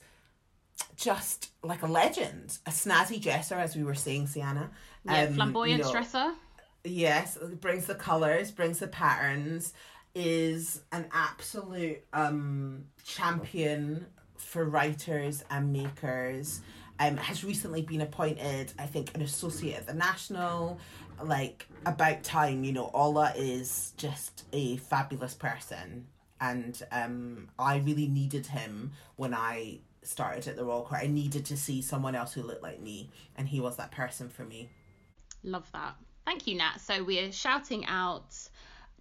just 0.95 1.51
like 1.61 1.83
a 1.83 1.87
legend, 1.87 2.57
a 2.65 2.71
snazzy 2.71 3.21
dresser, 3.21 3.55
as 3.55 3.75
we 3.75 3.83
were 3.83 3.93
saying, 3.93 4.25
Sienna. 4.25 4.71
Yeah, 5.05 5.25
Um, 5.25 5.35
flamboyant 5.35 5.77
you 5.79 5.85
know, 5.85 5.91
dresser. 5.91 6.33
Yes, 6.83 7.37
brings 7.61 7.85
the 7.85 7.95
colors, 7.95 8.49
brings 8.49 8.79
the 8.79 8.87
patterns, 8.87 9.73
is 10.15 10.81
an 10.91 11.05
absolute 11.11 11.99
um 12.11 12.85
champion 13.03 14.07
for 14.35 14.65
writers 14.65 15.43
and 15.51 15.71
makers. 15.71 16.61
Um, 16.99 17.15
has 17.17 17.43
recently 17.43 17.81
been 17.81 18.01
appointed, 18.01 18.73
I 18.77 18.85
think, 18.85 19.15
an 19.15 19.21
associate 19.21 19.77
at 19.77 19.87
the 19.87 19.93
National. 19.93 20.79
Like 21.23 21.67
about 21.85 22.23
time, 22.23 22.63
you 22.63 22.73
know. 22.73 22.91
Ola 22.93 23.33
is 23.35 23.93
just 23.97 24.43
a 24.53 24.77
fabulous 24.77 25.33
person, 25.33 26.07
and 26.39 26.81
um, 26.91 27.49
I 27.57 27.77
really 27.77 28.07
needed 28.07 28.45
him 28.47 28.91
when 29.15 29.33
I 29.33 29.79
started 30.03 30.47
at 30.47 30.55
the 30.55 30.63
Royal 30.63 30.83
Court. 30.83 31.01
I 31.03 31.07
needed 31.07 31.45
to 31.45 31.57
see 31.57 31.81
someone 31.81 32.15
else 32.15 32.33
who 32.33 32.41
looked 32.41 32.63
like 32.63 32.81
me, 32.81 33.09
and 33.35 33.47
he 33.47 33.59
was 33.59 33.75
that 33.77 33.91
person 33.91 34.29
for 34.29 34.43
me. 34.43 34.69
Love 35.43 35.69
that. 35.73 35.95
Thank 36.25 36.47
you, 36.47 36.55
Nat. 36.57 36.77
So 36.79 37.03
we're 37.03 37.31
shouting 37.31 37.85
out 37.85 38.35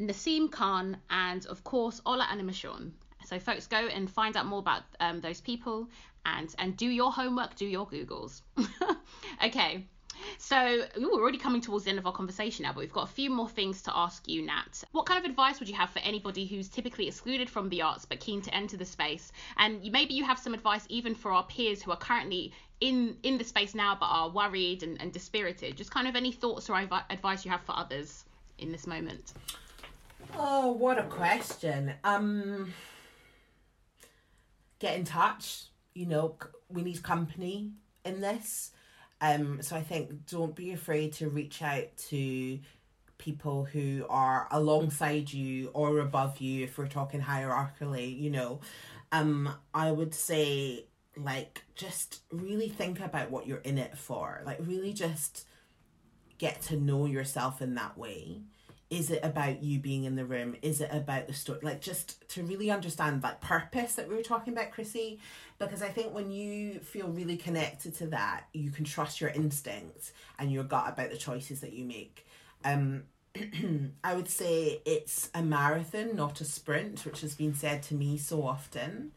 Naseem 0.01 0.51
Khan 0.51 0.97
and, 1.11 1.45
of 1.47 1.63
course, 1.65 2.01
Ola 2.07 2.25
Animashawun. 2.25 2.91
So, 3.27 3.39
folks, 3.39 3.67
go 3.67 3.77
and 3.77 4.11
find 4.11 4.37
out 4.37 4.47
more 4.47 4.61
about 4.61 4.85
um, 5.01 5.21
those 5.21 5.41
people 5.41 5.89
and 6.37 6.55
and 6.59 6.77
do 6.77 6.87
your 6.87 7.13
homework, 7.13 7.55
do 7.57 7.67
your 7.67 7.87
Googles. 7.87 8.43
okay. 9.45 9.85
So 10.39 10.85
ooh, 10.99 11.11
we're 11.13 11.23
already 11.23 11.39
coming 11.39 11.61
towards 11.61 11.85
the 11.85 11.91
end 11.91 11.99
of 11.99 12.07
our 12.07 12.13
conversation 12.13 12.65
now, 12.65 12.73
but 12.73 12.81
we've 12.81 12.93
got 12.93 13.05
a 13.05 13.13
few 13.13 13.31
more 13.31 13.49
things 13.49 13.83
to 13.83 13.97
ask 13.97 14.27
you, 14.27 14.43
Nat. 14.43 14.83
What 14.93 15.07
kind 15.07 15.25
of 15.25 15.31
advice 15.31 15.61
would 15.61 15.69
you 15.69 15.75
have 15.77 15.91
for 15.91 16.01
anybody 16.01 16.47
who's 16.47 16.69
typically 16.69 17.07
excluded 17.07 17.49
from 17.49 17.69
the 17.69 17.83
arts 17.83 18.05
but 18.05 18.21
keen 18.21 18.43
to 18.43 18.55
enter 18.55 18.77
the 18.77 18.85
space? 18.85 19.33
And 19.57 19.85
you, 19.85 19.93
maybe 19.93 20.15
you 20.15 20.25
have 20.25 20.39
some 20.39 20.55
advice 20.55 20.85
even 20.89 21.15
for 21.15 21.33
our 21.33 21.45
peers 21.45 21.83
who 21.83 21.93
are 21.93 21.97
currently 21.97 22.53
in 22.81 23.17
in 23.23 23.39
the 23.39 23.45
space 23.45 23.75
now 23.75 23.97
but 23.99 24.07
are 24.07 24.29
worried 24.29 24.83
and, 24.83 25.01
and 25.01 25.13
dispirited. 25.13 25.77
Just 25.77 25.91
kind 25.91 26.09
of 26.09 26.17
any 26.17 26.33
thoughts 26.33 26.69
or 26.69 26.75
advi- 26.75 27.05
advice 27.11 27.45
you 27.45 27.51
have 27.51 27.63
for 27.63 27.77
others 27.77 28.25
in 28.59 28.73
this 28.73 28.87
moment. 28.87 29.33
Oh, 30.37 30.73
what 30.73 30.99
a 30.99 31.05
question. 31.05 31.93
Um 32.05 32.73
get 34.79 34.97
in 34.97 35.05
touch, 35.05 35.65
you 35.99 36.07
know, 36.07 36.37
we 36.69 36.83
need 36.83 37.03
company 37.03 37.73
in 38.05 38.21
this. 38.21 38.71
Um 39.21 39.61
so 39.63 39.75
I 39.75 39.83
think 39.83 40.27
don't 40.27 40.55
be 40.55 40.71
afraid 40.73 41.13
to 41.15 41.29
reach 41.29 41.61
out 41.61 41.89
to 42.11 42.61
people 43.19 43.65
who 43.65 44.07
are 44.09 44.47
alongside 44.53 45.33
you 45.33 45.71
or 45.75 45.99
above 45.99 46.41
you 46.41 46.63
if 46.63 46.79
we're 46.79 46.87
talking 46.87 47.21
hierarchically, 47.21 48.17
you 48.17 48.31
know. 48.31 48.61
Um 49.11 49.53
I 49.75 49.91
would 49.91 50.15
say 50.15 50.87
like 51.17 51.65
just 51.75 52.23
really 52.31 52.69
think 52.69 53.01
about 53.01 53.33
what 53.33 53.49
you're 53.49 53.59
in 53.59 53.77
it 53.77 53.99
for. 53.99 54.41
Like 54.47 54.59
really 54.61 54.93
just 54.93 55.47
get 56.39 56.63
to 56.63 56.77
know 56.77 57.07
yourself 57.07 57.61
in 57.61 57.75
that 57.75 57.99
way 57.99 58.43
is 58.91 59.11
it 59.11 59.21
about 59.23 59.63
you 59.63 59.79
being 59.79 60.05
in 60.05 60.17
the 60.17 60.25
room? 60.25 60.57
Is 60.63 60.81
it 60.81 60.89
about 60.91 61.27
the 61.27 61.35
story? 61.35 61.61
Like 61.63 61.81
just 61.81 62.27
to 62.31 62.43
really 62.43 62.71
understand 62.71 63.23
that 63.23 63.41
purpose 63.41 63.95
that 63.97 64.09
we 64.09 64.15
were 64.15 64.23
talking 64.23 64.53
about 64.53 64.71
chrissy. 64.71 65.21
Because 65.59 65.83
i 65.83 65.89
think 65.89 66.15
when 66.15 66.31
you 66.31 66.81
feel 66.81 67.09
really 67.09 67.37
connected 67.37 67.95
to 67.97 68.07
that 68.09 68.45
you 68.53 68.71
can 68.71 68.85
trust 68.85 69.21
your 69.21 69.31
instincts 69.31 70.13
and 70.39 70.51
your 70.51 70.65
gut 70.65 70.89
about 70.89 71.11
the 71.11 71.17
choices 71.17 71.61
that 71.61 71.73
you 71.73 71.85
make. 71.85 72.27
Um 72.65 73.05
i 74.05 74.15
would 74.15 74.29
say 74.29 74.81
it's 74.87 75.31
a 75.35 75.43
marathon 75.43 76.17
not 76.17 76.41
a 76.41 76.45
sprint 76.45 77.05
which 77.05 77.21
has 77.21 77.35
been 77.35 77.55
said 77.55 77.83
to 77.83 77.95
me 77.95 78.17
so 78.17 78.43
often 78.43 79.13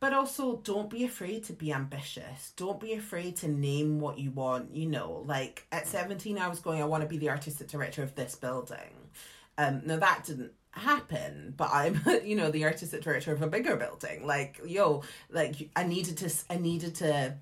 but 0.00 0.14
also 0.14 0.56
don't 0.64 0.88
be 0.88 1.04
afraid 1.04 1.44
to 1.44 1.52
be 1.52 1.72
ambitious. 1.72 2.52
Don't 2.56 2.80
be 2.80 2.94
afraid 2.94 3.36
to 3.36 3.48
name 3.48 4.00
what 4.00 4.18
you 4.18 4.30
want 4.30 4.74
you 4.74 4.86
know 4.86 5.22
like 5.26 5.66
at 5.70 5.86
17 5.86 6.38
i 6.38 6.48
was 6.48 6.58
going 6.58 6.80
i 6.80 6.86
want 6.86 7.02
to 7.02 7.08
be 7.08 7.18
the 7.18 7.28
artistic 7.28 7.68
director 7.68 8.02
of 8.02 8.14
this 8.14 8.34
building. 8.34 9.10
Um 9.58 9.82
now 9.84 9.98
that 9.98 10.24
didn't 10.24 10.52
happen 10.72 11.52
but 11.56 11.68
i'm 11.72 12.00
you 12.24 12.36
know 12.36 12.50
the 12.50 12.64
artistic 12.64 13.02
director 13.02 13.32
of 13.32 13.42
a 13.42 13.46
bigger 13.46 13.76
building. 13.76 14.26
Like 14.26 14.60
yo 14.66 15.02
like 15.28 15.70
i 15.76 15.84
needed 15.84 16.16
to 16.18 16.32
i 16.48 16.56
needed 16.56 16.94
to 16.96 17.36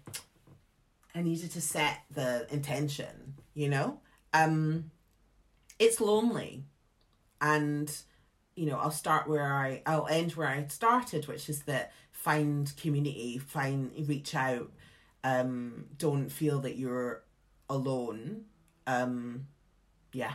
i 1.15 1.23
needed 1.23 1.53
to 1.53 1.61
set 1.61 1.99
the 2.11 2.47
intention 2.53 3.35
you 3.55 3.69
know? 3.69 4.01
Um 4.33 4.91
it's 5.79 6.01
lonely. 6.01 6.65
And 7.41 7.89
you 8.59 8.67
know 8.67 8.77
i'll 8.77 8.91
start 8.91 9.29
where 9.29 9.55
i 9.55 9.81
i'll 9.87 10.09
end 10.09 10.33
where 10.33 10.49
i 10.49 10.67
started 10.67 11.29
which 11.29 11.49
is 11.49 11.63
that 11.63 11.93
find 12.19 12.77
community 12.77 13.39
find 13.39 13.93
reach 14.09 14.35
out 14.35 14.73
um 15.23 15.85
don't 15.99 16.31
feel 16.31 16.59
that 16.59 16.77
you're 16.77 17.23
alone 17.71 18.43
um 18.89 19.47
yeah 20.13 20.33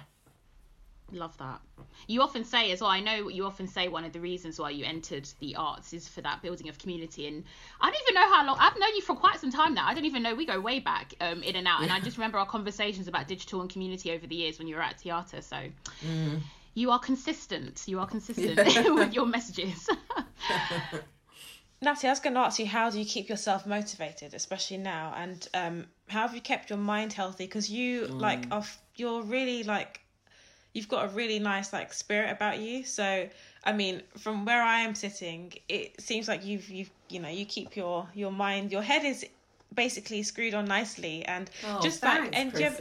Love 1.11 1.37
that. 1.37 1.61
You 2.07 2.21
often 2.23 2.43
say 2.43 2.71
as 2.71 2.81
well, 2.81 2.89
I 2.89 2.99
know 2.99 3.29
you 3.29 3.45
often 3.45 3.67
say 3.67 3.87
one 3.87 4.03
of 4.03 4.13
the 4.13 4.19
reasons 4.19 4.57
why 4.57 4.71
you 4.71 4.83
entered 4.83 5.29
the 5.39 5.55
arts 5.55 5.93
is 5.93 6.07
for 6.07 6.21
that 6.21 6.41
building 6.41 6.69
of 6.69 6.79
community. 6.79 7.27
And 7.27 7.43
I 7.79 7.91
don't 7.91 8.01
even 8.01 8.15
know 8.15 8.33
how 8.33 8.47
long, 8.47 8.57
I've 8.59 8.79
known 8.79 8.95
you 8.95 9.01
for 9.01 9.15
quite 9.15 9.39
some 9.39 9.51
time 9.51 9.75
now. 9.75 9.85
I 9.87 9.93
don't 9.93 10.05
even 10.05 10.23
know, 10.23 10.33
we 10.33 10.47
go 10.47 10.59
way 10.59 10.79
back 10.79 11.13
um, 11.21 11.43
in 11.43 11.55
and 11.55 11.67
out. 11.67 11.83
And 11.83 11.91
I 11.91 11.99
just 11.99 12.17
remember 12.17 12.39
our 12.39 12.47
conversations 12.47 13.07
about 13.07 13.27
digital 13.27 13.61
and 13.61 13.69
community 13.69 14.11
over 14.11 14.25
the 14.25 14.35
years 14.35 14.57
when 14.57 14.67
you 14.67 14.75
were 14.75 14.81
at 14.81 15.01
theatre. 15.01 15.41
So 15.41 15.57
you 16.73 16.89
are 16.89 16.99
consistent. 16.99 17.83
You 17.85 17.99
are 17.99 18.07
consistent 18.07 18.57
with 18.95 19.13
your 19.13 19.27
messages. 19.27 19.87
Natty, 21.83 22.07
I 22.07 22.11
was 22.11 22.19
going 22.19 22.33
to 22.35 22.39
ask 22.39 22.59
you, 22.59 22.65
how 22.65 22.89
do 22.89 22.97
you 22.97 23.05
keep 23.05 23.29
yourself 23.29 23.65
motivated, 23.67 24.33
especially 24.33 24.77
now? 24.77 25.13
And 25.15 25.47
um, 25.53 25.85
how 26.07 26.21
have 26.21 26.33
you 26.33 26.41
kept 26.41 26.69
your 26.69 26.79
mind 26.79 27.13
healthy? 27.13 27.45
Because 27.45 27.69
you, 27.69 28.07
like, 28.07 28.45
are, 28.51 28.59
f- 28.59 28.81
you're 28.95 29.21
really, 29.21 29.63
like, 29.63 30.01
you've 30.73 30.87
got 30.87 31.05
a 31.05 31.07
really 31.09 31.39
nice, 31.39 31.73
like, 31.73 31.93
spirit 31.93 32.31
about 32.31 32.59
you. 32.59 32.83
So, 32.83 33.27
I 33.63 33.73
mean, 33.73 34.01
from 34.17 34.45
where 34.45 34.61
I 34.61 34.79
am 34.79 34.95
sitting, 34.95 35.53
it 35.67 35.99
seems 36.01 36.27
like 36.27 36.45
you've, 36.45 36.69
you've, 36.69 36.89
you 37.09 37.19
know, 37.19 37.29
you 37.29 37.45
keep 37.45 37.75
your, 37.75 38.07
your 38.13 38.31
mind, 38.31 38.71
your 38.71 38.81
head 38.81 39.03
is 39.03 39.25
basically 39.73 40.23
screwed 40.23 40.53
on 40.53 40.65
nicely. 40.65 41.25
And 41.25 41.49
just 41.81 42.01
like, 42.03 42.29
and 42.33 42.53
do 42.53 42.59
you, 42.59 42.65
have, 42.65 42.77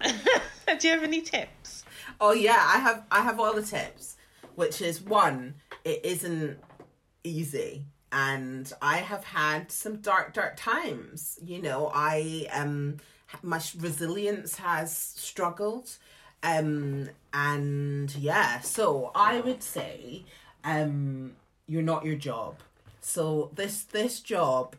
do 0.80 0.88
you 0.88 0.94
have 0.94 1.02
any 1.04 1.20
tips? 1.20 1.84
Oh 2.20 2.32
yeah, 2.32 2.62
I 2.74 2.78
have 2.78 3.04
I 3.10 3.22
have 3.22 3.40
all 3.40 3.54
the 3.54 3.62
tips, 3.62 4.16
which 4.54 4.80
is 4.80 5.00
one, 5.00 5.54
it 5.84 6.04
isn't 6.04 6.58
easy. 7.22 7.84
And 8.14 8.72
I 8.80 8.98
have 8.98 9.24
had 9.24 9.72
some 9.72 9.96
dark, 9.96 10.32
dark 10.34 10.54
times. 10.56 11.38
You 11.44 11.60
know, 11.60 11.90
I 11.92 12.46
um 12.52 12.98
my 13.42 13.60
resilience 13.76 14.56
has 14.56 14.96
struggled. 14.96 15.98
Um 16.44 17.08
and 17.32 18.14
yeah, 18.14 18.60
so 18.60 19.10
I 19.16 19.40
would 19.40 19.62
say 19.64 20.24
um, 20.62 21.32
you're 21.66 21.82
not 21.82 22.04
your 22.04 22.14
job. 22.14 22.58
So 23.00 23.50
this 23.54 23.82
this 23.82 24.20
job, 24.20 24.76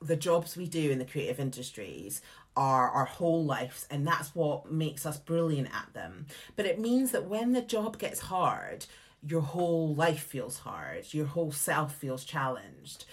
the 0.00 0.16
jobs 0.16 0.56
we 0.56 0.66
do 0.66 0.90
in 0.90 0.98
the 0.98 1.04
creative 1.06 1.40
industries 1.40 2.20
are 2.56 2.88
our 2.90 3.04
whole 3.06 3.44
lives 3.44 3.86
and 3.90 4.06
that's 4.06 4.34
what 4.34 4.70
makes 4.70 5.06
us 5.06 5.18
brilliant 5.18 5.68
at 5.74 5.92
them. 5.94 6.26
But 6.54 6.66
it 6.66 6.78
means 6.78 7.10
that 7.12 7.28
when 7.28 7.52
the 7.52 7.62
job 7.62 7.98
gets 7.98 8.20
hard, 8.20 8.86
your 9.26 9.40
whole 9.40 9.94
life 9.94 10.22
feels 10.22 10.58
hard, 10.58 11.12
your 11.12 11.26
whole 11.26 11.52
self 11.52 11.94
feels 11.94 12.24
challenged. 12.24 13.04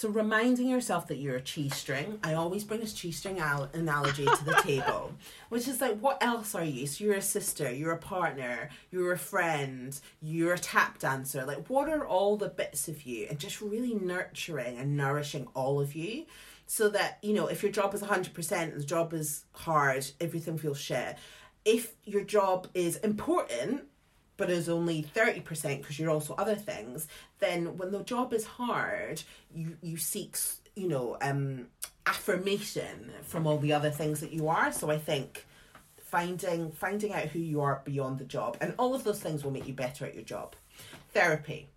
So 0.00 0.08
reminding 0.08 0.68
yourself 0.68 1.08
that 1.08 1.18
you're 1.18 1.36
a 1.36 1.42
cheese 1.42 1.74
string, 1.74 2.20
I 2.24 2.32
always 2.32 2.64
bring 2.64 2.80
this 2.80 2.94
cheese 2.94 3.18
string 3.18 3.38
al- 3.38 3.68
analogy 3.74 4.24
to 4.24 4.44
the 4.44 4.54
table, 4.62 5.12
which 5.50 5.68
is 5.68 5.80
like, 5.80 5.98
what 5.98 6.22
else 6.22 6.54
are 6.54 6.64
you? 6.64 6.86
So 6.86 7.04
you're 7.04 7.16
a 7.16 7.22
sister, 7.22 7.70
you're 7.70 7.92
a 7.92 7.98
partner, 7.98 8.70
you're 8.90 9.12
a 9.12 9.18
friend, 9.18 9.98
you're 10.22 10.54
a 10.54 10.58
tap 10.58 11.00
dancer. 11.00 11.44
Like, 11.44 11.68
what 11.68 11.88
are 11.90 12.06
all 12.06 12.38
the 12.38 12.48
bits 12.48 12.88
of 12.88 13.02
you? 13.02 13.26
And 13.28 13.38
just 13.38 13.60
really 13.60 13.94
nurturing 13.94 14.78
and 14.78 14.96
nourishing 14.96 15.48
all 15.54 15.80
of 15.80 15.94
you 15.94 16.24
so 16.66 16.88
that, 16.88 17.18
you 17.20 17.34
know, 17.34 17.48
if 17.48 17.62
your 17.62 17.72
job 17.72 17.92
is 17.94 18.00
100%, 18.00 18.76
the 18.78 18.84
job 18.84 19.12
is 19.12 19.44
hard, 19.52 20.06
everything 20.20 20.56
feels 20.56 20.80
shit. 20.80 21.16
If 21.64 21.94
your 22.04 22.22
job 22.22 22.68
is 22.72 22.96
important, 22.98 23.82
but 24.40 24.48
is 24.48 24.70
only 24.70 25.02
30% 25.02 25.82
because 25.82 25.98
you're 25.98 26.08
also 26.10 26.34
other 26.38 26.54
things, 26.54 27.06
then 27.40 27.76
when 27.76 27.92
the 27.92 28.02
job 28.02 28.32
is 28.32 28.46
hard, 28.46 29.22
you, 29.54 29.76
you 29.82 29.98
seek, 29.98 30.34
you 30.74 30.88
know, 30.88 31.18
um, 31.20 31.66
affirmation 32.06 33.12
from 33.22 33.46
all 33.46 33.58
the 33.58 33.74
other 33.74 33.90
things 33.90 34.20
that 34.20 34.32
you 34.32 34.48
are. 34.48 34.72
So 34.72 34.90
I 34.90 34.96
think 34.96 35.46
finding 35.98 36.72
finding 36.72 37.12
out 37.12 37.24
who 37.24 37.38
you 37.38 37.60
are 37.60 37.82
beyond 37.84 38.18
the 38.18 38.24
job 38.24 38.56
and 38.62 38.74
all 38.78 38.94
of 38.94 39.04
those 39.04 39.20
things 39.20 39.44
will 39.44 39.52
make 39.52 39.68
you 39.68 39.74
better 39.74 40.06
at 40.06 40.14
your 40.14 40.24
job. 40.24 40.56
Therapy. 41.12 41.68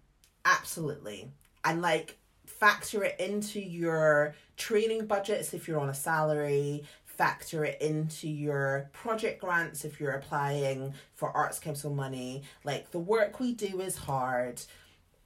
Absolutely. 0.45 1.34
And 1.66 1.82
like 1.82 2.18
factor 2.45 3.03
it 3.03 3.20
into 3.20 3.59
your 3.59 4.36
training 4.55 5.05
budgets 5.05 5.53
if 5.53 5.68
you're 5.68 5.82
on 5.82 5.89
a 5.89 5.93
salary, 5.93 6.86
factor 7.18 7.64
it 7.64 7.82
into 7.82 8.28
your 8.28 8.89
project 8.93 9.41
grants 9.41 9.86
if 9.86 9.99
you're 9.99 10.11
applying 10.11 10.93
for 11.16 11.36
Arts 11.36 11.59
Council 11.59 11.93
money. 11.93 12.43
Like 12.64 12.91
the 12.91 12.99
work 12.99 13.39
we 13.39 13.53
do 13.53 13.82
is 13.82 13.97
hard. 13.97 14.61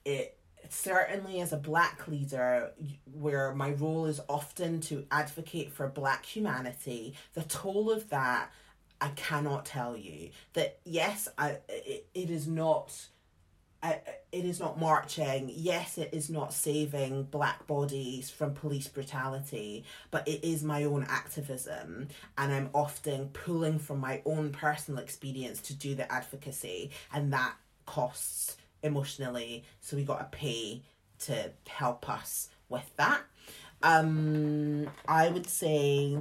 It 0.04 0.38
certainly 0.68 1.40
as 1.40 1.52
a 1.52 1.56
black 1.56 2.06
leader 2.08 2.72
where 3.12 3.54
my 3.54 3.70
role 3.72 4.06
is 4.06 4.20
often 4.28 4.80
to 4.80 5.06
advocate 5.10 5.72
for 5.72 5.88
black 5.88 6.26
humanity 6.26 7.14
the 7.32 7.42
toll 7.42 7.90
of 7.90 8.10
that 8.10 8.52
i 9.00 9.08
cannot 9.10 9.64
tell 9.64 9.96
you 9.96 10.28
that 10.52 10.78
yes 10.84 11.26
i 11.38 11.56
it, 11.68 12.06
it 12.14 12.28
is 12.28 12.46
not 12.46 12.92
it 13.82 14.44
is 14.44 14.60
not 14.60 14.78
marching. 14.78 15.50
Yes, 15.54 15.98
it 15.98 16.10
is 16.12 16.28
not 16.28 16.52
saving 16.52 17.24
black 17.24 17.66
bodies 17.66 18.30
from 18.30 18.54
police 18.54 18.88
brutality, 18.88 19.84
but 20.10 20.26
it 20.26 20.44
is 20.44 20.62
my 20.62 20.84
own 20.84 21.06
activism. 21.08 22.08
And 22.36 22.52
I'm 22.52 22.70
often 22.74 23.28
pulling 23.28 23.78
from 23.78 24.00
my 24.00 24.22
own 24.24 24.50
personal 24.50 25.00
experience 25.00 25.60
to 25.62 25.74
do 25.74 25.94
the 25.94 26.10
advocacy, 26.12 26.90
and 27.12 27.32
that 27.32 27.54
costs 27.86 28.56
emotionally. 28.82 29.64
So 29.80 29.96
we 29.96 30.04
got 30.04 30.18
to 30.18 30.36
pay 30.36 30.82
to 31.20 31.50
help 31.66 32.08
us 32.08 32.48
with 32.68 32.90
that. 32.96 33.22
Um, 33.82 34.90
I 35.06 35.28
would 35.28 35.46
say 35.48 36.18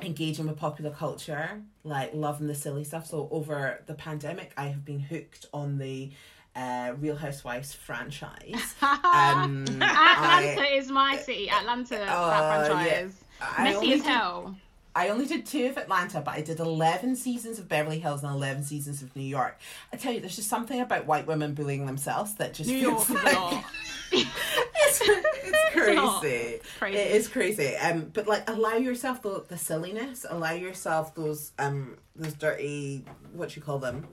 engaging 0.00 0.46
with 0.46 0.56
popular 0.56 0.90
culture, 0.90 1.62
like 1.82 2.14
loving 2.14 2.46
the 2.46 2.54
silly 2.54 2.84
stuff. 2.84 3.06
So 3.06 3.28
over 3.30 3.82
the 3.86 3.94
pandemic, 3.94 4.52
I 4.56 4.66
have 4.66 4.84
been 4.84 5.00
hooked 5.00 5.46
on 5.52 5.78
the 5.78 6.12
uh, 6.56 6.92
Real 6.98 7.16
Housewives 7.16 7.74
franchise. 7.74 8.74
Um, 8.82 9.64
Atlanta 9.66 10.62
I, 10.62 10.72
is 10.74 10.90
my 10.90 11.16
city. 11.16 11.50
Atlanta 11.50 12.02
uh, 12.02 12.64
franchise. 12.66 13.14
Yeah. 13.40 13.64
Messy 13.64 13.92
as 13.94 14.02
hell. 14.02 14.46
Did, 14.46 14.56
I 14.94 15.08
only 15.08 15.26
did 15.26 15.46
two 15.46 15.66
of 15.66 15.76
Atlanta, 15.76 16.20
but 16.20 16.34
I 16.34 16.40
did 16.40 16.58
11 16.58 17.16
seasons 17.16 17.58
of 17.58 17.68
Beverly 17.68 18.00
Hills 18.00 18.24
and 18.24 18.32
11 18.32 18.64
seasons 18.64 19.02
of 19.02 19.14
New 19.14 19.22
York. 19.22 19.58
I 19.92 19.96
tell 19.96 20.12
you, 20.12 20.20
there's 20.20 20.36
just 20.36 20.48
something 20.48 20.80
about 20.80 21.06
white 21.06 21.26
women 21.26 21.54
bullying 21.54 21.86
themselves 21.86 22.34
that 22.34 22.54
just 22.54 22.68
New 22.68 22.80
feels 22.80 23.08
York, 23.08 23.24
like... 23.24 23.64
it's, 24.12 25.00
it's 25.02 25.72
crazy. 25.72 26.28
It's 26.28 26.78
crazy. 26.78 26.98
It 26.98 27.10
is 27.12 27.28
crazy. 27.28 27.76
Um, 27.76 28.10
but 28.12 28.26
like, 28.26 28.48
allow 28.50 28.76
yourself 28.76 29.22
the, 29.22 29.44
the 29.46 29.56
silliness. 29.56 30.26
Allow 30.28 30.52
yourself 30.52 31.14
those 31.14 31.52
um 31.58 31.96
those 32.16 32.34
dirty 32.34 33.04
what 33.32 33.54
you 33.54 33.62
call 33.62 33.78
them 33.78 34.06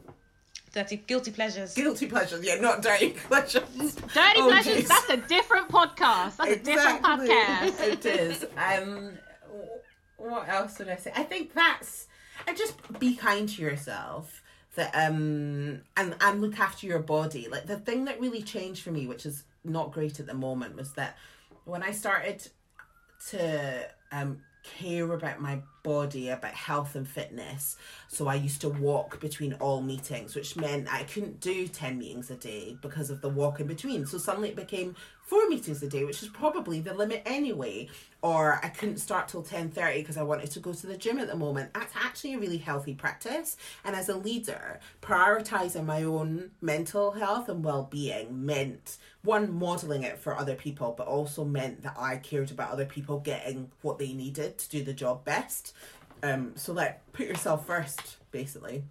Dirty 0.74 0.98
guilty 0.98 1.32
pleasures. 1.32 1.74
Guilty 1.74 2.08
pleasures, 2.08 2.46
yeah, 2.46 2.56
not 2.56 2.82
dirty 2.82 3.10
pleasures. 3.28 3.64
Dirty 3.74 4.40
oh, 4.40 4.48
pleasures. 4.50 4.76
Geez. 4.76 4.88
That's 4.88 5.10
a 5.10 5.18
different 5.18 5.70
podcast. 5.70 6.38
That's 6.38 6.52
exactly. 6.52 6.54
a 6.54 6.76
different 6.76 7.02
podcast. 7.04 7.82
it 7.82 8.06
is. 8.06 8.46
Um, 8.58 9.18
what 10.18 10.50
else 10.50 10.78
would 10.80 10.90
I 10.90 10.98
say? 10.98 11.12
I 11.16 11.24
think 11.24 11.54
that's 11.54 12.08
and 12.48 12.58
just 12.58 12.76
be 13.00 13.16
kind 13.16 13.48
to 13.50 13.62
yourself. 13.62 14.44
That 14.76 14.94
um 14.94 15.82
and 15.96 16.16
and 16.22 16.42
look 16.42 16.60
after 16.60 16.86
your 16.86 17.00
body. 17.00 17.48
Like 17.50 17.66
the 17.66 17.78
thing 17.78 18.06
that 18.06 18.20
really 18.20 18.44
changed 18.44 18.84
for 18.84 18.92
me, 18.92 19.08
which 19.08 19.26
is 19.26 19.44
not 19.64 19.92
great 19.92 20.20
at 20.20 20.28
the 20.28 20.36
moment, 20.36 20.76
was 20.76 20.94
that 20.94 21.18
when 21.66 21.82
I 21.82 21.92
started 21.92 22.48
to 23.30 23.88
um 24.12 24.42
care 24.78 25.12
about 25.12 25.42
my 25.42 25.62
body, 25.84 26.30
about 26.30 26.54
health 26.54 26.96
and 26.96 27.08
fitness. 27.08 27.78
So 28.10 28.28
I 28.28 28.36
used 28.36 28.62
to 28.62 28.70
walk 28.70 29.20
between 29.22 29.54
all 29.54 29.82
meetings, 29.82 30.36
which 30.36 30.58
meant 30.58 30.94
I 30.94 31.04
couldn't 31.04 31.40
do 31.40 31.68
10 31.68 31.98
meetings 31.98 32.30
a 32.30 32.36
day 32.36 32.78
because 32.82 33.10
of 33.10 33.22
the 33.22 33.30
walk 33.30 33.60
in 33.60 33.68
between. 33.68 34.06
So 34.06 34.18
suddenly 34.18 34.50
it 34.50 34.56
became 34.56 34.96
four 35.22 35.48
meetings 35.48 35.82
a 35.84 35.88
day, 35.88 36.04
which 36.04 36.24
is 36.24 36.30
probably 36.30 36.82
the 36.82 36.94
limit 36.94 37.22
anyway. 37.26 37.90
Or 38.22 38.60
I 38.64 38.70
couldn't 38.70 38.98
start 38.98 39.30
till 39.30 39.44
10.30 39.44 39.96
because 39.96 40.18
I 40.18 40.24
wanted 40.24 40.52
to 40.52 40.60
go 40.60 40.74
to 40.74 40.88
the 40.88 40.98
gym 40.98 41.20
at 41.20 41.28
the 41.28 41.36
moment. 41.36 41.74
That's 41.74 41.94
actually 41.96 42.34
a 42.34 42.40
really 42.40 42.58
healthy 42.58 42.94
practice. 42.94 43.56
And 43.86 43.96
as 43.96 44.10
a 44.10 44.18
leader, 44.18 44.80
prioritizing 45.02 45.86
my 45.86 46.04
own 46.04 46.52
mental 46.62 47.12
health 47.12 47.48
and 47.48 47.64
well-being 47.64 48.46
meant 48.46 48.98
one 49.28 49.54
modeling 49.54 50.04
it 50.04 50.18
for 50.18 50.36
other 50.36 50.56
people, 50.56 50.96
but 50.98 51.06
also 51.06 51.44
meant 51.44 51.84
that 51.84 51.96
I 52.00 52.18
cared 52.18 52.50
about 52.50 52.72
other 52.72 52.86
people 52.86 53.20
getting 53.20 53.70
what 53.82 54.00
they 54.00 54.14
needed 54.14 54.58
to 54.58 54.70
do 54.70 54.84
the 54.84 54.94
job 54.94 55.26
best. 55.26 55.76
Um, 56.24 56.54
so 56.56 56.74
like 56.74 57.00
put 57.12 57.28
yourself 57.28 57.68
first, 57.68 58.18
basically. 58.32 58.84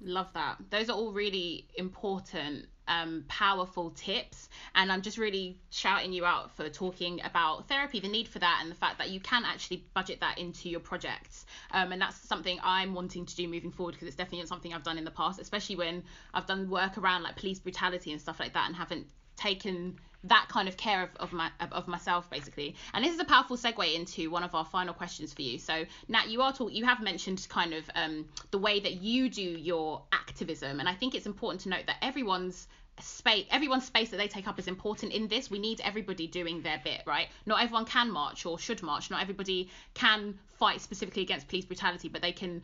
Love 0.00 0.28
that. 0.34 0.58
Those 0.70 0.90
are 0.90 0.92
all 0.92 1.12
really 1.12 1.66
important, 1.74 2.66
um, 2.86 3.24
powerful 3.28 3.90
tips. 3.90 4.48
And 4.74 4.92
I'm 4.92 5.02
just 5.02 5.18
really 5.18 5.58
shouting 5.70 6.12
you 6.12 6.24
out 6.24 6.54
for 6.54 6.68
talking 6.68 7.20
about 7.24 7.66
therapy, 7.66 7.98
the 7.98 8.08
need 8.08 8.28
for 8.28 8.38
that, 8.38 8.60
and 8.62 8.70
the 8.70 8.76
fact 8.76 8.98
that 8.98 9.08
you 9.08 9.18
can 9.18 9.44
actually 9.44 9.84
budget 9.94 10.20
that 10.20 10.38
into 10.38 10.68
your 10.68 10.80
projects. 10.80 11.46
Um, 11.72 11.92
and 11.92 12.00
that's 12.00 12.16
something 12.16 12.60
I'm 12.62 12.94
wanting 12.94 13.26
to 13.26 13.34
do 13.34 13.48
moving 13.48 13.72
forward 13.72 13.92
because 13.92 14.06
it's 14.06 14.16
definitely 14.16 14.46
something 14.46 14.72
I've 14.72 14.84
done 14.84 14.98
in 14.98 15.04
the 15.04 15.10
past, 15.10 15.40
especially 15.40 15.76
when 15.76 16.04
I've 16.34 16.46
done 16.46 16.70
work 16.70 16.98
around 16.98 17.22
like 17.22 17.36
police 17.36 17.58
brutality 17.58 18.12
and 18.12 18.20
stuff 18.20 18.38
like 18.38 18.52
that 18.52 18.66
and 18.66 18.76
haven't 18.76 19.06
taken 19.38 19.98
that 20.24 20.46
kind 20.48 20.68
of 20.68 20.76
care 20.76 21.02
of, 21.02 21.10
of 21.16 21.32
my 21.32 21.50
of 21.72 21.86
myself 21.86 22.28
basically. 22.30 22.74
And 22.92 23.04
this 23.04 23.14
is 23.14 23.20
a 23.20 23.24
powerful 23.24 23.56
segue 23.56 23.94
into 23.94 24.30
one 24.30 24.42
of 24.42 24.54
our 24.54 24.64
final 24.64 24.92
questions 24.92 25.32
for 25.32 25.42
you. 25.42 25.58
So 25.58 25.84
nat 26.08 26.28
you 26.28 26.42
are 26.42 26.52
talk 26.52 26.72
you 26.72 26.84
have 26.84 27.00
mentioned 27.00 27.46
kind 27.48 27.72
of 27.72 27.88
um, 27.94 28.26
the 28.50 28.58
way 28.58 28.80
that 28.80 28.94
you 28.94 29.30
do 29.30 29.42
your 29.42 30.02
activism. 30.12 30.80
And 30.80 30.88
i 30.88 30.94
think 30.94 31.14
it's 31.14 31.26
important 31.26 31.60
to 31.62 31.68
note 31.68 31.86
that 31.86 31.96
everyone's 32.02 32.66
space 33.00 33.46
everyone's 33.52 33.84
space 33.84 34.10
that 34.10 34.16
they 34.16 34.26
take 34.26 34.48
up 34.48 34.58
is 34.58 34.66
important 34.66 35.12
in 35.12 35.28
this. 35.28 35.50
We 35.50 35.60
need 35.60 35.80
everybody 35.84 36.26
doing 36.26 36.62
their 36.62 36.80
bit 36.82 37.02
right? 37.06 37.28
Not 37.46 37.62
everyone 37.62 37.84
can 37.84 38.10
march 38.10 38.44
or 38.44 38.58
should 38.58 38.82
march. 38.82 39.10
Not 39.10 39.22
everybody 39.22 39.70
can 39.94 40.38
fight 40.58 40.80
specifically 40.80 41.22
against 41.22 41.46
police 41.48 41.64
brutality 41.64 42.08
but 42.08 42.22
they 42.22 42.32
can 42.32 42.62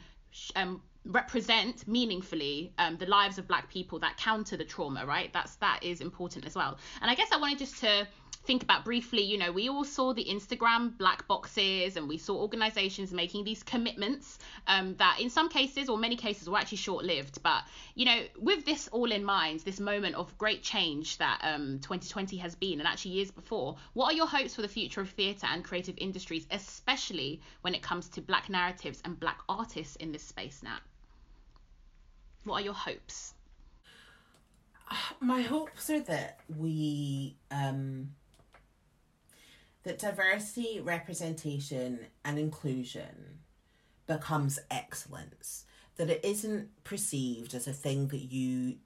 um, 0.56 0.82
represent 1.06 1.86
meaningfully 1.86 2.72
um, 2.78 2.96
the 2.96 3.06
lives 3.06 3.38
of 3.38 3.46
black 3.46 3.70
people 3.70 3.98
that 3.98 4.16
counter 4.16 4.56
the 4.56 4.64
trauma 4.64 5.04
right 5.04 5.32
that's 5.32 5.56
that 5.56 5.80
is 5.82 6.00
important 6.00 6.46
as 6.46 6.54
well 6.54 6.78
and 7.02 7.10
i 7.10 7.14
guess 7.14 7.30
i 7.30 7.36
wanted 7.36 7.58
just 7.58 7.78
to 7.78 8.06
think 8.44 8.62
about 8.62 8.84
briefly, 8.84 9.22
you 9.22 9.38
know, 9.38 9.50
we 9.50 9.68
all 9.68 9.84
saw 9.84 10.12
the 10.12 10.24
Instagram 10.24 10.96
black 10.98 11.26
boxes 11.26 11.96
and 11.96 12.08
we 12.08 12.18
saw 12.18 12.36
organizations 12.36 13.12
making 13.12 13.44
these 13.44 13.62
commitments 13.62 14.38
um, 14.66 14.94
that 14.96 15.18
in 15.20 15.30
some 15.30 15.48
cases 15.48 15.88
or 15.88 15.96
many 15.96 16.16
cases 16.16 16.48
were 16.48 16.58
actually 16.58 16.78
short 16.78 17.04
lived. 17.04 17.42
But, 17.42 17.64
you 17.94 18.04
know, 18.04 18.20
with 18.38 18.64
this 18.66 18.88
all 18.88 19.10
in 19.10 19.24
mind, 19.24 19.60
this 19.60 19.80
moment 19.80 20.14
of 20.16 20.36
great 20.36 20.62
change 20.62 21.18
that 21.18 21.40
um, 21.42 21.78
2020 21.80 22.36
has 22.38 22.54
been 22.54 22.80
and 22.80 22.86
actually 22.86 23.12
years 23.12 23.30
before, 23.30 23.76
what 23.94 24.12
are 24.12 24.16
your 24.16 24.26
hopes 24.26 24.54
for 24.54 24.62
the 24.62 24.68
future 24.68 25.00
of 25.00 25.10
theatre 25.10 25.46
and 25.50 25.64
creative 25.64 25.94
industries, 25.96 26.46
especially 26.50 27.40
when 27.62 27.74
it 27.74 27.82
comes 27.82 28.08
to 28.10 28.20
black 28.20 28.50
narratives 28.50 29.00
and 29.04 29.18
black 29.18 29.40
artists 29.48 29.96
in 29.96 30.12
this 30.12 30.22
space 30.22 30.62
now? 30.62 30.78
What 32.44 32.60
are 32.60 32.64
your 32.64 32.74
hopes? 32.74 33.34
My 35.20 35.42
hopes 35.42 35.88
are 35.90 36.00
that 36.00 36.40
we 36.58 37.36
um, 37.50 38.10
that 39.84 39.98
diversity, 39.98 40.80
representation, 40.80 42.00
and 42.24 42.38
inclusion 42.38 43.40
becomes 44.06 44.58
excellence. 44.70 45.64
That 45.96 46.10
it 46.10 46.24
isn't 46.24 46.68
perceived 46.84 47.54
as 47.54 47.66
a 47.66 47.72
thing 47.72 48.08
that 48.08 48.32
you 48.32 48.76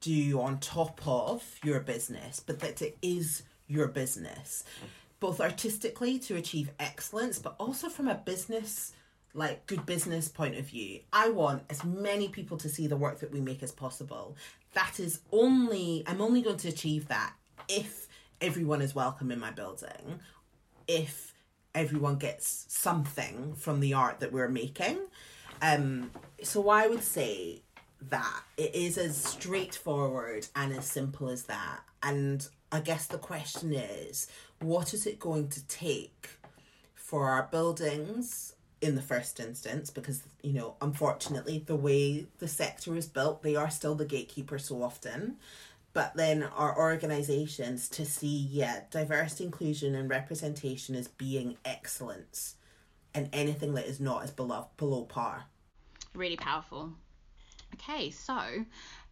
do 0.00 0.40
on 0.40 0.58
top 0.58 1.06
of 1.06 1.44
your 1.62 1.80
business, 1.80 2.40
but 2.40 2.60
that 2.60 2.82
it 2.82 2.96
is 3.02 3.42
your 3.66 3.88
business, 3.88 4.64
both 5.20 5.40
artistically 5.40 6.18
to 6.20 6.36
achieve 6.36 6.70
excellence, 6.78 7.38
but 7.38 7.56
also 7.58 7.88
from 7.88 8.08
a 8.08 8.14
business 8.14 8.92
like 9.36 9.66
good 9.66 9.84
business 9.86 10.28
point 10.28 10.56
of 10.56 10.64
view. 10.64 11.00
I 11.12 11.28
want 11.28 11.62
as 11.68 11.84
many 11.84 12.28
people 12.28 12.56
to 12.58 12.68
see 12.68 12.86
the 12.86 12.96
work 12.96 13.20
that 13.20 13.30
we 13.30 13.40
make 13.40 13.62
as 13.62 13.70
possible. 13.70 14.36
That 14.72 14.98
is 14.98 15.20
only 15.32 16.02
I'm 16.06 16.20
only 16.20 16.42
going 16.42 16.56
to 16.58 16.68
achieve 16.68 17.08
that 17.08 17.34
if 17.68 18.08
everyone 18.40 18.82
is 18.82 18.94
welcome 18.94 19.30
in 19.30 19.38
my 19.38 19.50
building, 19.50 20.20
if 20.88 21.34
everyone 21.74 22.16
gets 22.16 22.64
something 22.68 23.54
from 23.54 23.80
the 23.80 23.94
art 23.94 24.20
that 24.20 24.32
we're 24.32 24.48
making. 24.48 24.98
Um 25.60 26.10
so 26.42 26.68
I 26.68 26.86
would 26.86 27.04
say 27.04 27.62
that 28.08 28.42
it 28.56 28.74
is 28.74 28.98
as 28.98 29.16
straightforward 29.16 30.46
and 30.54 30.72
as 30.72 30.86
simple 30.86 31.28
as 31.28 31.44
that. 31.44 31.80
And 32.02 32.46
I 32.70 32.80
guess 32.80 33.06
the 33.06 33.18
question 33.18 33.72
is, 33.72 34.28
what 34.60 34.92
is 34.94 35.06
it 35.06 35.18
going 35.18 35.48
to 35.48 35.66
take 35.66 36.30
for 36.94 37.28
our 37.28 37.48
buildings 37.50 38.55
in 38.86 38.94
the 38.94 39.02
first 39.02 39.40
instance 39.40 39.90
because 39.90 40.22
you 40.42 40.52
know 40.52 40.76
unfortunately 40.80 41.62
the 41.66 41.76
way 41.76 42.26
the 42.38 42.48
sector 42.48 42.96
is 42.96 43.06
built 43.06 43.42
they 43.42 43.56
are 43.56 43.68
still 43.68 43.94
the 43.94 44.04
gatekeeper 44.04 44.58
so 44.58 44.82
often 44.82 45.36
but 45.92 46.14
then 46.14 46.42
our 46.42 46.78
organizations 46.78 47.88
to 47.88 48.04
see 48.04 48.46
yeah 48.50 48.80
diversity 48.90 49.44
inclusion 49.44 49.94
and 49.94 50.08
representation 50.08 50.94
as 50.94 51.08
being 51.08 51.56
excellence 51.64 52.54
and 53.12 53.28
anything 53.32 53.74
that 53.74 53.86
is 53.86 53.98
not 53.98 54.24
is 54.24 54.30
below 54.30 54.68
below 54.76 55.02
par 55.02 55.44
really 56.14 56.36
powerful 56.36 56.92
okay 57.74 58.10
so 58.10 58.64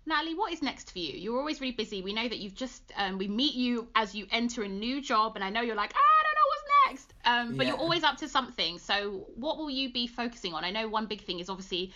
Natalie, 0.07 0.35
what 0.35 0.53
is 0.53 0.61
next 0.61 0.93
for 0.93 0.99
you? 0.99 1.19
You're 1.19 1.39
always 1.39 1.63
really 1.63 1.73
busy. 1.73 2.03
We 2.03 2.13
know 2.13 2.29
that 2.29 2.39
you've 2.39 2.55
just 2.55 2.83
um, 2.95 3.17
we 3.17 3.27
meet 3.27 3.55
you 3.55 3.89
as 3.95 4.15
you 4.15 4.27
enter 4.31 4.63
a 4.63 4.69
new 4.69 5.01
job, 5.01 5.35
and 5.35 5.43
I 5.43 5.49
know 5.49 5.63
you're 5.63 5.75
like, 5.75 5.95
ah, 5.95 5.99
I 5.99 6.23
don't 6.25 6.35
know 6.35 6.49
what's 6.51 7.07
next. 7.07 7.14
Um, 7.25 7.57
but 7.57 7.67
Yeah. 7.67 7.73
you're 7.73 7.81
always 7.81 8.05
up 8.05 8.17
to 8.19 8.29
something. 8.29 8.79
So 8.79 9.27
what 9.37 9.57
will 9.59 9.71
you 9.71 9.93
be 9.93 10.07
focusing 10.07 10.55
on? 10.55 10.65
I 10.65 10.71
know 10.71 10.89
one 10.89 11.07
big 11.07 11.23
thing 11.23 11.41
is 11.41 11.49
obviously 11.49 11.93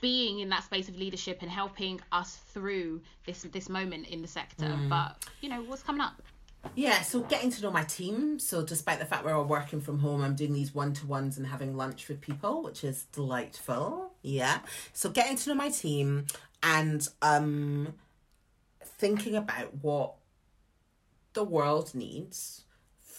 being 0.00 0.40
in 0.40 0.48
that 0.50 0.64
space 0.64 0.88
of 0.88 0.96
leadership 0.96 1.38
and 1.42 1.50
helping 1.50 2.00
us 2.12 2.36
through 2.52 3.00
this 3.26 3.42
this 3.42 3.68
moment 3.68 4.06
in 4.08 4.22
the 4.22 4.28
sector. 4.28 4.66
Mm. 4.66 4.88
But 4.88 5.24
you 5.40 5.48
know, 5.48 5.62
what's 5.62 5.82
coming 5.82 6.00
up? 6.00 6.22
Yeah, 6.74 7.02
so 7.02 7.20
getting 7.20 7.50
to 7.50 7.62
know 7.62 7.70
my 7.70 7.84
team. 7.84 8.38
So, 8.38 8.64
despite 8.64 8.98
the 8.98 9.04
fact 9.04 9.24
we're 9.24 9.34
all 9.34 9.44
working 9.44 9.80
from 9.80 9.98
home, 9.98 10.22
I'm 10.22 10.34
doing 10.34 10.52
these 10.54 10.74
one 10.74 10.92
to 10.94 11.06
ones 11.06 11.36
and 11.36 11.46
having 11.46 11.76
lunch 11.76 12.08
with 12.08 12.20
people, 12.20 12.62
which 12.62 12.84
is 12.84 13.04
delightful. 13.12 14.12
Yeah. 14.22 14.60
So, 14.92 15.10
getting 15.10 15.36
to 15.36 15.50
know 15.50 15.54
my 15.54 15.68
team 15.68 16.26
and 16.62 17.06
um, 17.22 17.94
thinking 18.82 19.36
about 19.36 19.82
what 19.82 20.14
the 21.34 21.44
world 21.44 21.94
needs 21.94 22.63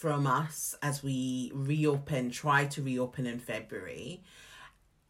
from 0.05 0.27
us 0.27 0.75
as 0.83 1.01
we 1.01 1.51
reopen, 1.55 2.29
try 2.29 2.63
to 2.63 2.79
reopen 2.79 3.25
in 3.25 3.39
February, 3.39 4.21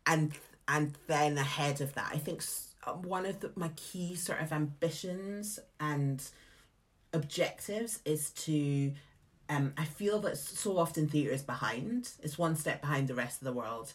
and 0.06 0.32
and 0.70 0.98
then 1.08 1.38
ahead 1.38 1.82
of 1.82 1.94
that, 1.96 2.12
I 2.14 2.18
think 2.18 2.42
one 3.04 3.26
of 3.26 3.42
the, 3.42 3.52
my 3.58 3.72
key 3.76 4.16
sort 4.16 4.40
of 4.42 4.54
ambitions 4.54 5.60
and 5.82 6.24
objectives 7.12 8.00
is 8.06 8.30
to 8.46 8.94
um 9.50 9.74
I 9.78 9.84
feel 9.84 10.20
that 10.20 10.38
so 10.38 10.78
often 10.78 11.10
theatre 11.10 11.34
is 11.34 11.44
behind. 11.44 12.12
It's 12.24 12.38
one 12.38 12.56
step 12.56 12.80
behind 12.80 13.10
the 13.10 13.16
rest 13.16 13.42
of 13.42 13.46
the 13.46 13.52
world. 13.54 13.92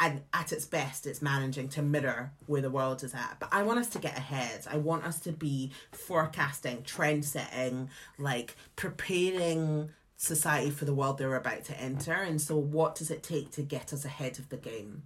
And 0.00 0.22
at 0.32 0.52
its 0.52 0.64
best, 0.64 1.06
it's 1.06 1.20
managing 1.20 1.68
to 1.70 1.82
mirror 1.82 2.30
where 2.46 2.62
the 2.62 2.70
world 2.70 3.02
is 3.04 3.12
at. 3.12 3.36
But 3.38 3.50
I 3.52 3.64
want 3.64 3.80
us 3.80 3.88
to 3.90 3.98
get 3.98 4.16
ahead. 4.16 4.66
I 4.70 4.78
want 4.78 5.04
us 5.04 5.18
to 5.20 5.32
be 5.32 5.72
forecasting, 5.92 6.84
trend 6.84 7.26
setting, 7.26 7.90
like 8.16 8.54
preparing 8.76 9.90
society 10.18 10.70
for 10.70 10.84
the 10.84 10.92
world 10.92 11.16
they're 11.16 11.34
about 11.36 11.64
to 11.64 11.80
enter. 11.80 12.12
And 12.12 12.40
so, 12.40 12.56
what 12.56 12.94
does 12.96 13.10
it 13.10 13.22
take 13.22 13.50
to 13.52 13.62
get 13.62 13.92
us 13.94 14.04
ahead 14.04 14.38
of 14.38 14.50
the 14.50 14.58
game? 14.58 15.04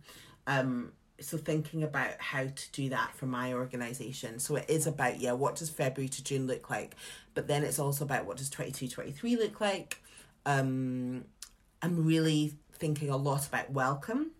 Um, 0.49 0.93
so 1.21 1.39
thinking 1.39 1.85
about 1.85 2.21
how 2.21 2.45
to 2.45 2.73
do 2.73 2.89
that 2.89 3.15
for 3.15 3.27
my 3.27 3.53
organization 3.53 4.39
so 4.39 4.57
it 4.57 4.65
is 4.69 4.87
about 4.87 5.21
yeah 5.21 5.33
what 5.33 5.55
does 5.55 5.71
february 5.71 6.09
to 6.09 6.25
june 6.25 6.47
look 6.47 6.69
like 6.69 6.97
but 7.35 7.47
then 7.47 7.63
it's 7.63 7.79
also 7.79 8.05
about 8.05 8.27
what 8.27 8.37
does 8.37 8.51
22 8.51 8.89
23 8.89 9.37
look 9.37 9.61
like 9.61 10.03
um 10.47 11.25
i'm 11.81 12.05
really 12.05 12.55
thinking 12.75 13.09
a 13.09 13.17
lot 13.17 13.47
about 13.47 13.71
welcome 13.71 14.33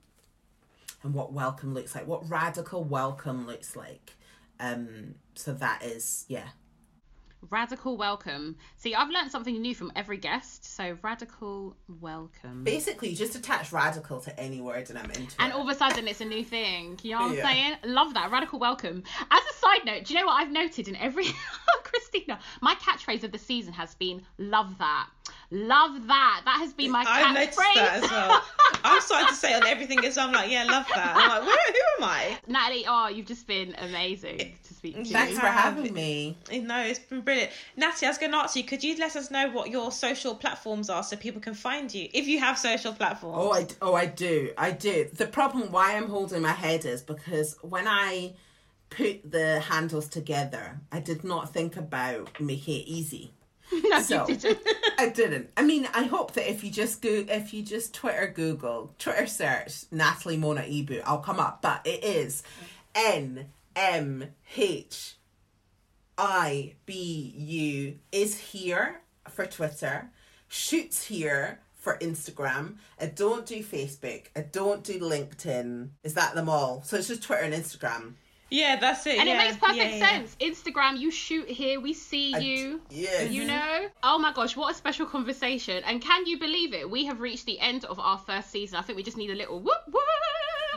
and 1.03 1.14
what 1.14 1.33
welcome 1.33 1.73
looks 1.73 1.95
like 1.95 2.07
what 2.07 2.29
radical 2.29 2.83
welcome 2.83 3.47
looks 3.47 3.77
like 3.77 4.14
um 4.59 5.14
so 5.35 5.53
that 5.53 5.83
is 5.85 6.25
yeah 6.27 6.49
Radical 7.51 7.97
welcome. 7.97 8.57
See, 8.76 8.95
I've 8.95 9.11
learned 9.11 9.30
something 9.30 9.61
new 9.61 9.74
from 9.74 9.93
every 9.97 10.16
guest. 10.16 10.64
So 10.64 10.97
radical 11.03 11.76
welcome. 12.01 12.62
basically 12.64 13.14
just 13.14 13.34
attach 13.34 13.72
radical 13.72 14.20
to 14.20 14.40
any 14.40 14.61
word 14.61 14.88
and 14.90 14.99
i'm 14.99 15.11
into 15.11 15.34
And 15.40 15.51
it 15.51 15.55
all 15.55 15.62
of 15.62 15.68
a 15.68 15.74
sudden, 15.74 16.07
it's 16.09 16.20
a 16.20 16.24
new 16.24 16.45
thing. 16.45 16.99
You 17.03 17.12
know 17.12 17.22
what 17.22 17.30
I'm 17.30 17.36
Yeah. 17.36 17.51
saying? 17.51 17.76
Love 17.84 18.14
that. 18.14 18.30
Radical 18.30 18.59
welcome. 18.59 19.03
As 19.30 19.43
a 19.51 19.55
side 19.59 19.84
note, 19.84 20.05
do 20.05 20.14
you 20.14 20.20
know 20.20 20.26
what 20.26 20.40
I've 20.40 20.53
noted 20.53 20.88
in 20.88 20.97
every. 20.97 21.26
Christina, 21.84 22.38
my 22.62 22.74
catchphrase 22.76 23.22
of 23.24 23.32
the 23.32 23.38
season 23.38 23.72
has 23.74 23.95
been 23.97 24.22
love 24.38 24.78
that. 24.78 25.09
Love 25.53 26.07
that. 26.07 26.40
That 26.46 26.59
has 26.61 26.72
been 26.72 26.90
my 26.90 27.05
I've 27.07 27.34
noticed 27.34 27.59
catchphrase. 27.59 27.74
that 27.74 28.03
as 28.03 28.11
well. 28.11 28.42
I'm 28.84 29.03
starting 29.03 29.28
to 29.28 29.34
say 29.34 29.53
on 29.53 29.66
everything 29.66 30.03
as 30.03 30.16
well. 30.16 30.28
I'm 30.28 30.32
like, 30.32 30.50
yeah, 30.50 30.64
love 30.64 30.86
that. 30.94 31.14
I'm 31.14 31.28
like, 31.28 31.42
where, 31.42 31.66
who 31.66 32.03
am 32.03 32.09
I? 32.09 32.38
Natalie, 32.46 32.84
oh, 32.88 33.09
you've 33.09 33.26
just 33.26 33.46
been 33.46 33.74
amazing 33.78 34.55
to 34.64 34.74
speak 34.74 34.96
to. 34.96 35.05
thanks 35.05 35.38
for 35.38 35.46
having 35.46 35.92
me 35.92 36.38
No, 36.50 36.80
it's 36.80 37.00
been 37.00 37.20
brilliant. 37.20 37.50
Natalie, 37.76 38.07
I 38.07 38.11
was 38.11 38.16
going 38.16 38.32
to 38.32 38.38
ask 38.38 38.57
you, 38.57 38.64
could 38.64 38.82
you 38.82 38.96
let 38.96 39.14
us 39.14 39.30
know 39.30 39.50
what 39.50 39.68
your 39.68 39.92
social 39.92 40.34
platforms 40.34 40.88
are 40.88 41.03
so 41.03 41.16
people 41.16 41.42
can 41.42 41.53
find 41.53 41.92
you? 41.92 42.09
If 42.14 42.26
you 42.26 42.38
have 42.40 42.59
social 42.59 42.94
platforms. 42.94 43.36
Oh, 43.38 43.53
I 43.53 43.66
oh 43.82 43.94
I 43.94 44.07
do, 44.07 44.53
I 44.57 44.70
do. 44.70 45.11
The 45.12 45.26
problem 45.26 45.70
why 45.70 45.96
I'm 45.96 46.09
holding 46.09 46.40
my 46.40 46.53
head 46.53 46.86
is 46.86 47.03
because 47.03 47.59
when 47.61 47.86
I 47.86 48.32
put 48.88 49.30
the 49.30 49.61
handles 49.61 50.09
together, 50.09 50.80
I 50.90 51.00
did 51.00 51.24
not 51.24 51.53
think 51.53 51.76
about 51.76 52.40
making 52.40 52.80
it 52.80 52.86
easy. 52.86 53.32
no, 53.85 54.01
So 54.01 54.29
you 54.29 54.37
didn't. 54.37 54.66
I 54.99 55.09
didn't. 55.09 55.51
I 55.57 55.62
mean, 55.62 55.89
I 55.95 56.05
hope 56.05 56.33
that 56.35 56.51
if 56.51 56.62
you 56.64 56.70
just 56.70 57.03
go, 57.03 57.09
if 57.11 57.55
you 57.55 57.62
just 57.62 57.95
Twitter 57.95 58.33
Google, 58.35 58.95
Twitter 58.99 59.27
search 59.27 59.85
Natalie 59.91 60.37
Mona 60.37 60.62
Ibu, 60.62 61.03
I'll 61.05 61.18
come 61.18 61.41
up. 61.41 61.62
But 61.62 61.83
it 61.87 62.05
is 62.05 62.43
N 62.95 63.47
M 63.75 64.25
H 64.57 65.16
I 66.18 66.75
B 66.87 67.35
U 67.37 67.99
is 68.11 68.39
here 68.39 69.01
for 69.29 69.47
Twitter, 69.47 70.11
shoots 70.49 71.05
here 71.07 71.61
for 71.75 71.99
Instagram. 71.99 72.77
I 73.01 73.07
don't 73.07 73.45
do 73.47 73.62
Facebook. 73.62 74.27
I 74.37 74.43
don't 74.43 74.85
do 74.85 75.01
LinkedIn. 75.01 75.89
Is 76.05 76.14
that 76.14 76.35
them 76.35 76.49
all? 76.49 76.83
So 76.85 76.97
it's 76.97 77.09
just 77.09 77.23
Twitter 77.23 77.43
and 77.43 77.55
Instagram. 77.55 78.14
Yeah, 78.53 78.76
that's 78.76 79.07
it. 79.07 79.18
And 79.18 79.26
yeah, 79.28 79.34
it 79.34 79.38
makes 79.46 79.57
perfect 79.57 79.76
yeah, 79.78 79.96
yeah. 79.96 80.09
sense. 80.09 80.36
Instagram, 80.40 80.98
you 80.98 81.11
shoot 81.11 81.48
here, 81.48 81.80
we 81.80 81.94
see 81.94 82.34
I- 82.34 82.38
you. 82.38 82.82
yeah. 82.90 83.22
You 83.22 83.46
know? 83.46 83.88
Oh 84.03 84.18
my 84.18 84.32
gosh, 84.32 84.57
what 84.57 84.70
a 84.70 84.74
special 84.74 85.07
conversation. 85.07 85.82
And 85.86 86.03
can 86.03 86.26
you 86.26 86.38
believe 86.38 86.74
it? 86.74 86.88
We 86.88 87.07
have 87.07 87.20
reached 87.20 87.46
the 87.46 87.59
end 87.61 87.86
of 87.86 87.98
our 87.98 88.18
first 88.18 88.50
season. 88.50 88.78
I 88.78 88.82
think 88.82 88.96
we 88.96 89.03
just 89.03 89.16
need 89.16 89.30
a 89.30 89.34
little 89.34 89.59
whoop 89.59 89.82
whoop. 89.86 90.05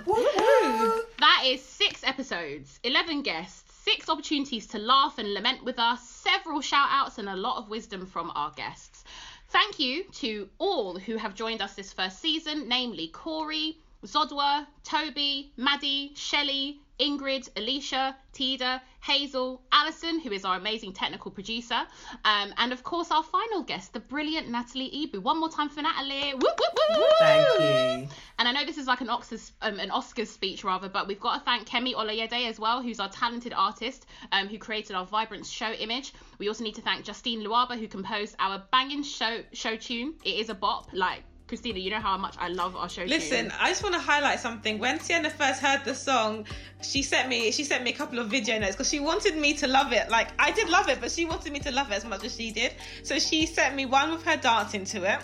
Woo-hoo. 0.06 1.02
That 1.20 1.44
is 1.46 1.62
six 1.62 2.04
episodes, 2.04 2.80
11 2.84 3.24
guests, 3.24 3.64
six 3.84 4.10
opportunities 4.10 4.68
to 4.68 4.78
laugh 4.78 5.18
and 5.18 5.34
lament 5.34 5.64
with 5.64 5.80
us, 5.80 6.08
several 6.08 6.62
shout 6.62 6.88
outs, 6.92 7.18
and 7.18 7.28
a 7.30 7.36
lot 7.36 7.58
of 7.58 7.70
wisdom 7.70 8.06
from 8.06 8.32
our 8.36 8.52
guests. 8.52 9.04
Thank 9.50 9.80
you 9.80 10.04
to 10.22 10.50
all 10.60 11.00
who 11.00 11.18
have 11.18 11.34
joined 11.34 11.62
us 11.62 11.74
this 11.74 11.92
first 11.94 12.20
season, 12.20 12.68
namely 12.68 13.08
Corey, 13.08 13.78
Zodwa, 14.06 14.68
Toby, 14.84 15.52
Maddie, 15.58 16.12
Shelley, 16.16 16.80
Ingrid, 17.00 17.50
Alicia, 17.58 18.16
Tida, 18.34 18.82
Hazel, 19.02 19.62
Alison, 19.72 20.20
who 20.20 20.32
is 20.32 20.46
our 20.46 20.58
amazing 20.58 20.94
technical 20.94 21.30
producer, 21.30 21.82
um, 22.24 22.54
and 22.58 22.72
of 22.72 22.84
course 22.84 23.12
our 23.12 23.24
final 23.24 23.64
guest, 23.64 23.94
the 23.94 24.00
brilliant 24.00 24.50
Natalie 24.50 24.90
Ibu. 24.90 25.22
One 25.22 25.40
more 25.40 25.50
time 25.50 25.70
for 25.70 25.82
Natalie. 25.82 26.34
Whoop, 26.34 26.44
whoop, 26.44 26.80
whoop. 26.98 27.10
Thank 27.20 27.60
you. 27.60 28.10
And 28.40 28.48
I 28.48 28.52
know 28.52 28.66
this 28.66 28.78
is 28.78 28.88
like 28.88 29.02
an 29.02 29.08
Oscars, 29.08 29.52
um, 29.62 29.80
an 29.80 29.90
Oscars 29.90 30.28
speech 30.28 30.64
rather, 30.64 30.90
but 30.90 31.08
we've 31.08 31.20
got 31.20 31.38
to 31.38 31.44
thank 31.44 31.68
Kemi 31.68 31.94
Olayede 31.94 32.48
as 32.50 32.60
well, 32.60 32.82
who's 32.82 33.00
our 33.00 33.10
talented 33.10 33.54
artist, 33.54 34.06
um, 34.32 34.48
who 34.48 34.58
created 34.58 34.96
our 34.96 35.06
vibrant 35.06 35.46
show 35.46 35.72
image. 35.72 36.14
We 36.40 36.48
also 36.48 36.64
need 36.64 36.76
to 36.76 36.82
thank 36.82 37.06
Justine 37.06 37.42
Luaba, 37.42 37.78
who 37.78 37.88
composed 37.88 38.36
our 38.40 38.64
banging 38.72 39.04
show 39.04 39.42
show 39.54 39.76
tune. 39.76 40.16
It 40.24 40.36
is 40.36 40.50
a 40.50 40.56
bop, 40.56 40.90
like. 40.94 41.24
Christina, 41.48 41.78
you 41.78 41.92
know 41.92 42.00
how 42.00 42.18
much 42.18 42.36
I 42.40 42.48
love 42.48 42.76
our 42.76 42.90
show 42.90 43.04
Listen, 43.04 43.46
tune. 43.46 43.54
I 43.60 43.70
just 43.70 43.84
want 43.84 43.94
to 43.94 44.02
highlight 44.02 44.40
something. 44.40 44.80
When 44.80 45.00
Sienna 45.00 45.30
first 45.30 45.62
heard 45.62 45.86
the 45.86 45.94
song, 45.94 46.48
she 46.82 47.04
sent 47.04 47.30
me 47.30 47.52
she 47.52 47.64
sent 47.64 47.84
me 47.84 47.92
a 47.92 47.96
couple 47.96 48.18
of 48.18 48.30
video 48.30 48.58
notes 48.58 48.72
because 48.72 48.90
she 48.90 49.00
wanted 49.00 49.38
me 49.38 49.54
to 49.56 49.68
love 49.68 49.94
it. 49.94 50.10
Like 50.10 50.30
I 50.40 50.52
did 50.52 50.70
love 50.70 50.90
it, 50.90 51.00
but 51.00 51.12
she 51.12 51.26
wanted 51.26 51.54
me 51.54 51.60
to 51.60 51.72
love 51.72 51.92
it 51.92 51.96
as 51.96 52.06
much 52.06 52.24
as 52.24 52.36
she 52.36 52.52
did. 52.52 52.74
So 53.04 53.20
she 53.20 53.46
sent 53.46 53.76
me 53.76 53.86
one 53.86 54.12
with 54.12 54.24
her 54.24 54.38
dancing 54.38 54.86
to 54.86 55.04
it. 55.04 55.20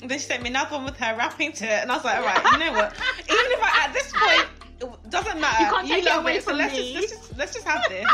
And 0.00 0.10
then 0.10 0.18
she 0.18 0.24
sent 0.24 0.42
me 0.42 0.48
another 0.50 0.76
one 0.76 0.84
with 0.84 0.96
her 0.98 1.16
rapping 1.16 1.52
to 1.52 1.64
it, 1.64 1.82
and 1.82 1.90
I 1.90 1.96
was 1.96 2.04
like, 2.04 2.18
all 2.18 2.24
right, 2.24 2.52
you 2.52 2.58
know 2.58 2.72
what? 2.72 2.92
Even 3.20 3.52
if 3.52 3.62
I 3.62 3.86
at 3.86 3.94
this 3.94 4.12
point, 4.12 4.46
it 4.78 5.10
doesn't 5.10 5.40
matter. 5.40 5.64
You 5.64 5.70
can't 5.70 5.88
take 5.88 6.06
it 6.06 6.16
away 6.16 6.36
it, 6.36 6.42
so 6.42 6.50
from 6.50 6.58
let's 6.58 6.74
me. 6.74 6.92
Just, 6.92 7.10
let's 7.10 7.12
just 7.12 7.38
let's 7.38 7.54
just 7.54 7.66
have 7.66 7.88
this. 7.88 8.06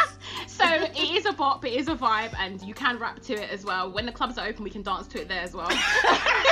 so 0.46 0.64
it 0.64 1.16
is 1.16 1.26
a 1.26 1.32
bop, 1.32 1.64
it 1.64 1.72
is 1.72 1.88
a 1.88 1.96
vibe, 1.96 2.34
and 2.38 2.62
you 2.62 2.74
can 2.74 2.98
rap 2.98 3.20
to 3.22 3.34
it 3.34 3.50
as 3.50 3.64
well. 3.64 3.90
When 3.90 4.06
the 4.06 4.12
clubs 4.12 4.38
are 4.38 4.46
open, 4.46 4.62
we 4.62 4.70
can 4.70 4.82
dance 4.82 5.08
to 5.08 5.20
it 5.20 5.28
there 5.28 5.40
as 5.40 5.54
well. 5.54 5.70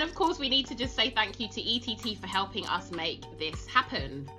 and 0.00 0.08
of 0.08 0.14
course, 0.14 0.38
we 0.38 0.48
need 0.48 0.64
to 0.66 0.76
just 0.76 0.94
say 0.94 1.10
thank 1.10 1.40
you 1.40 1.48
to 1.48 1.60
ETT 1.60 2.18
for 2.18 2.28
helping 2.28 2.64
us 2.68 2.92
make 2.92 3.24
this 3.36 3.66
happen. 3.66 4.30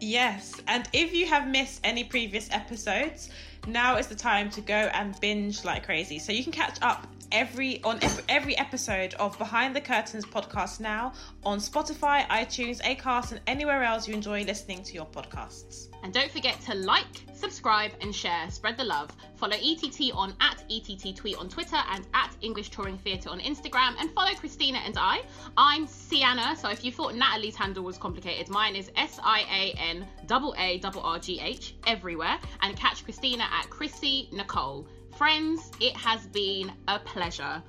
Yes, 0.00 0.54
and 0.68 0.88
if 0.92 1.12
you 1.12 1.26
have 1.26 1.48
missed 1.48 1.80
any 1.82 2.04
previous 2.04 2.48
episodes, 2.52 3.30
now 3.66 3.96
is 3.96 4.06
the 4.06 4.14
time 4.14 4.50
to 4.50 4.60
go 4.60 4.74
and 4.74 5.18
binge 5.20 5.64
like 5.64 5.84
crazy. 5.84 6.18
So 6.18 6.32
you 6.32 6.42
can 6.42 6.52
catch 6.52 6.78
up 6.82 7.06
every 7.32 7.82
on 7.84 8.00
every, 8.28 8.56
episode 8.58 9.14
of 9.14 9.38
Behind 9.38 9.74
the 9.74 9.80
Curtains 9.80 10.24
podcast 10.24 10.80
now 10.80 11.12
on 11.44 11.58
Spotify, 11.58 12.26
iTunes, 12.28 12.80
Acast, 12.82 13.32
and 13.32 13.40
anywhere 13.46 13.82
else 13.82 14.08
you 14.08 14.14
enjoy 14.14 14.42
listening 14.44 14.82
to 14.82 14.94
your 14.94 15.06
podcasts. 15.06 15.88
And 16.02 16.12
don't 16.12 16.30
forget 16.30 16.60
to 16.62 16.74
like, 16.74 17.24
subscribe, 17.32 17.92
and 18.00 18.14
share. 18.14 18.50
Spread 18.50 18.76
the 18.76 18.84
love. 18.84 19.10
Follow 19.36 19.56
ETT 19.56 20.12
on 20.14 20.34
at 20.40 20.62
ETT 20.70 21.16
Tweet 21.16 21.36
on 21.36 21.48
Twitter 21.48 21.78
and 21.90 22.06
at 22.14 22.36
English 22.40 22.70
Touring 22.70 22.98
Theatre 22.98 23.30
on 23.30 23.40
Instagram. 23.40 23.94
And 23.98 24.10
follow 24.12 24.34
Christina 24.34 24.78
and 24.78 24.96
I. 24.98 25.22
I'm 25.56 25.86
Sienna. 25.86 26.56
So 26.56 26.68
if 26.70 26.84
you 26.84 26.92
thought 26.92 27.14
Natalie's 27.14 27.56
handle 27.56 27.84
was 27.84 27.98
complicated, 27.98 28.48
mine 28.48 28.76
is 28.76 28.90
S 28.96 29.18
I 29.22 29.40
A 29.40 29.78
N 29.78 30.06
A 30.30 30.34
A 30.58 30.80
R 30.84 30.92
R 31.02 31.18
G 31.18 31.40
H 31.40 31.74
everywhere. 31.86 32.38
And 32.62 32.76
catch 32.76 33.04
Christina 33.04 33.44
at 33.50 33.68
Chrissy 33.70 34.28
Nicole. 34.32 34.86
Friends, 35.16 35.70
it 35.80 35.96
has 35.96 36.26
been 36.26 36.72
a 36.86 36.98
pleasure. 36.98 37.62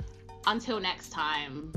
Until 0.48 0.80
next 0.80 1.10
time. 1.10 1.74